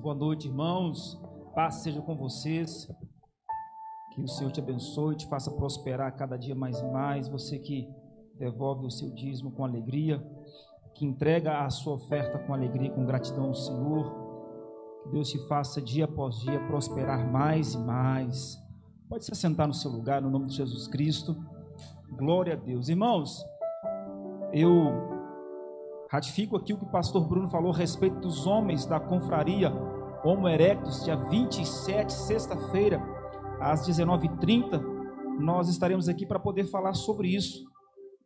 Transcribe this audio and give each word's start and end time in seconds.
Boa 0.00 0.14
noite, 0.14 0.46
irmãos. 0.46 1.20
Paz 1.56 1.82
seja 1.82 2.00
com 2.00 2.14
vocês. 2.14 2.88
Que 4.12 4.22
o 4.22 4.28
Senhor 4.28 4.52
te 4.52 4.60
abençoe, 4.60 5.16
te 5.16 5.26
faça 5.26 5.50
prosperar 5.50 6.14
cada 6.14 6.36
dia 6.36 6.54
mais 6.54 6.78
e 6.78 6.86
mais. 6.86 7.26
Você 7.26 7.58
que 7.58 7.88
devolve 8.38 8.86
o 8.86 8.90
seu 8.92 9.10
dízimo 9.10 9.50
com 9.50 9.64
alegria, 9.64 10.24
que 10.94 11.04
entrega 11.04 11.64
a 11.64 11.70
sua 11.70 11.94
oferta 11.94 12.38
com 12.38 12.54
alegria, 12.54 12.92
com 12.92 13.04
gratidão 13.04 13.46
ao 13.46 13.54
Senhor. 13.54 14.14
Que 15.02 15.08
Deus 15.10 15.30
te 15.30 15.38
faça 15.48 15.82
dia 15.82 16.04
após 16.04 16.38
dia 16.38 16.64
prosperar 16.68 17.28
mais 17.28 17.74
e 17.74 17.78
mais. 17.78 18.56
Pode 19.08 19.24
se 19.24 19.32
assentar 19.32 19.66
no 19.66 19.74
seu 19.74 19.90
lugar, 19.90 20.22
no 20.22 20.30
nome 20.30 20.46
de 20.46 20.54
Jesus 20.54 20.86
Cristo. 20.86 21.36
Glória 22.12 22.52
a 22.52 22.56
Deus. 22.56 22.88
Irmãos, 22.88 23.44
eu 24.52 25.17
Ratifico 26.10 26.56
aqui 26.56 26.72
o 26.72 26.78
que 26.78 26.84
o 26.84 26.90
pastor 26.90 27.28
Bruno 27.28 27.50
falou 27.50 27.70
a 27.70 27.76
respeito 27.76 28.18
dos 28.20 28.46
homens 28.46 28.86
da 28.86 28.98
confraria 28.98 29.70
Homo 30.24 30.48
Erectus, 30.48 31.04
dia 31.04 31.16
27, 31.16 32.12
sexta-feira, 32.12 33.00
às 33.60 33.86
19h30. 33.86 34.82
Nós 35.38 35.68
estaremos 35.68 36.08
aqui 36.08 36.26
para 36.26 36.40
poder 36.40 36.64
falar 36.64 36.94
sobre 36.94 37.28
isso. 37.28 37.62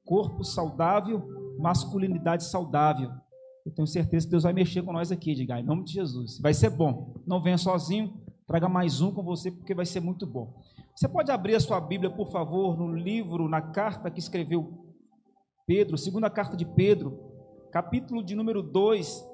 Corpo 0.05 0.45
saudável, 0.45 1.27
masculinidade 1.59 2.45
saudável. 2.45 3.11
Eu 3.67 3.73
tenho 3.73 3.87
certeza 3.87 4.27
que 4.27 4.31
Deus 4.31 4.45
vai 4.45 4.53
mexer 4.53 4.83
com 4.83 4.93
nós 4.93 5.11
aqui, 5.11 5.35
diga, 5.35 5.59
em 5.59 5.65
nome 5.65 5.85
de 5.85 5.93
Jesus. 5.93 6.39
Vai 6.41 6.55
ser 6.55 6.71
bom. 6.71 7.15
Não 7.27 7.43
venha 7.43 7.59
sozinho, 7.59 8.15
traga 8.47 8.69
mais 8.69 9.01
um 9.01 9.13
com 9.13 9.25
você, 9.25 9.51
porque 9.51 9.75
vai 9.75 9.87
ser 9.87 10.01
muito 10.01 10.25
bom. 10.25 10.55
Você 10.95 11.09
pode 11.09 11.33
abrir 11.33 11.57
a 11.57 11.61
sua 11.61 11.81
Bíblia, 11.81 12.11
por 12.11 12.31
favor, 12.31 12.77
no 12.77 12.95
livro, 12.95 13.49
na 13.49 13.61
carta 13.61 14.11
que 14.11 14.21
escreveu 14.21 14.87
Pedro, 15.67 15.99
segunda 15.99 16.29
carta 16.31 16.57
de 16.57 16.65
Pedro, 16.65 17.32
capítulo 17.73 18.23
de 18.23 18.35
número 18.35 18.63
2, 18.63 19.27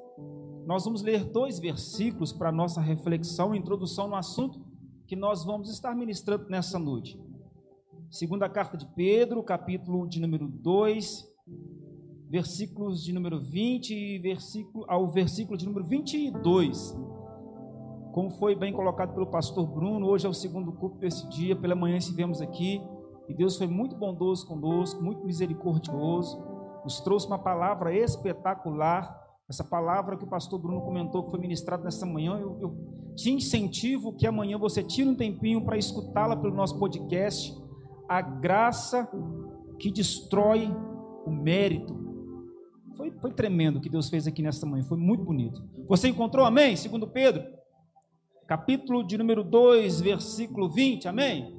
nós 0.65 0.85
vamos 0.85 1.03
ler 1.03 1.25
dois 1.25 1.59
versículos 1.59 2.33
para 2.33 2.53
nossa 2.53 2.81
reflexão, 2.81 3.53
introdução 3.53 4.07
no 4.07 4.15
assunto 4.15 4.61
que 5.09 5.17
nós 5.17 5.45
vamos 5.45 5.69
estar 5.69 5.93
ministrando 5.93 6.49
nessa 6.49 6.79
noite. 6.79 7.21
Segunda 8.09 8.49
carta 8.49 8.77
de 8.77 8.87
Pedro, 8.95 9.43
capítulo 9.43 10.09
de 10.09 10.21
número 10.21 10.47
2, 10.47 11.29
versículos 12.31 13.03
de 13.03 13.13
número 13.13 13.41
20 13.41 13.93
e 13.93 14.19
versículo, 14.21 14.85
ao 14.87 15.09
versículo 15.09 15.59
de 15.59 15.67
número 15.67 15.85
22. 15.85 16.97
Como 18.13 18.31
foi 18.31 18.55
bem 18.55 18.73
colocado 18.73 19.15
pelo 19.15 19.27
pastor 19.27 19.67
Bruno, 19.67 20.07
hoje 20.07 20.27
é 20.27 20.29
o 20.29 20.35
segundo 20.35 20.71
culto 20.71 20.97
desse 20.99 21.29
dia, 21.29 21.57
pela 21.57 21.75
manhã 21.75 21.97
estivemos 21.97 22.41
aqui, 22.41 22.81
e 23.29 23.35
Deus 23.35 23.59
foi 23.59 23.67
muito 23.67 23.97
bondoso 23.97 24.47
conosco, 24.47 25.03
muito 25.03 25.25
misericordioso 25.27 26.58
nos 26.89 27.01
trouxe 27.01 27.27
uma 27.27 27.39
palavra 27.39 27.95
espetacular. 27.95 29.15
Essa 29.47 29.63
palavra 29.63 30.17
que 30.17 30.25
o 30.25 30.27
pastor 30.27 30.59
Bruno 30.59 30.81
comentou 30.81 31.23
que 31.23 31.31
foi 31.31 31.39
ministrada 31.39 31.85
nessa 31.85 32.07
manhã, 32.07 32.39
eu, 32.39 32.59
eu 32.63 33.15
te 33.15 33.31
incentivo 33.31 34.15
que 34.15 34.27
amanhã 34.27 34.57
você 34.57 34.83
tire 34.83 35.07
um 35.07 35.15
tempinho 35.15 35.63
para 35.63 35.77
escutá-la 35.77 36.35
pelo 36.35 36.55
nosso 36.55 36.79
podcast. 36.79 37.55
A 38.09 38.23
graça 38.23 39.07
que 39.79 39.91
destrói 39.91 40.75
o 41.27 41.31
mérito. 41.31 41.95
Foi, 42.97 43.11
foi 43.21 43.33
tremendo 43.33 43.77
o 43.77 43.81
que 43.83 43.91
Deus 43.91 44.09
fez 44.09 44.27
aqui 44.27 44.41
nessa 44.43 44.65
manhã, 44.65 44.83
foi 44.83 44.97
muito 44.97 45.23
bonito. 45.23 45.63
Você 45.89 46.09
encontrou, 46.09 46.47
amém? 46.47 46.75
Segundo 46.75 47.07
Pedro, 47.07 47.45
capítulo 48.47 49.07
de 49.07 49.19
número 49.19 49.45
2, 49.45 50.01
versículo 50.01 50.71
20, 50.71 51.07
amém? 51.07 51.55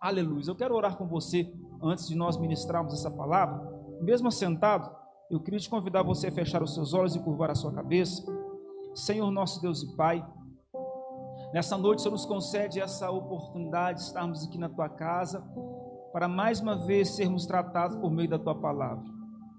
Aleluia. 0.00 0.44
Eu 0.46 0.54
quero 0.54 0.76
orar 0.76 0.96
com 0.96 1.06
você 1.08 1.52
antes 1.82 2.06
de 2.06 2.14
nós 2.14 2.36
ministrarmos 2.36 2.94
essa 2.94 3.10
palavra 3.10 3.75
mesmo 4.00 4.28
assentado, 4.28 4.90
eu 5.30 5.40
queria 5.40 5.58
te 5.58 5.68
convidar 5.68 6.02
você 6.02 6.28
a 6.28 6.32
fechar 6.32 6.62
os 6.62 6.74
seus 6.74 6.94
olhos 6.94 7.16
e 7.16 7.20
curvar 7.20 7.50
a 7.50 7.54
sua 7.54 7.72
cabeça. 7.72 8.24
Senhor 8.94 9.30
nosso 9.30 9.60
Deus 9.60 9.82
e 9.82 9.96
Pai, 9.96 10.24
nessa 11.52 11.76
noite 11.76 11.98
o 11.98 12.02
Senhor 12.02 12.12
nos 12.12 12.24
concede 12.24 12.80
essa 12.80 13.10
oportunidade 13.10 13.98
de 13.98 14.04
estarmos 14.06 14.46
aqui 14.46 14.56
na 14.58 14.68
tua 14.68 14.88
casa 14.88 15.44
para 16.12 16.28
mais 16.28 16.60
uma 16.60 16.76
vez 16.76 17.10
sermos 17.10 17.44
tratados 17.44 17.96
por 17.98 18.10
meio 18.10 18.28
da 18.28 18.38
tua 18.38 18.54
palavra. 18.54 19.04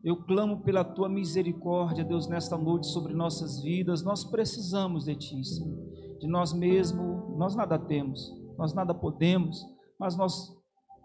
Eu 0.04 0.24
clamo 0.24 0.62
pela 0.62 0.84
tua 0.84 1.10
misericórdia, 1.10 2.04
Deus, 2.04 2.28
nesta 2.28 2.58
noite 2.58 2.88
sobre 2.88 3.14
nossas 3.14 3.62
vidas. 3.62 4.02
Nós 4.02 4.24
precisamos 4.24 5.06
de 5.06 5.16
ti, 5.16 5.44
Senhor. 5.44 5.78
De 6.20 6.28
nós 6.28 6.54
mesmos, 6.54 7.38
nós 7.38 7.56
nada 7.56 7.78
temos, 7.78 8.34
nós 8.58 8.74
nada 8.74 8.94
podemos, 8.94 9.64
mas 10.00 10.16
nós 10.16 10.57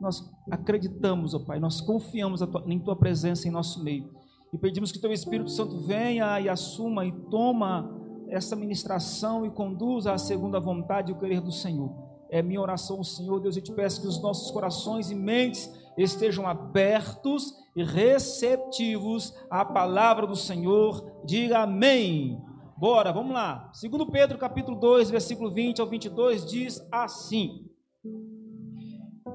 nós 0.02 0.30
acreditamos, 0.50 1.32
ó 1.32 1.38
Pai, 1.38 1.58
nós 1.60 1.80
confiamos 1.80 2.40
em 2.66 2.78
Tua 2.78 2.96
presença 2.96 3.46
em 3.46 3.50
nosso 3.50 3.82
meio. 3.82 4.10
E 4.52 4.58
pedimos 4.58 4.92
que 4.92 5.00
Teu 5.00 5.12
Espírito 5.12 5.50
Santo 5.50 5.78
venha 5.78 6.38
e 6.40 6.48
assuma 6.48 7.06
e 7.06 7.12
toma 7.30 7.98
essa 8.28 8.56
ministração 8.56 9.46
e 9.46 9.50
conduza 9.50 10.12
a 10.12 10.18
segunda 10.18 10.58
vontade 10.58 11.10
e 11.10 11.14
o 11.14 11.18
querer 11.18 11.41
do 11.41 11.52
Senhor. 11.52 11.91
É 12.28 12.42
minha 12.42 12.60
oração, 12.60 13.02
Senhor 13.04 13.41
Deus, 13.41 13.56
eu 13.56 13.62
te 13.62 13.72
peço 13.72 14.00
que 14.00 14.06
os 14.06 14.20
nossos 14.20 14.50
corações 14.50 15.10
e 15.10 15.14
mentes 15.14 15.70
estejam 15.96 16.46
abertos 16.46 17.54
e 17.76 17.84
receptivos 17.84 19.34
à 19.50 19.64
palavra 19.64 20.26
do 20.26 20.36
Senhor. 20.36 21.22
Diga 21.24 21.60
amém. 21.60 22.42
Bora, 22.76 23.12
vamos 23.12 23.32
lá. 23.32 23.70
Segundo 23.72 24.10
Pedro, 24.10 24.38
capítulo 24.38 24.78
2, 24.80 25.10
versículo 25.10 25.52
20 25.52 25.80
ao 25.80 25.86
22 25.86 26.44
diz 26.46 26.86
assim: 26.91 27.66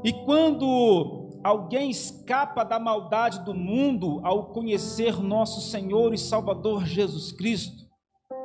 e 0.08 0.14
quando 0.24 1.42
alguém 1.44 1.90
escapa 1.90 2.64
da 2.64 2.80
maldade 2.80 3.44
do 3.44 3.54
mundo 3.54 4.22
ao 4.24 4.54
conhecer 4.54 5.22
nosso 5.22 5.60
Senhor 5.60 6.14
e 6.14 6.18
Salvador 6.18 6.86
Jesus 6.86 7.34
Cristo, 7.34 7.86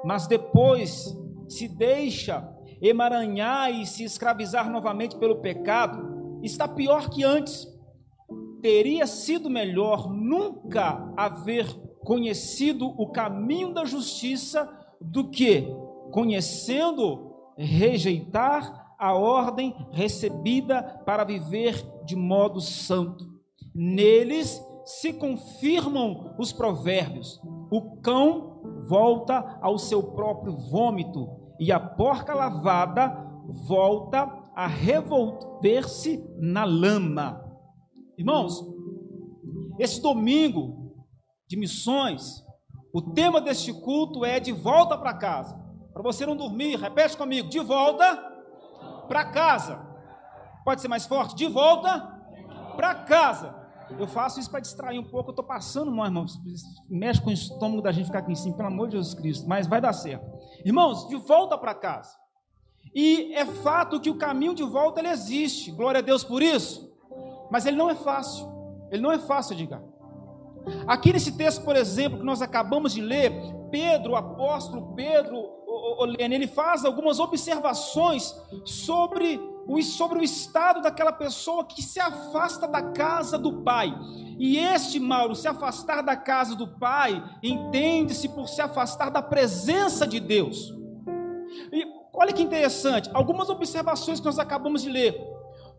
mas 0.05 0.27
depois 0.27 1.17
se 1.49 1.69
deixa 1.69 2.53
emaranhar 2.81 3.71
e 3.71 3.87
se 3.87 4.03
escravizar 4.03 4.69
novamente 4.73 5.15
pelo 5.15 5.41
pecado, 5.41 6.41
está 6.43 6.67
pior 6.67 7.09
que 7.09 7.23
antes. 7.23 7.69
Teria 8.61 9.07
sido 9.07 9.49
melhor 9.49 10.13
nunca 10.13 11.15
haver 11.17 11.73
conhecido 12.01 12.89
o 12.89 13.13
caminho 13.13 13.73
da 13.73 13.85
justiça 13.85 14.69
do 15.01 15.31
que, 15.31 15.73
conhecendo, 16.11 17.37
rejeitar 17.57 18.82
a 19.03 19.13
ordem 19.15 19.75
recebida 19.91 20.81
para 21.05 21.25
viver 21.25 21.85
de 22.05 22.15
modo 22.15 22.61
santo. 22.61 23.27
Neles 23.75 24.65
se 24.85 25.13
confirmam 25.13 26.37
os 26.39 26.53
provérbios: 26.53 27.41
o 27.69 27.97
cão 28.01 28.85
volta 28.87 29.59
ao 29.61 29.77
seu 29.77 30.05
próprio 30.13 30.57
vômito, 30.57 31.29
e 31.59 31.73
a 31.73 31.81
porca 31.81 32.33
lavada 32.33 33.09
volta 33.67 34.31
a 34.55 34.69
revolver-se 34.69 36.25
na 36.39 36.63
lama. 36.63 37.45
Irmãos, 38.17 38.65
esse 39.81 40.01
domingo 40.01 40.95
de 41.49 41.57
missões, 41.57 42.45
o 42.95 43.03
tema 43.03 43.41
deste 43.41 43.73
culto 43.73 44.25
é 44.25 44.39
de 44.39 44.53
volta 44.53 44.97
para 44.97 45.13
casa. 45.13 45.61
Para 45.93 46.05
você 46.05 46.25
não 46.25 46.37
dormir, 46.37 46.79
repete 46.79 47.17
comigo: 47.17 47.49
de 47.49 47.59
volta 47.59 48.31
para 49.13 49.27
casa. 49.27 49.79
Pode 50.65 50.81
ser 50.81 50.89
mais 50.89 51.05
forte? 51.05 51.35
De 51.35 51.47
volta 51.47 52.01
para 52.77 52.95
casa. 52.95 53.55
Eu 53.99 54.07
faço 54.07 54.41
isso 54.41 54.51
para 54.51 54.61
distrair 54.61 54.99
um 54.99 55.05
pouco. 55.05 55.29
Eu 55.29 55.33
estou 55.33 55.45
passando 55.45 55.91
mal, 55.93 56.07
irmãos. 56.07 56.41
Mexe 56.89 57.21
com 57.21 57.29
o 57.29 57.33
estômago 57.33 57.83
da 57.83 57.93
gente 57.93 58.07
ficar 58.07 58.21
aqui 58.21 58.33
em 58.33 58.35
cima, 58.35 58.57
pelo 58.57 58.69
amor 58.69 58.89
de 58.89 58.97
Jesus 58.97 59.13
Cristo. 59.13 59.47
Mas 59.47 59.67
vai 59.67 59.83
dar 59.83 59.93
certo. 59.93 60.25
Irmãos, 60.65 61.07
de 61.09 61.17
volta 61.17 61.59
para 61.59 61.75
casa. 61.75 62.17
E 62.95 63.35
é 63.35 63.45
fato 63.45 64.01
que 64.01 64.09
o 64.09 64.17
caminho 64.17 64.55
de 64.55 64.63
volta 64.63 65.01
ele 65.01 65.09
existe. 65.09 65.71
Glória 65.73 65.99
a 65.99 66.03
Deus 66.03 66.25
por 66.25 66.41
isso. 66.43 66.91
Mas 67.51 67.67
ele 67.67 67.77
não 67.77 67.91
é 67.91 67.95
fácil. 67.95 68.51
Ele 68.91 69.03
não 69.03 69.13
é 69.13 69.19
fácil, 69.19 69.55
diga. 69.55 69.85
Aqui 70.87 71.13
nesse 71.13 71.37
texto, 71.37 71.63
por 71.63 71.77
exemplo, 71.77 72.21
que 72.21 72.25
nós 72.25 72.41
acabamos 72.41 72.95
de 72.95 73.03
ler, 73.03 73.31
Pedro, 73.71 74.13
o 74.13 74.17
apóstolo 74.17 74.95
Pedro, 74.95 75.62
Ele 76.19 76.47
faz 76.47 76.85
algumas 76.85 77.19
observações 77.21 78.35
sobre 78.65 79.41
o, 79.67 79.81
sobre 79.83 80.19
o 80.19 80.23
estado 80.23 80.83
daquela 80.83 81.13
pessoa 81.13 81.65
que 81.65 81.83
se 81.83 82.01
afasta 82.01 82.67
da 82.67 82.83
casa 82.83 83.39
do 83.39 83.63
pai. 83.63 83.95
E 84.39 84.59
este, 84.59 84.99
Mauro, 84.99 85.35
se 85.35 85.47
afastar 85.47 86.03
da 86.03 86.17
casa 86.17 86.57
do 86.57 86.67
pai, 86.67 87.23
entende-se 87.43 88.29
por 88.29 88.49
se 88.49 88.61
afastar 88.61 89.11
da 89.11 89.23
presença 89.23 90.07
de 90.07 90.19
Deus. 90.19 90.75
E 91.73 91.85
olha 92.13 92.33
que 92.33 92.43
interessante, 92.43 93.11
algumas 93.13 93.49
observações 93.49 94.19
que 94.19 94.27
nós 94.27 94.39
acabamos 94.39 94.83
de 94.83 94.91
ler. 94.91 95.32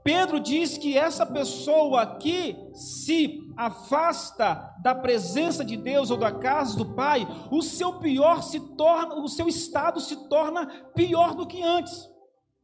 Pedro 0.03 0.39
diz 0.39 0.77
que 0.77 0.97
essa 0.97 1.25
pessoa 1.25 2.17
que 2.17 2.57
se 2.73 3.39
afasta 3.55 4.75
da 4.81 4.93
presença 4.93 5.63
de 5.63 5.77
Deus 5.77 6.11
ou 6.11 6.17
da 6.17 6.31
casa 6.31 6.75
do 6.75 6.93
Pai, 6.93 7.25
o 7.49 7.61
seu 7.61 7.93
pior 7.99 8.43
se 8.43 8.59
torna, 8.75 9.15
o 9.15 9.27
seu 9.29 9.47
estado 9.47 10.01
se 10.01 10.27
torna 10.27 10.67
pior 10.93 11.33
do 11.35 11.47
que 11.47 11.63
antes. 11.63 12.09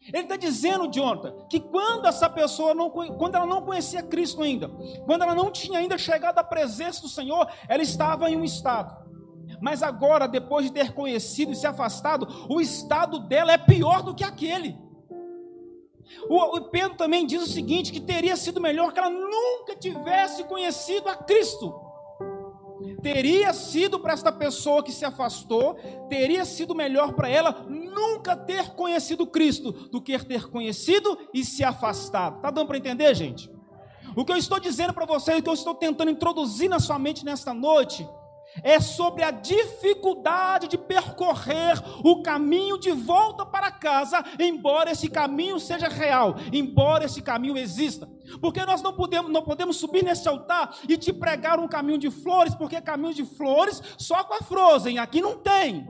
Ele 0.01 0.23
está 0.23 0.35
dizendo, 0.35 0.89
Jonathan, 0.91 1.33
que 1.49 1.59
quando 1.59 2.07
essa 2.07 2.29
pessoa 2.29 2.73
não, 2.73 2.89
quando 2.89 3.35
ela 3.35 3.45
não 3.45 3.61
conhecia 3.61 4.01
Cristo 4.01 4.41
ainda, 4.41 4.69
quando 5.05 5.23
ela 5.23 5.35
não 5.35 5.51
tinha 5.51 5.79
ainda 5.79 5.97
chegado 5.97 6.39
à 6.39 6.43
presença 6.43 7.01
do 7.01 7.09
Senhor, 7.09 7.47
ela 7.67 7.83
estava 7.83 8.29
em 8.29 8.35
um 8.35 8.43
estado. 8.43 8.97
Mas 9.61 9.83
agora, 9.83 10.27
depois 10.27 10.65
de 10.65 10.71
ter 10.71 10.93
conhecido 10.93 11.51
e 11.51 11.55
se 11.55 11.67
afastado, 11.67 12.27
o 12.49 12.61
estado 12.61 13.19
dela 13.19 13.51
é 13.51 13.57
pior 13.57 14.01
do 14.01 14.15
que 14.15 14.23
aquele. 14.23 14.77
O, 16.29 16.61
Pedro 16.61 16.97
também 16.97 17.25
diz 17.25 17.41
o 17.41 17.47
seguinte: 17.47 17.91
que 17.91 17.99
teria 17.99 18.35
sido 18.35 18.61
melhor 18.61 18.93
que 18.93 18.99
ela 18.99 19.09
nunca 19.09 19.75
tivesse 19.75 20.43
conhecido 20.45 21.09
a 21.09 21.15
Cristo. 21.15 21.73
Teria 23.01 23.53
sido 23.53 23.99
para 23.99 24.13
esta 24.13 24.31
pessoa 24.31 24.83
que 24.83 24.91
se 24.91 25.03
afastou, 25.05 25.75
teria 26.09 26.45
sido 26.45 26.73
melhor 26.73 27.13
para 27.13 27.29
ela 27.29 27.65
nunca 27.67 28.35
ter 28.35 28.71
conhecido 28.71 29.27
Cristo 29.27 29.71
do 29.71 30.01
que 30.01 30.17
ter 30.19 30.49
conhecido 30.49 31.17
e 31.33 31.43
se 31.43 31.63
afastado. 31.63 32.37
Está 32.37 32.51
dando 32.51 32.67
para 32.67 32.77
entender, 32.77 33.13
gente? 33.15 33.51
O 34.15 34.25
que 34.25 34.31
eu 34.31 34.37
estou 34.37 34.59
dizendo 34.59 34.93
para 34.93 35.05
vocês, 35.05 35.39
o 35.39 35.43
que 35.43 35.49
eu 35.49 35.53
estou 35.53 35.75
tentando 35.75 36.11
introduzir 36.11 36.69
na 36.69 36.79
sua 36.79 36.97
mente 36.97 37.23
nesta 37.23 37.53
noite, 37.53 38.07
é 38.63 38.79
sobre 38.79 39.23
a 39.23 39.31
dificuldade 39.31 40.67
de 40.67 40.77
percorrer 40.77 41.81
o 42.03 42.21
caminho 42.21 42.77
de 42.77 42.91
volta 42.91 43.45
para 43.45 43.71
casa, 43.71 44.23
embora 44.39 44.91
esse 44.91 45.09
caminho 45.09 45.59
seja 45.59 45.87
real, 45.87 46.35
embora 46.51 47.05
esse 47.05 47.21
caminho 47.21 47.57
exista. 47.57 48.07
Porque 48.41 48.65
nós 48.65 48.81
não 48.81 48.93
podemos, 48.93 49.31
não 49.31 49.41
podemos 49.41 49.77
subir 49.77 50.03
nesse 50.03 50.27
altar 50.27 50.75
e 50.87 50.97
te 50.97 51.11
pregar 51.11 51.59
um 51.59 51.67
caminho 51.67 51.97
de 51.97 52.11
flores, 52.11 52.53
porque 52.55 52.81
caminho 52.81 53.13
de 53.13 53.25
flores 53.25 53.81
só 53.97 54.23
com 54.23 54.33
a 54.33 54.41
Frozen, 54.41 54.99
aqui 54.99 55.21
não 55.21 55.37
tem. 55.37 55.87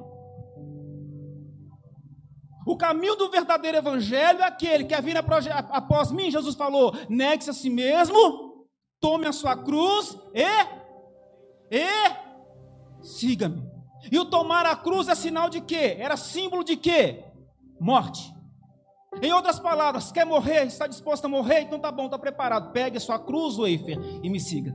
O 2.65 2.77
caminho 2.77 3.15
do 3.15 3.31
verdadeiro 3.31 3.77
evangelho 3.77 4.41
é 4.41 4.43
aquele 4.43 4.83
que 4.83 4.93
é 4.93 5.01
vir 5.01 5.17
após 5.17 6.11
mim, 6.11 6.29
Jesus 6.29 6.55
falou: 6.55 6.93
negue-se 7.09 7.49
a 7.49 7.53
si 7.53 7.69
mesmo, 7.69 8.67
tome 8.99 9.25
a 9.25 9.31
sua 9.31 9.55
cruz 9.55 10.15
e 10.33 10.79
e 11.71 12.18
siga-me. 13.01 13.63
E 14.11 14.17
o 14.17 14.25
tomar 14.25 14.65
a 14.65 14.75
cruz 14.75 15.07
é 15.07 15.15
sinal 15.15 15.49
de 15.49 15.61
quê? 15.61 15.97
Era 15.99 16.15
símbolo 16.15 16.63
de 16.63 16.75
quê? 16.75 17.25
Morte. 17.79 18.33
Em 19.21 19.33
outras 19.33 19.59
palavras, 19.59 20.11
quer 20.11 20.25
morrer, 20.25 20.65
está 20.65 20.87
disposto 20.87 21.25
a 21.25 21.29
morrer, 21.29 21.61
então 21.61 21.79
tá 21.79 21.91
bom, 21.91 22.05
está 22.05 22.17
preparado. 22.17 22.71
Pegue 22.71 22.97
a 22.97 23.01
sua 23.01 23.19
cruz, 23.19 23.57
Weifer, 23.57 23.97
e 24.23 24.29
me 24.29 24.39
siga. 24.39 24.73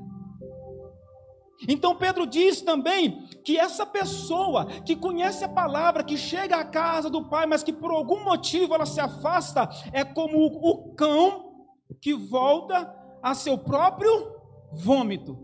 Então 1.69 1.95
Pedro 1.95 2.27
diz 2.27 2.61
também 2.61 3.27
que 3.45 3.57
essa 3.59 3.87
pessoa 3.87 4.67
que 4.85 4.97
conhece 4.97 5.45
a 5.45 5.49
palavra, 5.49 6.03
que 6.03 6.17
chega 6.17 6.57
à 6.57 6.65
casa 6.65 7.09
do 7.09 7.29
pai, 7.29 7.47
mas 7.47 7.63
que 7.63 7.73
por 7.73 7.91
algum 7.91 8.25
motivo 8.25 8.75
ela 8.75 8.85
se 8.85 9.01
afasta, 9.01 9.69
é 9.93 10.05
como 10.05 10.45
o 10.45 10.95
cão 10.95 11.53
que 12.01 12.13
volta 12.13 12.93
a 13.23 13.35
seu 13.35 13.57
próprio 13.57 14.35
vômito. 14.73 15.44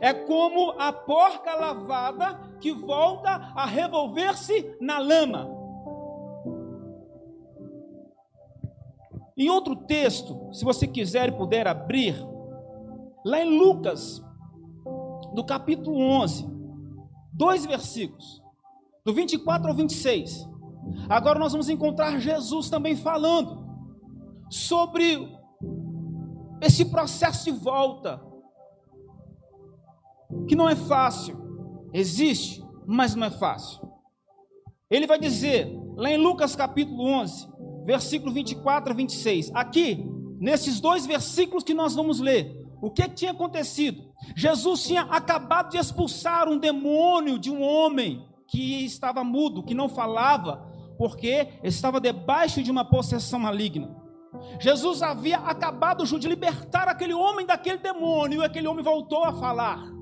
É 0.00 0.12
como 0.12 0.72
a 0.78 0.92
porca 0.92 1.54
lavada 1.54 2.40
que 2.60 2.72
volta 2.72 3.30
a 3.30 3.64
revolver-se 3.66 4.76
na 4.80 4.98
lama. 4.98 5.48
Em 9.36 9.50
outro 9.50 9.76
texto, 9.76 10.48
se 10.52 10.64
você 10.64 10.86
quiser 10.86 11.28
e 11.28 11.32
puder 11.32 11.68
abrir, 11.68 12.16
lá 13.24 13.40
em 13.40 13.58
Lucas, 13.58 14.22
do 15.34 15.44
capítulo 15.44 15.98
11, 15.98 16.48
dois 17.34 17.66
versículos, 17.66 18.42
do 19.04 19.12
24 19.12 19.68
ao 19.68 19.74
26. 19.74 20.48
Agora 21.08 21.38
nós 21.38 21.52
vamos 21.52 21.68
encontrar 21.68 22.18
Jesus 22.18 22.70
também 22.70 22.96
falando 22.96 23.66
sobre 24.48 25.28
esse 26.62 26.86
processo 26.86 27.44
de 27.44 27.50
volta, 27.50 28.22
que 30.48 30.56
não 30.56 30.68
é 30.68 30.76
fácil, 30.76 31.36
existe, 31.92 32.64
mas 32.86 33.14
não 33.14 33.26
é 33.26 33.30
fácil. 33.30 33.80
Ele 34.90 35.06
vai 35.06 35.18
dizer, 35.18 35.68
lá 35.96 36.10
em 36.10 36.16
Lucas 36.16 36.54
capítulo 36.54 37.02
11, 37.02 37.48
versículo 37.84 38.32
24 38.32 38.92
a 38.92 38.96
26, 38.96 39.50
aqui, 39.54 40.08
nesses 40.38 40.80
dois 40.80 41.06
versículos 41.06 41.64
que 41.64 41.74
nós 41.74 41.94
vamos 41.94 42.20
ler, 42.20 42.56
o 42.80 42.90
que 42.90 43.08
tinha 43.08 43.32
acontecido? 43.32 44.12
Jesus 44.36 44.84
tinha 44.84 45.02
acabado 45.02 45.70
de 45.70 45.78
expulsar 45.78 46.48
um 46.48 46.58
demônio 46.58 47.38
de 47.38 47.50
um 47.50 47.62
homem 47.62 48.24
que 48.46 48.84
estava 48.84 49.24
mudo, 49.24 49.62
que 49.62 49.74
não 49.74 49.88
falava, 49.88 50.70
porque 50.98 51.48
estava 51.62 52.00
debaixo 52.00 52.62
de 52.62 52.70
uma 52.70 52.84
possessão 52.84 53.40
maligna. 53.40 53.94
Jesus 54.60 55.02
havia 55.02 55.38
acabado 55.38 56.04
de 56.04 56.28
libertar 56.28 56.88
aquele 56.88 57.14
homem 57.14 57.46
daquele 57.46 57.78
demônio, 57.78 58.42
e 58.42 58.44
aquele 58.44 58.68
homem 58.68 58.84
voltou 58.84 59.24
a 59.24 59.32
falar. 59.32 59.95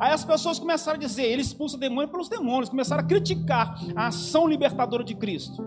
Aí 0.00 0.12
as 0.12 0.24
pessoas 0.24 0.58
começaram 0.58 0.96
a 0.96 1.00
dizer, 1.00 1.24
ele 1.24 1.42
expulsa 1.42 1.76
demônio 1.76 2.08
pelos 2.08 2.30
demônios, 2.30 2.70
começaram 2.70 3.04
a 3.04 3.06
criticar 3.06 3.78
a 3.94 4.06
ação 4.06 4.48
libertadora 4.48 5.04
de 5.04 5.14
Cristo. 5.14 5.62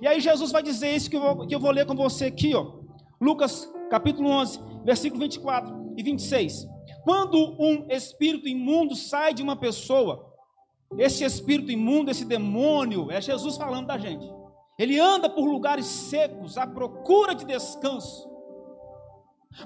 E 0.00 0.08
aí 0.08 0.20
Jesus 0.20 0.50
vai 0.50 0.62
dizer 0.62 0.96
isso 0.96 1.10
que 1.10 1.16
eu 1.16 1.20
vou, 1.20 1.46
que 1.46 1.54
eu 1.54 1.60
vou 1.60 1.70
ler 1.70 1.84
com 1.84 1.94
você 1.94 2.24
aqui, 2.24 2.54
ó. 2.54 2.78
Lucas 3.20 3.70
capítulo 3.90 4.30
11, 4.30 4.58
versículo 4.86 5.20
24 5.20 5.92
e 5.98 6.02
26. 6.02 6.66
Quando 7.04 7.36
um 7.60 7.86
espírito 7.90 8.48
imundo 8.48 8.96
sai 8.96 9.34
de 9.34 9.42
uma 9.42 9.54
pessoa, 9.54 10.32
esse 10.96 11.22
espírito 11.22 11.70
imundo, 11.70 12.10
esse 12.10 12.24
demônio, 12.24 13.10
é 13.10 13.20
Jesus 13.20 13.58
falando 13.58 13.88
da 13.88 13.98
gente. 13.98 14.26
Ele 14.78 14.98
anda 14.98 15.28
por 15.28 15.44
lugares 15.44 15.84
secos 15.84 16.56
à 16.56 16.66
procura 16.66 17.34
de 17.34 17.44
descanso, 17.44 18.26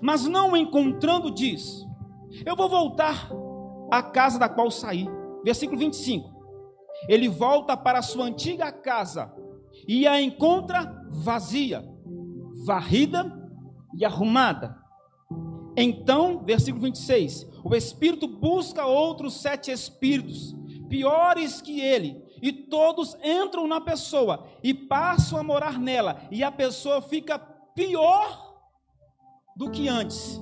mas 0.00 0.26
não 0.26 0.52
o 0.52 0.56
encontrando, 0.56 1.30
diz: 1.30 1.86
Eu 2.44 2.56
vou 2.56 2.68
voltar 2.68 3.30
a 3.92 4.02
casa 4.02 4.38
da 4.38 4.48
qual 4.48 4.70
saí. 4.70 5.06
Versículo 5.44 5.78
25. 5.78 6.32
Ele 7.06 7.28
volta 7.28 7.76
para 7.76 7.98
a 7.98 8.02
sua 8.02 8.24
antiga 8.24 8.72
casa 8.72 9.30
e 9.86 10.06
a 10.06 10.20
encontra 10.20 11.04
vazia, 11.10 11.84
varrida 12.64 13.30
e 13.94 14.02
arrumada. 14.02 14.74
Então, 15.76 16.42
versículo 16.42 16.84
26, 16.84 17.46
o 17.62 17.74
espírito 17.74 18.26
busca 18.26 18.86
outros 18.86 19.34
sete 19.42 19.70
espíritos, 19.70 20.56
piores 20.88 21.60
que 21.60 21.80
ele, 21.80 22.22
e 22.40 22.50
todos 22.50 23.16
entram 23.22 23.66
na 23.66 23.80
pessoa 23.80 24.46
e 24.62 24.72
passam 24.72 25.38
a 25.38 25.42
morar 25.42 25.78
nela, 25.78 26.22
e 26.30 26.42
a 26.42 26.50
pessoa 26.50 27.02
fica 27.02 27.38
pior 27.38 28.54
do 29.54 29.70
que 29.70 29.86
antes. 29.86 30.40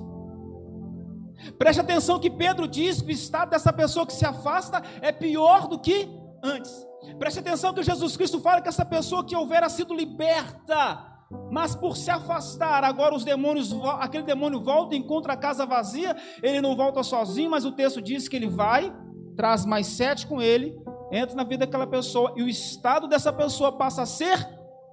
Preste 1.57 1.79
atenção 1.79 2.19
que 2.19 2.29
Pedro 2.29 2.67
diz 2.67 3.01
que 3.01 3.09
o 3.09 3.11
estado 3.11 3.49
dessa 3.49 3.73
pessoa 3.73 4.05
que 4.05 4.13
se 4.13 4.25
afasta 4.25 4.81
é 5.01 5.11
pior 5.11 5.67
do 5.67 5.79
que 5.79 6.07
antes. 6.43 6.85
Preste 7.17 7.39
atenção 7.39 7.73
que 7.73 7.83
Jesus 7.83 8.15
Cristo 8.15 8.39
fala 8.39 8.61
que 8.61 8.69
essa 8.69 8.85
pessoa 8.85 9.25
que 9.25 9.35
houvera 9.35 9.69
sido 9.69 9.93
liberta, 9.93 11.05
mas 11.51 11.75
por 11.75 11.97
se 11.97 12.11
afastar, 12.11 12.83
agora 12.83 13.15
os 13.15 13.23
demônios, 13.23 13.73
aquele 13.99 14.23
demônio 14.23 14.61
volta 14.61 14.95
e 14.95 14.99
encontra 14.99 15.33
a 15.33 15.37
casa 15.37 15.65
vazia, 15.65 16.15
ele 16.43 16.61
não 16.61 16.75
volta 16.75 17.01
sozinho, 17.03 17.49
mas 17.49 17.65
o 17.65 17.71
texto 17.71 18.01
diz 18.01 18.27
que 18.27 18.35
ele 18.35 18.47
vai, 18.47 18.93
traz 19.35 19.65
mais 19.65 19.87
sete 19.87 20.27
com 20.27 20.41
ele, 20.41 20.77
entra 21.11 21.35
na 21.35 21.43
vida 21.43 21.65
daquela 21.65 21.87
pessoa 21.87 22.33
e 22.35 22.43
o 22.43 22.47
estado 22.47 23.07
dessa 23.07 23.33
pessoa 23.33 23.71
passa 23.71 24.03
a 24.03 24.05
ser 24.05 24.47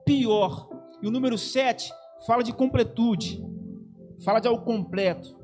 pior. 0.05 0.69
E 1.03 1.07
o 1.07 1.11
número 1.11 1.37
sete 1.37 1.93
fala 2.27 2.43
de 2.43 2.53
completude, 2.53 3.45
fala 4.25 4.41
de 4.41 4.49
algo 4.49 4.65
completo 4.65 5.38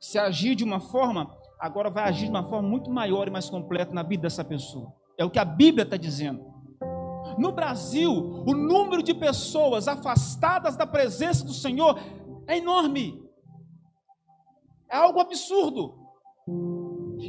se 0.00 0.18
agir 0.18 0.54
de 0.54 0.64
uma 0.64 0.80
forma, 0.80 1.36
agora 1.58 1.90
vai 1.90 2.04
agir 2.04 2.24
de 2.24 2.30
uma 2.30 2.44
forma 2.44 2.68
muito 2.68 2.90
maior 2.90 3.28
e 3.28 3.30
mais 3.30 3.50
completa 3.50 3.92
na 3.92 4.02
vida 4.02 4.22
dessa 4.22 4.44
pessoa. 4.44 4.92
É 5.18 5.24
o 5.24 5.30
que 5.30 5.38
a 5.38 5.44
Bíblia 5.44 5.84
está 5.84 5.96
dizendo. 5.96 6.44
No 7.38 7.52
Brasil, 7.52 8.10
o 8.10 8.54
número 8.54 9.02
de 9.02 9.14
pessoas 9.14 9.86
afastadas 9.86 10.76
da 10.76 10.86
presença 10.86 11.44
do 11.44 11.52
Senhor 11.52 12.00
é 12.46 12.58
enorme. 12.58 13.22
É 14.90 14.96
algo 14.96 15.20
absurdo. 15.20 15.94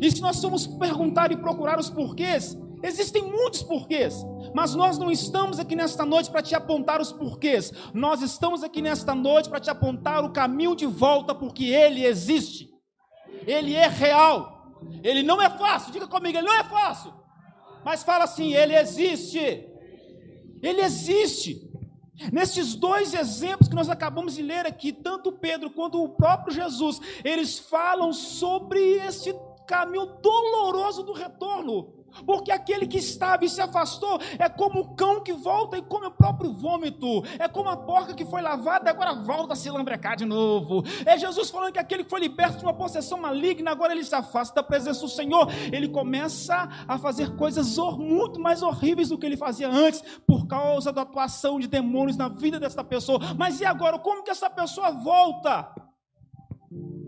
E 0.02 0.10
se 0.10 0.22
nós 0.22 0.42
formos 0.42 0.66
perguntar 0.66 1.32
e 1.32 1.38
procurar 1.38 1.78
os 1.78 1.90
porquês, 1.90 2.58
Existem 2.84 3.22
muitos 3.22 3.62
porquês, 3.62 4.26
mas 4.54 4.76
nós 4.76 4.98
não 4.98 5.12
estamos 5.12 5.60
aqui 5.60 5.76
nesta 5.76 6.06
noite 6.06 6.30
para 6.30 6.42
te 6.42 6.56
apontar 6.56 7.02
os 7.02 7.12
porquês. 7.12 7.72
Nós 7.94 8.22
estamos 8.22 8.64
aqui 8.64 8.82
nesta 8.82 9.16
noite 9.16 9.50
para 9.50 9.60
te 9.60 9.70
apontar 9.70 10.24
o 10.24 10.32
caminho 10.32 10.76
de 10.76 10.86
volta, 10.86 11.34
porque 11.34 11.66
ele 11.66 12.06
existe. 12.06 12.70
Ele 13.46 13.74
é 13.74 13.88
real. 13.88 14.78
Ele 15.04 15.24
não 15.24 15.42
é 15.42 15.50
fácil. 15.50 15.92
Diga 15.92 16.08
comigo, 16.08 16.38
ele 16.38 16.48
não 16.48 16.56
é 16.56 16.64
fácil. 16.64 17.14
Mas 17.84 18.04
fala 18.04 18.26
assim, 18.26 18.54
ele 18.54 18.76
existe. 18.76 19.40
Ele 20.62 20.82
existe. 20.82 21.70
Nesses 22.32 22.76
dois 22.76 23.14
exemplos 23.14 23.68
que 23.68 23.76
nós 23.76 23.90
acabamos 23.90 24.36
de 24.36 24.44
ler 24.44 24.68
aqui, 24.68 24.92
tanto 24.92 25.32
Pedro 25.32 25.72
quanto 25.72 26.04
o 26.04 26.10
próprio 26.10 26.54
Jesus, 26.54 27.00
eles 27.24 27.58
falam 27.58 28.14
sobre 28.14 28.80
esse 28.98 29.34
caminho 29.68 30.06
doloroso 30.22 31.02
do 31.02 31.14
retorno. 31.14 32.01
Porque 32.26 32.52
aquele 32.52 32.88
que 32.88 32.98
estava 32.98 33.46
e 33.46 33.50
se 33.50 33.62
afastou 33.62 34.20
é 34.38 34.48
como 34.50 34.80
o 34.80 34.96
cão 34.96 35.22
que 35.22 35.34
volta 35.34 35.78
e 35.78 35.82
come 35.82 36.08
o 36.08 36.12
próprio 36.12 36.54
vômito. 36.54 37.24
É 37.40 37.48
como 37.48 37.70
a 37.70 37.78
porca 37.78 38.14
que 38.14 38.26
foi 38.26 38.42
lavada 38.42 38.90
e 38.90 38.92
agora 38.92 39.14
volta 39.14 39.54
a 39.54 39.56
se 39.56 39.70
lambrecar 39.70 40.16
de 40.16 40.26
novo. 40.26 40.84
É 41.06 41.18
Jesus 41.18 41.50
falando 41.50 41.74
que 41.74 41.80
aquele 41.80 42.04
que 42.04 42.10
foi 42.10 42.20
liberto 42.20 42.58
de 42.58 42.64
uma 42.64 42.74
possessão 42.74 43.20
maligna, 43.20 43.72
agora 43.72 43.94
ele 43.94 44.04
se 44.04 44.16
afasta 44.16 44.56
da 44.56 44.64
presença 44.64 45.02
do 45.02 45.10
Senhor. 45.10 45.48
Ele 45.72 45.88
começa 45.88 46.70
a 46.88 46.98
fazer 46.98 47.36
coisas 47.36 47.78
muito 47.98 48.40
mais 48.40 48.62
horríveis 48.62 49.10
do 49.10 49.18
que 49.18 49.26
ele 49.26 49.38
fazia 49.38 49.70
antes, 49.70 50.02
por 50.26 50.48
causa 50.48 50.92
da 50.92 51.02
atuação 51.02 51.60
de 51.60 51.68
demônios 51.68 52.18
na 52.18 52.28
vida 52.28 52.60
dessa 52.60 52.84
pessoa. 52.84 53.20
Mas 53.38 53.62
e 53.62 53.66
agora? 53.66 53.98
Como 53.98 54.24
que 54.24 54.32
essa 54.32 54.50
pessoa 54.50 54.92
volta? 54.92 55.74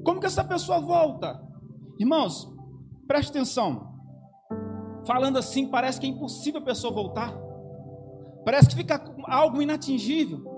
Como 0.03 0.19
que 0.19 0.25
essa 0.25 0.43
pessoa 0.43 0.79
volta? 0.79 1.41
Irmãos, 1.99 2.51
preste 3.07 3.29
atenção. 3.29 3.92
Falando 5.05 5.37
assim, 5.37 5.67
parece 5.67 5.99
que 5.99 6.05
é 6.05 6.09
impossível 6.09 6.61
a 6.61 6.63
pessoa 6.63 6.93
voltar. 6.93 7.33
Parece 8.45 8.69
que 8.69 8.75
fica 8.75 9.03
algo 9.25 9.61
inatingível. 9.61 10.53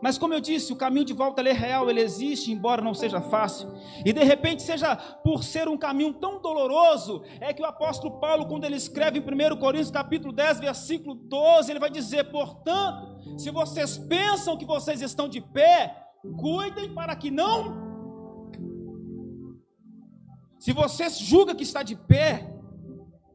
Mas 0.00 0.16
como 0.16 0.32
eu 0.32 0.40
disse, 0.40 0.72
o 0.72 0.76
caminho 0.76 1.04
de 1.04 1.12
volta 1.12 1.42
é 1.42 1.52
real, 1.52 1.90
ele 1.90 2.00
existe, 2.00 2.52
embora 2.52 2.80
não 2.80 2.94
seja 2.94 3.20
fácil. 3.20 3.68
E 4.04 4.12
de 4.12 4.22
repente, 4.22 4.62
seja 4.62 4.94
por 4.96 5.42
ser 5.42 5.68
um 5.68 5.76
caminho 5.76 6.14
tão 6.14 6.40
doloroso, 6.40 7.22
é 7.40 7.52
que 7.52 7.60
o 7.60 7.66
apóstolo 7.66 8.20
Paulo, 8.20 8.46
quando 8.46 8.64
ele 8.64 8.76
escreve 8.76 9.18
em 9.18 9.22
1 9.22 9.56
Coríntios 9.58 9.90
capítulo 9.90 10.32
10, 10.32 10.60
versículo 10.60 11.16
12, 11.16 11.72
ele 11.72 11.80
vai 11.80 11.90
dizer, 11.90 12.30
portanto, 12.30 13.18
se 13.36 13.50
vocês 13.50 13.98
pensam 13.98 14.56
que 14.56 14.64
vocês 14.64 15.02
estão 15.02 15.28
de 15.28 15.40
pé, 15.40 15.96
cuidem 16.38 16.94
para 16.94 17.16
que 17.16 17.30
não. 17.30 17.88
Se 20.60 20.72
vocês 20.72 21.18
julgam 21.18 21.56
que 21.56 21.64
está 21.64 21.82
de 21.82 21.96
pé, 21.96 22.57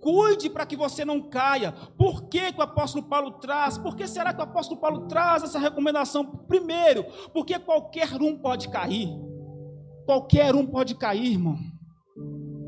Cuide 0.04 0.50
para 0.50 0.66
que 0.66 0.76
você 0.76 1.06
não 1.06 1.22
caia. 1.22 1.72
Por 1.98 2.28
que, 2.28 2.52
que 2.52 2.60
o 2.60 2.62
apóstolo 2.62 3.06
Paulo 3.06 3.32
traz? 3.40 3.78
Por 3.78 3.96
que 3.96 4.06
será 4.06 4.34
que 4.34 4.42
o 4.42 4.44
apóstolo 4.44 4.82
Paulo 4.82 5.08
traz 5.08 5.44
essa 5.44 5.58
recomendação? 5.58 6.26
Primeiro, 6.26 7.06
porque 7.34 7.58
qualquer 7.58 8.22
um 8.22 8.38
pode 8.38 8.68
cair. 8.68 9.08
Qualquer 10.06 10.54
um 10.56 10.66
pode 10.68 10.96
cair, 10.96 11.32
irmão. 11.32 11.58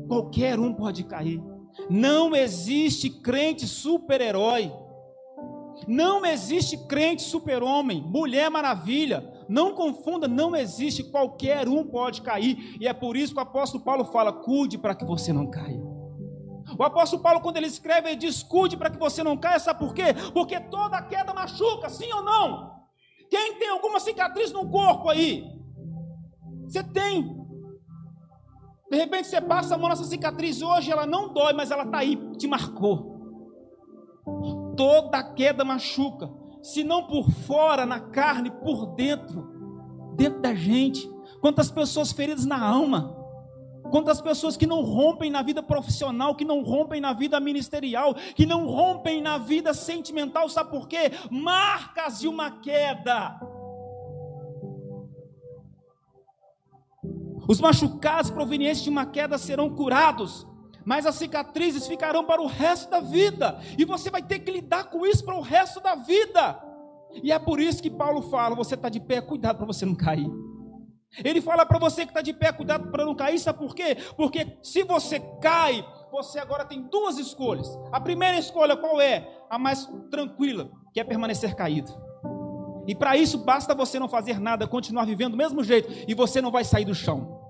Qualquer 0.08 0.58
um 0.58 0.72
pode 0.72 1.04
cair. 1.04 1.38
Não 1.90 2.34
existe 2.34 3.10
crente 3.10 3.66
super-herói. 3.66 4.72
Não 5.86 6.24
existe 6.24 6.78
crente 6.86 7.20
super-homem, 7.20 8.00
mulher 8.00 8.50
maravilha. 8.50 9.30
Não 9.46 9.74
confunda, 9.74 10.26
não 10.26 10.56
existe. 10.56 11.04
Qualquer 11.04 11.68
um 11.68 11.84
pode 11.84 12.22
cair. 12.22 12.78
E 12.80 12.88
é 12.88 12.94
por 12.94 13.14
isso 13.14 13.34
que 13.34 13.38
o 13.38 13.42
apóstolo 13.42 13.84
Paulo 13.84 14.06
fala: 14.06 14.32
cuide 14.32 14.78
para 14.78 14.94
que 14.94 15.04
você 15.04 15.34
não 15.34 15.50
caia. 15.50 15.95
O 16.78 16.82
apóstolo 16.82 17.22
Paulo, 17.22 17.40
quando 17.40 17.58
ele 17.58 17.66
escreve, 17.66 18.08
ele 18.08 18.16
diz: 18.16 18.42
cuide 18.42 18.76
para 18.76 18.90
que 18.90 18.98
você 18.98 19.22
não 19.22 19.36
caia, 19.36 19.58
sabe 19.58 19.78
por 19.78 19.94
quê? 19.94 20.14
Porque 20.32 20.58
toda 20.58 21.02
queda 21.02 21.32
machuca, 21.32 21.88
sim 21.88 22.12
ou 22.12 22.22
não? 22.22 22.74
Quem 23.30 23.58
tem 23.58 23.68
alguma 23.68 24.00
cicatriz 24.00 24.52
no 24.52 24.68
corpo 24.68 25.08
aí? 25.08 25.44
Você 26.64 26.82
tem. 26.82 27.36
De 28.90 28.96
repente 28.96 29.28
você 29.28 29.40
passa 29.40 29.74
a 29.74 29.78
mão 29.78 29.88
nessa 29.88 30.04
cicatriz 30.04 30.62
hoje, 30.62 30.90
ela 30.90 31.06
não 31.06 31.32
dói, 31.32 31.52
mas 31.52 31.70
ela 31.70 31.84
está 31.84 31.98
aí, 31.98 32.16
te 32.36 32.46
marcou. 32.46 33.16
Toda 34.76 35.22
queda 35.34 35.64
machuca, 35.64 36.30
se 36.62 36.84
não 36.84 37.06
por 37.06 37.30
fora, 37.30 37.86
na 37.86 38.00
carne, 38.00 38.50
por 38.50 38.94
dentro, 38.94 39.42
dentro 40.16 40.40
da 40.40 40.54
gente. 40.54 41.08
Quantas 41.40 41.70
pessoas 41.70 42.12
feridas 42.12 42.44
na 42.44 42.60
alma, 42.60 43.16
Quantas 43.90 44.20
pessoas 44.20 44.56
que 44.56 44.66
não 44.66 44.82
rompem 44.82 45.30
na 45.30 45.42
vida 45.42 45.62
profissional, 45.62 46.34
que 46.34 46.44
não 46.44 46.62
rompem 46.62 47.00
na 47.00 47.12
vida 47.12 47.38
ministerial, 47.40 48.14
que 48.14 48.46
não 48.46 48.66
rompem 48.66 49.20
na 49.20 49.38
vida 49.38 49.72
sentimental, 49.74 50.48
sabe 50.48 50.70
por 50.70 50.88
quê? 50.88 51.10
Marcas 51.30 52.20
de 52.20 52.28
uma 52.28 52.50
queda. 52.50 53.38
Os 57.48 57.60
machucados 57.60 58.30
provenientes 58.30 58.82
de 58.82 58.90
uma 58.90 59.06
queda 59.06 59.38
serão 59.38 59.70
curados, 59.70 60.46
mas 60.84 61.06
as 61.06 61.14
cicatrizes 61.14 61.86
ficarão 61.86 62.24
para 62.24 62.42
o 62.42 62.46
resto 62.46 62.90
da 62.90 63.00
vida, 63.00 63.60
e 63.78 63.84
você 63.84 64.10
vai 64.10 64.22
ter 64.22 64.40
que 64.40 64.50
lidar 64.50 64.90
com 64.90 65.06
isso 65.06 65.24
para 65.24 65.36
o 65.36 65.40
resto 65.40 65.80
da 65.80 65.94
vida. 65.94 66.60
E 67.22 67.30
é 67.32 67.38
por 67.38 67.60
isso 67.60 67.82
que 67.82 67.90
Paulo 67.90 68.22
fala: 68.22 68.54
você 68.54 68.74
está 68.74 68.88
de 68.88 69.00
pé, 69.00 69.20
cuidado 69.20 69.58
para 69.58 69.66
você 69.66 69.86
não 69.86 69.94
cair. 69.94 70.28
Ele 71.24 71.40
fala 71.40 71.64
para 71.64 71.78
você 71.78 72.04
que 72.04 72.10
está 72.10 72.20
de 72.20 72.32
pé, 72.32 72.52
cuidado 72.52 72.90
para 72.90 73.04
não 73.04 73.14
cair, 73.14 73.38
sabe 73.38 73.58
por 73.58 73.74
quê? 73.74 73.96
Porque 74.16 74.58
se 74.62 74.82
você 74.82 75.20
cai, 75.40 75.84
você 76.10 76.38
agora 76.38 76.64
tem 76.64 76.82
duas 76.82 77.18
escolhas. 77.18 77.78
A 77.92 78.00
primeira 78.00 78.38
escolha 78.38 78.76
qual 78.76 79.00
é? 79.00 79.28
A 79.48 79.58
mais 79.58 79.88
tranquila, 80.10 80.70
que 80.92 81.00
é 81.00 81.04
permanecer 81.04 81.54
caído. 81.54 81.92
E 82.86 82.94
para 82.94 83.16
isso 83.16 83.38
basta 83.38 83.74
você 83.74 83.98
não 83.98 84.08
fazer 84.08 84.38
nada, 84.38 84.66
continuar 84.66 85.04
vivendo 85.04 85.32
do 85.32 85.36
mesmo 85.36 85.64
jeito, 85.64 85.92
e 86.06 86.14
você 86.14 86.40
não 86.40 86.50
vai 86.50 86.64
sair 86.64 86.84
do 86.84 86.94
chão. 86.94 87.40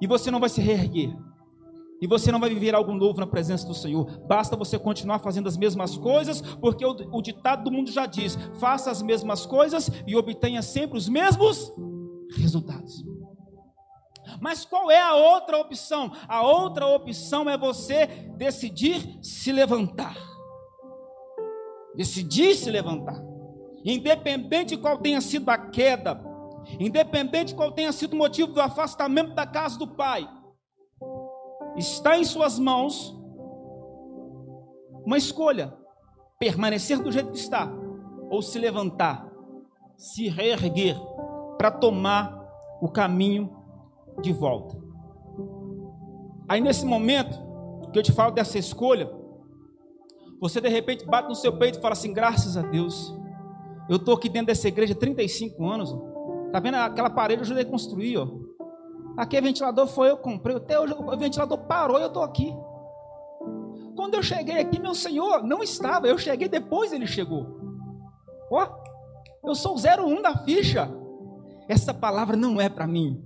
E 0.00 0.06
você 0.06 0.30
não 0.30 0.40
vai 0.40 0.48
se 0.48 0.60
reerguer. 0.60 1.16
E 2.00 2.06
você 2.08 2.32
não 2.32 2.40
vai 2.40 2.50
viver 2.50 2.74
algo 2.74 2.92
novo 2.92 3.20
na 3.20 3.26
presença 3.28 3.64
do 3.64 3.74
Senhor. 3.74 4.04
Basta 4.26 4.56
você 4.56 4.76
continuar 4.76 5.20
fazendo 5.20 5.46
as 5.46 5.56
mesmas 5.56 5.96
coisas, 5.96 6.40
porque 6.56 6.84
o, 6.84 6.90
o 7.12 7.22
ditado 7.22 7.62
do 7.62 7.70
mundo 7.70 7.92
já 7.92 8.06
diz: 8.06 8.36
faça 8.58 8.90
as 8.90 9.00
mesmas 9.00 9.46
coisas 9.46 9.88
e 10.04 10.16
obtenha 10.16 10.60
sempre 10.62 10.98
os 10.98 11.08
mesmos 11.08 11.72
resultados. 12.42 13.04
Mas 14.40 14.64
qual 14.64 14.90
é 14.90 15.00
a 15.00 15.14
outra 15.14 15.58
opção? 15.58 16.12
A 16.28 16.42
outra 16.42 16.86
opção 16.86 17.48
é 17.48 17.56
você 17.56 18.06
decidir 18.36 19.18
se 19.22 19.52
levantar. 19.52 20.16
Decidir 21.94 22.54
se 22.54 22.70
levantar. 22.70 23.20
Independente 23.84 24.76
de 24.76 24.82
qual 24.82 24.98
tenha 24.98 25.20
sido 25.20 25.48
a 25.50 25.58
queda, 25.58 26.22
independente 26.78 27.48
de 27.48 27.54
qual 27.54 27.72
tenha 27.72 27.92
sido 27.92 28.12
o 28.14 28.16
motivo 28.16 28.52
do 28.52 28.60
afastamento 28.60 29.34
da 29.34 29.46
casa 29.46 29.78
do 29.78 29.88
pai, 29.88 30.28
está 31.76 32.16
em 32.16 32.24
suas 32.24 32.58
mãos 32.58 33.16
uma 35.04 35.18
escolha: 35.18 35.76
permanecer 36.38 37.02
do 37.02 37.10
jeito 37.10 37.32
que 37.32 37.38
está 37.38 37.70
ou 38.30 38.40
se 38.40 38.58
levantar, 38.58 39.30
se 39.96 40.28
reerguer 40.28 40.96
para 41.62 41.70
tomar 41.70 42.44
o 42.80 42.88
caminho 42.88 43.48
de 44.20 44.32
volta. 44.32 44.76
Aí 46.48 46.60
nesse 46.60 46.84
momento 46.84 47.38
que 47.92 47.98
eu 48.00 48.02
te 48.02 48.10
falo 48.10 48.32
dessa 48.32 48.58
escolha, 48.58 49.08
você 50.40 50.60
de 50.60 50.68
repente 50.68 51.06
bate 51.06 51.28
no 51.28 51.36
seu 51.36 51.56
peito 51.56 51.78
e 51.78 51.80
fala 51.80 51.92
assim: 51.92 52.12
graças 52.12 52.56
a 52.56 52.62
Deus, 52.62 53.16
eu 53.88 53.94
estou 53.94 54.12
aqui 54.12 54.28
dentro 54.28 54.48
dessa 54.48 54.66
igreja 54.66 54.92
há 54.92 54.96
35 54.96 55.64
anos. 55.64 55.96
Está 56.46 56.58
vendo 56.58 56.74
aquela 56.74 57.08
parede 57.08 57.42
eu 57.42 57.44
ajudei 57.44 57.62
a 57.62 57.70
construir? 57.70 58.16
Ó. 58.16 58.26
Aqui 59.16 59.40
ventilador 59.40 59.86
foi 59.86 60.10
eu 60.10 60.16
comprei. 60.16 60.56
Até 60.56 60.80
hoje 60.80 60.94
o 60.94 61.16
ventilador 61.16 61.58
parou 61.58 62.00
e 62.00 62.02
eu 62.02 62.08
estou 62.08 62.24
aqui. 62.24 62.52
Quando 63.94 64.14
eu 64.14 64.22
cheguei 64.24 64.58
aqui, 64.58 64.80
meu 64.80 64.96
Senhor 64.96 65.44
não 65.44 65.62
estava. 65.62 66.08
Eu 66.08 66.18
cheguei 66.18 66.48
depois 66.48 66.92
ele 66.92 67.06
chegou. 67.06 67.46
Ó, 68.50 68.66
eu 69.44 69.54
sou 69.54 69.76
o 69.76 69.78
01 69.78 70.22
da 70.22 70.36
ficha 70.38 71.01
essa 71.68 71.92
palavra 71.94 72.36
não 72.36 72.60
é 72.60 72.68
para 72.68 72.86
mim. 72.86 73.24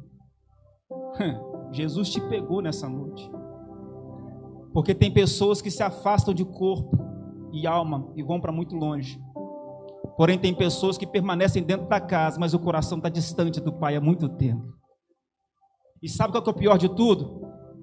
Jesus 1.73 2.11
te 2.11 2.21
pegou 2.21 2.61
nessa 2.61 2.89
noite. 2.89 3.31
Porque 4.73 4.95
tem 4.95 5.11
pessoas 5.11 5.63
que 5.63 5.71
se 5.71 5.83
afastam 5.83 6.35
de 6.35 6.45
corpo 6.45 6.99
e 7.53 7.67
alma 7.67 8.13
e 8.15 8.23
vão 8.23 8.41
para 8.41 8.53
muito 8.53 8.77
longe. 8.77 9.21
Porém, 10.17 10.39
tem 10.39 10.55
pessoas 10.55 10.97
que 10.97 11.07
permanecem 11.07 11.63
dentro 11.63 11.89
da 11.89 12.01
casa, 12.01 12.39
mas 12.39 12.55
o 12.55 12.59
coração 12.59 12.99
está 12.99 13.09
distante 13.09 13.61
do 13.61 13.73
Pai 13.73 13.97
há 13.97 14.01
muito 14.01 14.29
tempo. 14.29 14.75
E 16.03 16.09
sabe 16.09 16.33
qual 16.33 16.45
é 16.47 16.51
o 16.51 16.55
pior 16.55 16.79
de 16.79 16.89
tudo? 16.89 17.43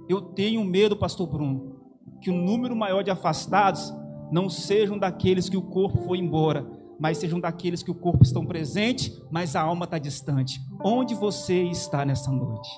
Eu 0.10 0.22
tenho 0.22 0.64
medo, 0.64 0.96
pastor 0.96 1.28
Bruno, 1.28 1.80
que 2.22 2.30
o 2.30 2.34
número 2.34 2.76
maior 2.76 3.04
de 3.04 3.12
afastados 3.12 3.94
não 4.32 4.50
sejam 4.50 4.98
daqueles 4.98 5.50
que 5.50 5.58
o 5.58 5.62
corpo 5.62 6.00
foi 6.06 6.18
embora, 6.18 6.66
mas 7.00 7.18
sejam 7.18 7.40
daqueles 7.40 7.84
que 7.84 7.92
o 7.92 7.96
corpo 7.96 8.24
estão 8.24 8.46
presente, 8.46 9.22
mas 9.32 9.56
a 9.56 9.62
alma 9.62 9.86
está 9.86 9.98
distante. 9.98 10.60
Onde 10.84 11.16
você 11.16 11.64
está 11.64 12.06
nessa 12.06 12.32
noite? 12.32 12.70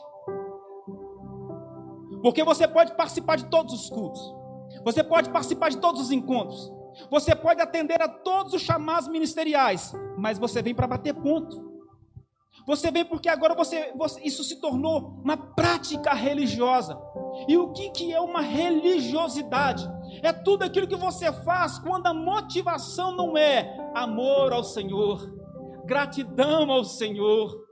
Porque 2.22 2.44
você 2.44 2.68
pode 2.68 2.96
participar 2.96 3.36
de 3.36 3.46
todos 3.46 3.74
os 3.74 3.90
cultos, 3.90 4.22
você 4.84 5.04
pode 5.04 5.30
participar 5.30 5.70
de 5.70 5.78
todos 5.78 6.02
os 6.02 6.12
encontros, 6.12 6.72
você 7.10 7.36
pode 7.36 7.62
atender 7.62 8.02
a 8.02 8.08
todos 8.08 8.54
os 8.54 8.62
chamados 8.62 9.08
ministeriais, 9.08 9.94
mas 10.18 10.40
você 10.40 10.62
vem 10.62 10.74
para 10.74 10.88
bater 10.88 11.14
ponto. 11.14 11.76
Você 12.66 12.90
vem 12.90 13.06
porque 13.06 13.30
agora 13.30 13.54
você, 13.54 13.94
você, 13.96 14.22
isso 14.24 14.44
se 14.44 14.60
tornou 14.60 15.20
uma 15.24 15.38
prática 15.38 16.14
religiosa. 16.14 16.98
E 17.48 17.58
o 17.58 17.72
que, 17.72 17.92
que 17.92 18.14
é 18.14 18.20
uma 18.20 18.42
religiosidade? 18.42 19.88
É 20.24 20.34
tudo 20.34 20.64
aquilo 20.64 20.88
que 20.88 20.96
você 20.96 21.32
faz 21.32 21.78
quando 21.78 22.08
a 22.08 22.14
motivação 22.14 23.16
não 23.16 23.38
é 23.38 23.85
amor 23.96 24.52
ao 24.52 24.64
Senhor, 24.64 25.34
gratidão 25.86 26.70
ao 26.70 26.84
Senhor, 26.84 27.65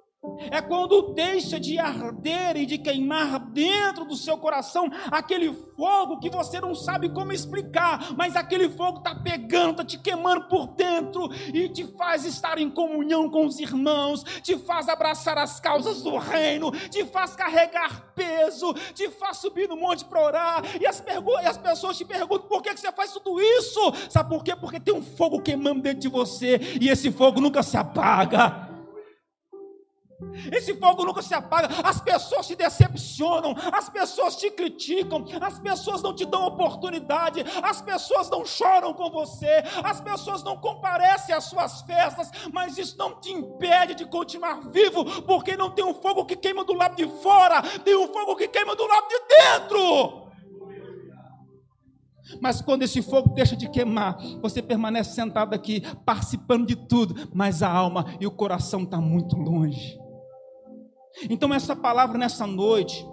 é 0.52 0.62
quando 0.62 1.14
deixa 1.14 1.60
de 1.60 1.78
arder 1.78 2.58
e 2.58 2.66
de 2.66 2.78
queimar 2.78 3.40
dentro 3.40 4.06
do 4.06 4.16
seu 4.16 4.38
coração 4.38 4.90
aquele 5.12 5.54
fogo 5.76 6.20
que 6.20 6.30
você 6.30 6.62
não 6.62 6.74
sabe 6.74 7.10
como 7.10 7.34
explicar, 7.34 8.14
mas 8.16 8.36
aquele 8.36 8.70
fogo 8.70 9.00
está 9.00 9.16
pegando, 9.16 9.72
está 9.72 9.86
te 9.86 9.98
queimando 9.98 10.48
por 10.48 10.68
dentro 10.68 11.30
e 11.54 11.68
te 11.70 11.86
faz 11.98 12.26
estar 12.26 12.58
em 12.58 12.70
comunhão 12.70 13.30
com 13.30 13.46
os 13.46 13.60
irmãos, 13.60 14.24
te 14.42 14.58
faz 14.58 14.88
abraçar 14.88 15.38
as 15.38 15.60
causas 15.60 16.02
do 16.02 16.18
reino, 16.18 16.72
te 16.72 17.04
faz 17.06 17.36
carregar 17.36 18.14
peso, 18.16 18.74
te 18.94 19.10
faz 19.10 19.38
subir 19.38 19.68
no 19.68 19.76
monte 19.76 20.06
para 20.06 20.22
orar. 20.22 20.64
E 20.80 20.86
as, 20.86 21.04
e 21.06 21.46
as 21.46 21.58
pessoas 21.58 21.98
te 21.98 22.06
perguntam 22.06 22.48
por 22.48 22.62
que, 22.62 22.74
que 22.74 22.80
você 22.80 22.92
faz 22.92 23.12
tudo 23.12 23.42
isso? 23.42 23.80
Sabe 24.10 24.30
por 24.30 24.44
quê? 24.44 24.56
Porque 24.56 24.80
tem 24.80 24.94
um 24.94 25.02
fogo 25.02 25.42
queimando 25.42 25.82
dentro 25.82 26.00
de 26.00 26.08
você 26.08 26.60
e 26.80 26.90
esse 26.90 27.12
fogo 27.12 27.42
nunca 27.42 27.62
se 27.62 27.76
apaga. 27.76 28.73
Esse 30.52 30.74
fogo 30.76 31.06
nunca 31.06 31.22
se 31.22 31.34
apaga. 31.34 31.70
As 31.84 32.02
pessoas 32.02 32.48
te 32.48 32.56
decepcionam, 32.56 33.56
as 33.72 33.90
pessoas 33.90 34.36
te 34.36 34.50
criticam, 34.52 35.26
as 35.42 35.60
pessoas 35.60 36.02
não 36.02 36.14
te 36.14 36.26
dão 36.26 36.46
oportunidade, 36.46 37.44
as 37.62 37.82
pessoas 37.82 38.30
não 38.30 38.46
choram 38.46 38.94
com 38.94 39.10
você, 39.10 39.64
as 39.84 40.02
pessoas 40.02 40.44
não 40.44 40.58
comparecem 40.58 41.36
às 41.36 41.46
suas 41.46 41.82
festas, 41.82 42.32
mas 42.52 42.78
isso 42.78 42.98
não 42.98 43.20
te 43.20 43.32
impede 43.32 43.96
de 43.96 44.06
continuar 44.06 44.62
vivo, 44.70 45.06
porque 45.24 45.56
não 45.56 45.70
tem 45.70 45.84
um 45.84 45.94
fogo 45.94 46.26
que 46.26 46.36
queima 46.36 46.64
do 46.64 46.74
lado 46.74 46.96
de 46.96 47.08
fora, 47.22 47.62
tem 47.80 47.96
um 47.96 48.08
fogo 48.08 48.36
que 48.36 48.48
queima 48.48 48.76
do 48.76 48.86
lado 48.86 49.08
de 49.08 49.20
dentro. 49.28 50.24
Mas 52.42 52.62
quando 52.62 52.84
esse 52.84 53.02
fogo 53.02 53.34
deixa 53.34 53.56
de 53.56 53.70
queimar, 53.70 54.18
você 54.42 54.62
permanece 54.62 55.14
sentado 55.14 55.54
aqui, 55.54 55.82
participando 56.06 56.66
de 56.66 56.76
tudo, 56.76 57.30
mas 57.34 57.62
a 57.62 57.70
alma 57.70 58.06
e 58.20 58.26
o 58.26 58.32
coração 58.32 58.84
estão 58.84 59.02
tá 59.02 59.06
muito 59.06 59.36
longe. 59.36 60.03
Então, 61.30 61.54
essa 61.54 61.76
palavra 61.76 62.18
nessa 62.18 62.46
noite, 62.48 63.06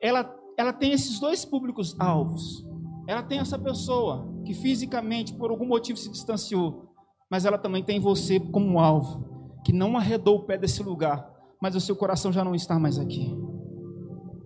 ela, 0.00 0.34
ela 0.56 0.72
tem 0.72 0.92
esses 0.92 1.18
dois 1.18 1.44
públicos 1.44 1.94
alvos. 1.98 2.66
Ela 3.06 3.22
tem 3.22 3.38
essa 3.38 3.58
pessoa 3.58 4.32
que 4.44 4.52
fisicamente, 4.52 5.34
por 5.34 5.50
algum 5.50 5.66
motivo, 5.66 5.98
se 5.98 6.10
distanciou, 6.10 6.92
mas 7.30 7.44
ela 7.44 7.58
também 7.58 7.82
tem 7.82 8.00
você 8.00 8.38
como 8.40 8.78
alvo, 8.78 9.60
que 9.64 9.72
não 9.72 9.96
arredou 9.96 10.36
o 10.36 10.44
pé 10.44 10.58
desse 10.58 10.82
lugar, 10.82 11.28
mas 11.60 11.74
o 11.74 11.80
seu 11.80 11.96
coração 11.96 12.32
já 12.32 12.44
não 12.44 12.54
está 12.54 12.78
mais 12.78 12.98
aqui. 12.98 13.36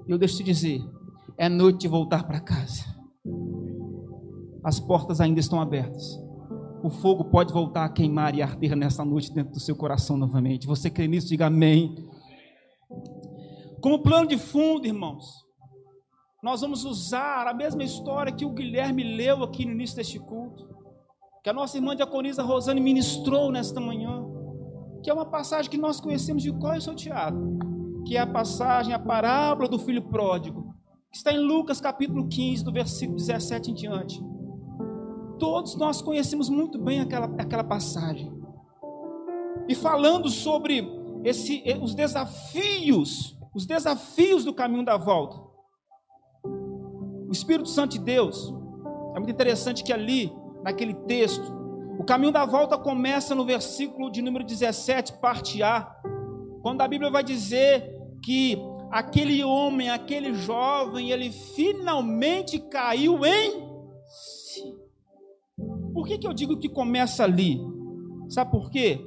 Eu 0.06 0.18
deixo 0.18 0.38
te 0.38 0.44
dizer, 0.44 0.80
é 1.38 1.48
noite 1.48 1.80
de 1.80 1.88
voltar 1.88 2.24
para 2.24 2.40
casa. 2.40 2.84
As 4.62 4.78
portas 4.78 5.20
ainda 5.20 5.40
estão 5.40 5.60
abertas 5.60 6.29
o 6.82 6.90
fogo 6.90 7.24
pode 7.24 7.52
voltar 7.52 7.84
a 7.84 7.88
queimar 7.88 8.34
e 8.34 8.42
arder 8.42 8.74
nessa 8.74 9.04
noite 9.04 9.32
dentro 9.32 9.52
do 9.52 9.60
seu 9.60 9.76
coração 9.76 10.16
novamente. 10.16 10.66
Você 10.66 10.90
crê 10.90 11.06
nisso? 11.06 11.28
Diga 11.28 11.46
amém. 11.46 12.08
Como 13.80 14.02
plano 14.02 14.26
de 14.26 14.38
fundo, 14.38 14.86
irmãos, 14.86 15.44
nós 16.42 16.60
vamos 16.60 16.84
usar 16.84 17.46
a 17.46 17.54
mesma 17.54 17.82
história 17.82 18.32
que 18.32 18.44
o 18.44 18.50
Guilherme 18.50 19.02
leu 19.02 19.42
aqui 19.42 19.64
no 19.64 19.72
início 19.72 19.96
deste 19.96 20.18
culto, 20.18 20.68
que 21.42 21.50
a 21.50 21.52
nossa 21.52 21.76
irmã 21.76 21.94
diaconisa 21.94 22.42
Rosane 22.42 22.80
ministrou 22.80 23.52
nesta 23.52 23.80
manhã, 23.80 24.24
que 25.02 25.10
é 25.10 25.14
uma 25.14 25.26
passagem 25.26 25.70
que 25.70 25.78
nós 25.78 26.00
conhecemos 26.00 26.42
de 26.42 26.52
qual 26.52 26.74
é 26.74 26.80
salteado, 26.80 27.58
que 28.06 28.16
é 28.16 28.20
a 28.20 28.26
passagem, 28.26 28.94
a 28.94 28.98
parábola 28.98 29.68
do 29.68 29.78
filho 29.78 30.02
pródigo, 30.02 30.74
que 31.10 31.16
está 31.16 31.32
em 31.32 31.38
Lucas 31.38 31.80
capítulo 31.80 32.28
15, 32.28 32.64
do 32.64 32.72
versículo 32.72 33.18
17 33.18 33.70
em 33.70 33.74
diante. 33.74 34.29
Todos 35.40 35.74
nós 35.74 36.02
conhecemos 36.02 36.50
muito 36.50 36.78
bem 36.78 37.00
aquela, 37.00 37.26
aquela 37.38 37.64
passagem. 37.64 38.30
E 39.66 39.74
falando 39.74 40.28
sobre 40.28 40.86
esse, 41.24 41.62
eh, 41.64 41.78
os 41.78 41.94
desafios, 41.94 43.38
os 43.54 43.64
desafios 43.64 44.44
do 44.44 44.52
caminho 44.52 44.84
da 44.84 44.98
volta. 44.98 45.40
O 47.26 47.32
Espírito 47.32 47.70
Santo 47.70 47.92
de 47.92 48.00
Deus, 48.00 48.52
é 49.14 49.18
muito 49.18 49.30
interessante 49.30 49.82
que 49.82 49.92
ali, 49.92 50.30
naquele 50.62 50.92
texto, 50.92 51.58
o 51.98 52.04
caminho 52.04 52.32
da 52.32 52.44
volta 52.44 52.76
começa 52.76 53.34
no 53.34 53.44
versículo 53.44 54.10
de 54.10 54.20
número 54.20 54.44
17, 54.44 55.14
parte 55.20 55.62
A, 55.62 55.90
quando 56.60 56.82
a 56.82 56.88
Bíblia 56.88 57.10
vai 57.10 57.24
dizer 57.24 57.90
que 58.22 58.58
aquele 58.90 59.42
homem, 59.42 59.88
aquele 59.88 60.34
jovem, 60.34 61.10
ele 61.10 61.30
finalmente 61.30 62.58
caiu 62.58 63.24
em 63.24 63.70
por 65.92 66.06
que, 66.06 66.18
que 66.18 66.26
eu 66.26 66.32
digo 66.32 66.58
que 66.58 66.68
começa 66.68 67.24
ali? 67.24 67.60
Sabe 68.28 68.50
por 68.50 68.70
quê? 68.70 69.04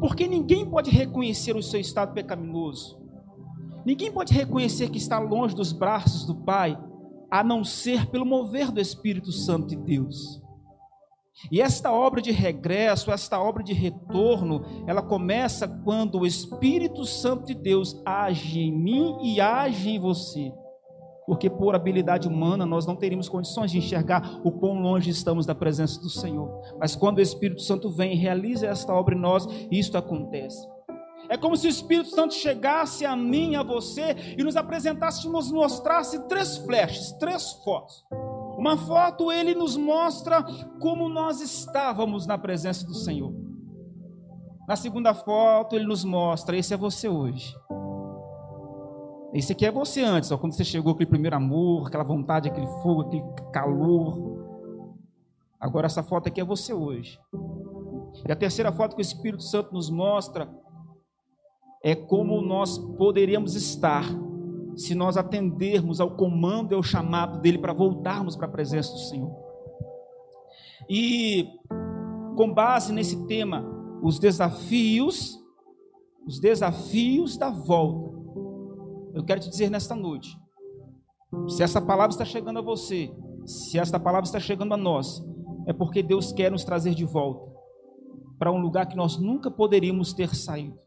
Porque 0.00 0.26
ninguém 0.26 0.68
pode 0.68 0.90
reconhecer 0.90 1.56
o 1.56 1.62
seu 1.62 1.80
estado 1.80 2.12
pecaminoso. 2.12 3.00
Ninguém 3.84 4.10
pode 4.10 4.32
reconhecer 4.32 4.90
que 4.90 4.98
está 4.98 5.18
longe 5.18 5.54
dos 5.54 5.72
braços 5.72 6.24
do 6.24 6.34
Pai, 6.34 6.78
a 7.30 7.42
não 7.42 7.64
ser 7.64 8.06
pelo 8.06 8.24
mover 8.24 8.70
do 8.70 8.80
Espírito 8.80 9.30
Santo 9.30 9.68
de 9.68 9.76
Deus. 9.76 10.42
E 11.50 11.60
esta 11.60 11.92
obra 11.92 12.22
de 12.22 12.30
regresso, 12.30 13.10
esta 13.10 13.40
obra 13.40 13.62
de 13.62 13.72
retorno, 13.72 14.64
ela 14.86 15.02
começa 15.02 15.66
quando 15.66 16.20
o 16.20 16.26
Espírito 16.26 17.04
Santo 17.04 17.46
de 17.46 17.54
Deus 17.54 18.00
age 18.06 18.60
em 18.60 18.72
mim 18.72 19.18
e 19.22 19.40
age 19.40 19.90
em 19.90 19.98
você 19.98 20.52
porque 21.26 21.48
por 21.48 21.74
habilidade 21.74 22.28
humana 22.28 22.66
nós 22.66 22.86
não 22.86 22.96
teríamos 22.96 23.28
condições 23.28 23.70
de 23.70 23.78
enxergar 23.78 24.40
o 24.44 24.52
quão 24.52 24.80
longe 24.80 25.10
estamos 25.10 25.46
da 25.46 25.54
presença 25.54 26.00
do 26.00 26.10
Senhor. 26.10 26.50
Mas 26.78 26.94
quando 26.94 27.18
o 27.18 27.22
Espírito 27.22 27.62
Santo 27.62 27.90
vem 27.90 28.12
e 28.12 28.16
realiza 28.16 28.66
esta 28.66 28.92
obra 28.92 29.14
em 29.14 29.20
nós, 29.20 29.46
isto 29.70 29.96
acontece. 29.96 30.66
É 31.28 31.36
como 31.36 31.56
se 31.56 31.66
o 31.66 31.70
Espírito 31.70 32.10
Santo 32.10 32.34
chegasse 32.34 33.06
a 33.06 33.16
mim, 33.16 33.56
a 33.56 33.62
você, 33.62 34.34
e 34.36 34.44
nos 34.44 34.56
apresentasse, 34.56 35.28
nos 35.28 35.50
mostrasse 35.50 36.18
três 36.28 36.58
flashes, 36.58 37.12
três 37.12 37.52
fotos. 37.64 38.04
Uma 38.58 38.76
foto 38.76 39.32
ele 39.32 39.54
nos 39.54 39.76
mostra 39.76 40.44
como 40.80 41.08
nós 41.08 41.40
estávamos 41.40 42.26
na 42.26 42.36
presença 42.36 42.86
do 42.86 42.94
Senhor. 42.94 43.32
Na 44.68 44.76
segunda 44.76 45.14
foto 45.14 45.76
ele 45.76 45.86
nos 45.86 46.04
mostra, 46.04 46.56
esse 46.56 46.72
é 46.72 46.76
você 46.76 47.08
hoje. 47.08 47.54
Esse 49.34 49.50
aqui 49.50 49.66
é 49.66 49.70
você 49.72 50.00
antes, 50.00 50.30
ó, 50.30 50.38
quando 50.38 50.52
você 50.52 50.64
chegou, 50.64 50.92
aquele 50.92 51.10
primeiro 51.10 51.34
amor, 51.34 51.88
aquela 51.88 52.04
vontade, 52.04 52.48
aquele 52.48 52.68
fogo, 52.80 53.00
aquele 53.00 53.24
calor. 53.52 54.94
Agora 55.58 55.86
essa 55.86 56.04
foto 56.04 56.28
aqui 56.28 56.40
é 56.40 56.44
você 56.44 56.72
hoje. 56.72 57.18
E 58.28 58.30
a 58.30 58.36
terceira 58.36 58.70
foto 58.70 58.94
que 58.94 59.00
o 59.00 59.02
Espírito 59.02 59.42
Santo 59.42 59.74
nos 59.74 59.90
mostra 59.90 60.48
é 61.82 61.96
como 61.96 62.40
nós 62.40 62.78
poderíamos 62.78 63.56
estar 63.56 64.04
se 64.76 64.94
nós 64.94 65.16
atendermos 65.16 66.00
ao 66.00 66.16
comando 66.16 66.72
e 66.72 66.76
ao 66.76 66.82
chamado 66.82 67.40
dele 67.40 67.58
para 67.58 67.72
voltarmos 67.72 68.36
para 68.36 68.46
a 68.46 68.50
presença 68.50 68.92
do 68.92 69.00
Senhor. 69.00 69.34
E 70.88 71.48
com 72.36 72.54
base 72.54 72.92
nesse 72.92 73.26
tema, 73.26 73.64
os 74.00 74.20
desafios, 74.20 75.40
os 76.24 76.38
desafios 76.38 77.36
da 77.36 77.50
volta 77.50 78.13
eu 79.14 79.24
quero 79.24 79.40
te 79.40 79.48
dizer 79.48 79.70
nesta 79.70 79.94
noite: 79.94 80.36
se 81.48 81.62
essa 81.62 81.80
palavra 81.80 82.12
está 82.12 82.24
chegando 82.24 82.58
a 82.58 82.62
você, 82.62 83.10
se 83.46 83.78
esta 83.78 83.98
palavra 83.98 84.26
está 84.26 84.40
chegando 84.40 84.74
a 84.74 84.76
nós, 84.76 85.24
é 85.66 85.72
porque 85.72 86.02
Deus 86.02 86.32
quer 86.32 86.50
nos 86.50 86.64
trazer 86.64 86.94
de 86.94 87.04
volta 87.04 87.54
para 88.38 88.52
um 88.52 88.58
lugar 88.58 88.86
que 88.86 88.96
nós 88.96 89.16
nunca 89.16 89.50
poderíamos 89.50 90.12
ter 90.12 90.34
saído. 90.34 90.78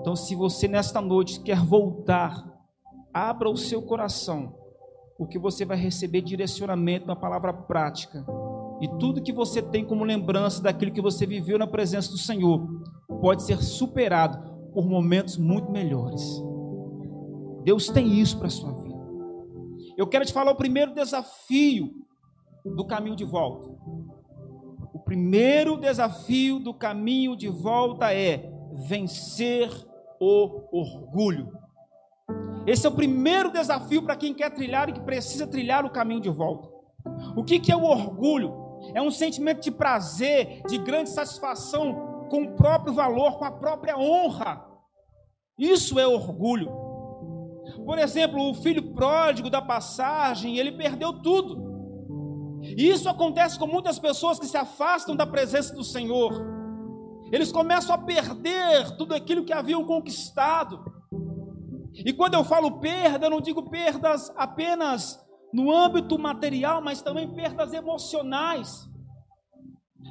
Então, 0.00 0.16
se 0.16 0.34
você 0.34 0.66
nesta 0.66 1.00
noite 1.00 1.40
quer 1.40 1.58
voltar, 1.58 2.44
abra 3.12 3.48
o 3.48 3.56
seu 3.56 3.82
coração, 3.82 4.54
porque 5.16 5.38
você 5.38 5.64
vai 5.64 5.76
receber 5.76 6.22
direcionamento 6.22 7.06
na 7.06 7.14
palavra 7.14 7.52
prática. 7.52 8.24
E 8.80 8.88
tudo 8.98 9.22
que 9.22 9.32
você 9.32 9.60
tem 9.60 9.84
como 9.84 10.04
lembrança 10.04 10.62
daquilo 10.62 10.92
que 10.92 11.02
você 11.02 11.26
viveu 11.26 11.58
na 11.58 11.66
presença 11.66 12.10
do 12.10 12.16
Senhor 12.16 12.66
pode 13.20 13.42
ser 13.42 13.62
superado 13.62 14.72
por 14.72 14.86
momentos 14.86 15.36
muito 15.36 15.70
melhores. 15.70 16.22
Deus 17.62 17.88
tem 17.88 18.18
isso 18.20 18.38
para 18.38 18.46
a 18.46 18.50
sua 18.50 18.72
vida. 18.72 19.00
Eu 19.96 20.06
quero 20.06 20.24
te 20.24 20.32
falar 20.32 20.52
o 20.52 20.56
primeiro 20.56 20.94
desafio 20.94 21.92
do 22.64 22.84
caminho 22.86 23.16
de 23.16 23.24
volta. 23.24 23.68
O 24.92 24.98
primeiro 24.98 25.76
desafio 25.76 26.58
do 26.58 26.72
caminho 26.72 27.36
de 27.36 27.48
volta 27.48 28.12
é 28.12 28.50
vencer 28.88 29.70
o 30.20 30.68
orgulho. 30.72 31.52
Esse 32.66 32.86
é 32.86 32.88
o 32.88 32.94
primeiro 32.94 33.50
desafio 33.50 34.02
para 34.02 34.16
quem 34.16 34.34
quer 34.34 34.50
trilhar 34.50 34.88
e 34.88 34.92
que 34.92 35.00
precisa 35.00 35.46
trilhar 35.46 35.84
o 35.84 35.90
caminho 35.90 36.20
de 36.20 36.28
volta. 36.28 36.68
O 37.36 37.42
que, 37.42 37.58
que 37.58 37.72
é 37.72 37.76
o 37.76 37.84
orgulho? 37.84 38.54
É 38.94 39.02
um 39.02 39.10
sentimento 39.10 39.62
de 39.62 39.70
prazer, 39.70 40.62
de 40.66 40.78
grande 40.78 41.10
satisfação 41.10 42.26
com 42.30 42.44
o 42.44 42.56
próprio 42.56 42.94
valor, 42.94 43.38
com 43.38 43.44
a 43.44 43.50
própria 43.50 43.98
honra. 43.98 44.64
Isso 45.58 45.98
é 45.98 46.06
orgulho. 46.06 46.89
Por 47.84 47.98
exemplo, 47.98 48.50
o 48.50 48.54
filho 48.54 48.94
pródigo 48.94 49.50
da 49.50 49.60
passagem, 49.60 50.58
ele 50.58 50.72
perdeu 50.72 51.12
tudo. 51.12 51.70
E 52.62 52.88
isso 52.88 53.08
acontece 53.08 53.58
com 53.58 53.66
muitas 53.66 53.98
pessoas 53.98 54.38
que 54.38 54.46
se 54.46 54.56
afastam 54.56 55.16
da 55.16 55.26
presença 55.26 55.74
do 55.74 55.82
Senhor. 55.82 56.32
Eles 57.32 57.52
começam 57.52 57.94
a 57.94 57.98
perder 57.98 58.96
tudo 58.96 59.14
aquilo 59.14 59.44
que 59.44 59.52
haviam 59.52 59.84
conquistado. 59.84 60.84
E 61.94 62.12
quando 62.12 62.34
eu 62.34 62.44
falo 62.44 62.80
perda, 62.80 63.26
eu 63.26 63.30
não 63.30 63.40
digo 63.40 63.70
perdas 63.70 64.32
apenas 64.36 65.18
no 65.52 65.72
âmbito 65.72 66.18
material, 66.18 66.80
mas 66.82 67.02
também 67.02 67.32
perdas 67.32 67.72
emocionais, 67.72 68.88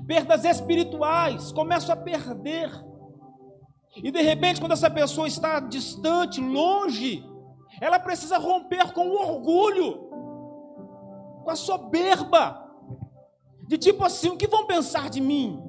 perdas 0.07 0.43
espirituais. 0.43 1.51
Começam 1.51 1.93
a 1.93 1.97
perder. 1.97 2.71
E 3.95 4.11
de 4.11 4.21
repente, 4.21 4.59
quando 4.59 4.73
essa 4.73 4.89
pessoa 4.89 5.27
está 5.27 5.59
distante, 5.59 6.39
longe, 6.41 7.23
ela 7.81 7.99
precisa 7.99 8.37
romper 8.37 8.91
com 8.93 9.07
o 9.07 9.19
orgulho 9.19 10.09
com 11.43 11.49
a 11.49 11.55
soberba, 11.55 12.69
de 13.67 13.77
tipo 13.77 14.03
assim: 14.03 14.29
o 14.29 14.37
que 14.37 14.47
vão 14.47 14.65
pensar 14.65 15.09
de 15.09 15.21
mim? 15.21 15.63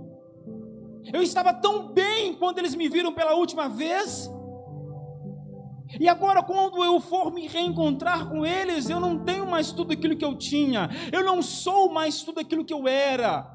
Eu 1.12 1.22
estava 1.22 1.54
tão 1.54 1.92
bem 1.92 2.34
quando 2.34 2.58
eles 2.58 2.74
me 2.74 2.88
viram 2.88 3.12
pela 3.12 3.34
última 3.34 3.68
vez, 3.68 4.30
e 5.98 6.08
agora, 6.08 6.42
quando 6.42 6.84
eu 6.84 7.00
for 7.00 7.32
me 7.32 7.48
reencontrar 7.48 8.28
com 8.28 8.46
eles, 8.46 8.88
eu 8.88 9.00
não 9.00 9.24
tenho 9.24 9.46
mais 9.46 9.72
tudo 9.72 9.92
aquilo 9.92 10.16
que 10.16 10.24
eu 10.24 10.36
tinha, 10.36 10.88
eu 11.10 11.24
não 11.24 11.42
sou 11.42 11.90
mais 11.90 12.22
tudo 12.22 12.38
aquilo 12.38 12.64
que 12.64 12.72
eu 12.72 12.86
era. 12.86 13.50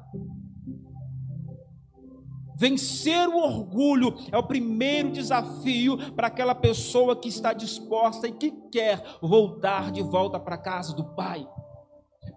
Vencer 2.58 3.28
o 3.28 3.36
orgulho 3.36 4.16
é 4.32 4.38
o 4.38 4.42
primeiro 4.42 5.10
desafio 5.10 5.98
para 6.12 6.28
aquela 6.28 6.54
pessoa 6.54 7.14
que 7.14 7.28
está 7.28 7.52
disposta 7.52 8.26
e 8.26 8.32
que 8.32 8.50
quer 8.72 9.04
voltar 9.20 9.92
de 9.92 10.02
volta 10.02 10.40
para 10.40 10.54
a 10.54 10.58
casa 10.58 10.96
do 10.96 11.04
Pai. 11.04 11.46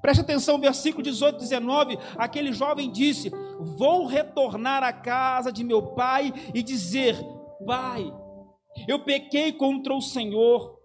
Preste 0.01 0.19
atenção, 0.19 0.59
versículo 0.59 1.01
18, 1.03 1.39
19. 1.39 1.97
Aquele 2.17 2.51
jovem 2.51 2.91
disse: 2.91 3.31
Vou 3.77 4.05
retornar 4.05 4.83
à 4.83 4.91
casa 4.91 5.53
de 5.53 5.63
meu 5.63 5.81
pai 5.81 6.33
e 6.53 6.61
dizer: 6.61 7.17
Pai, 7.65 8.13
eu 8.87 8.99
pequei 8.99 9.53
contra 9.53 9.93
o 9.93 10.01
Senhor, 10.01 10.77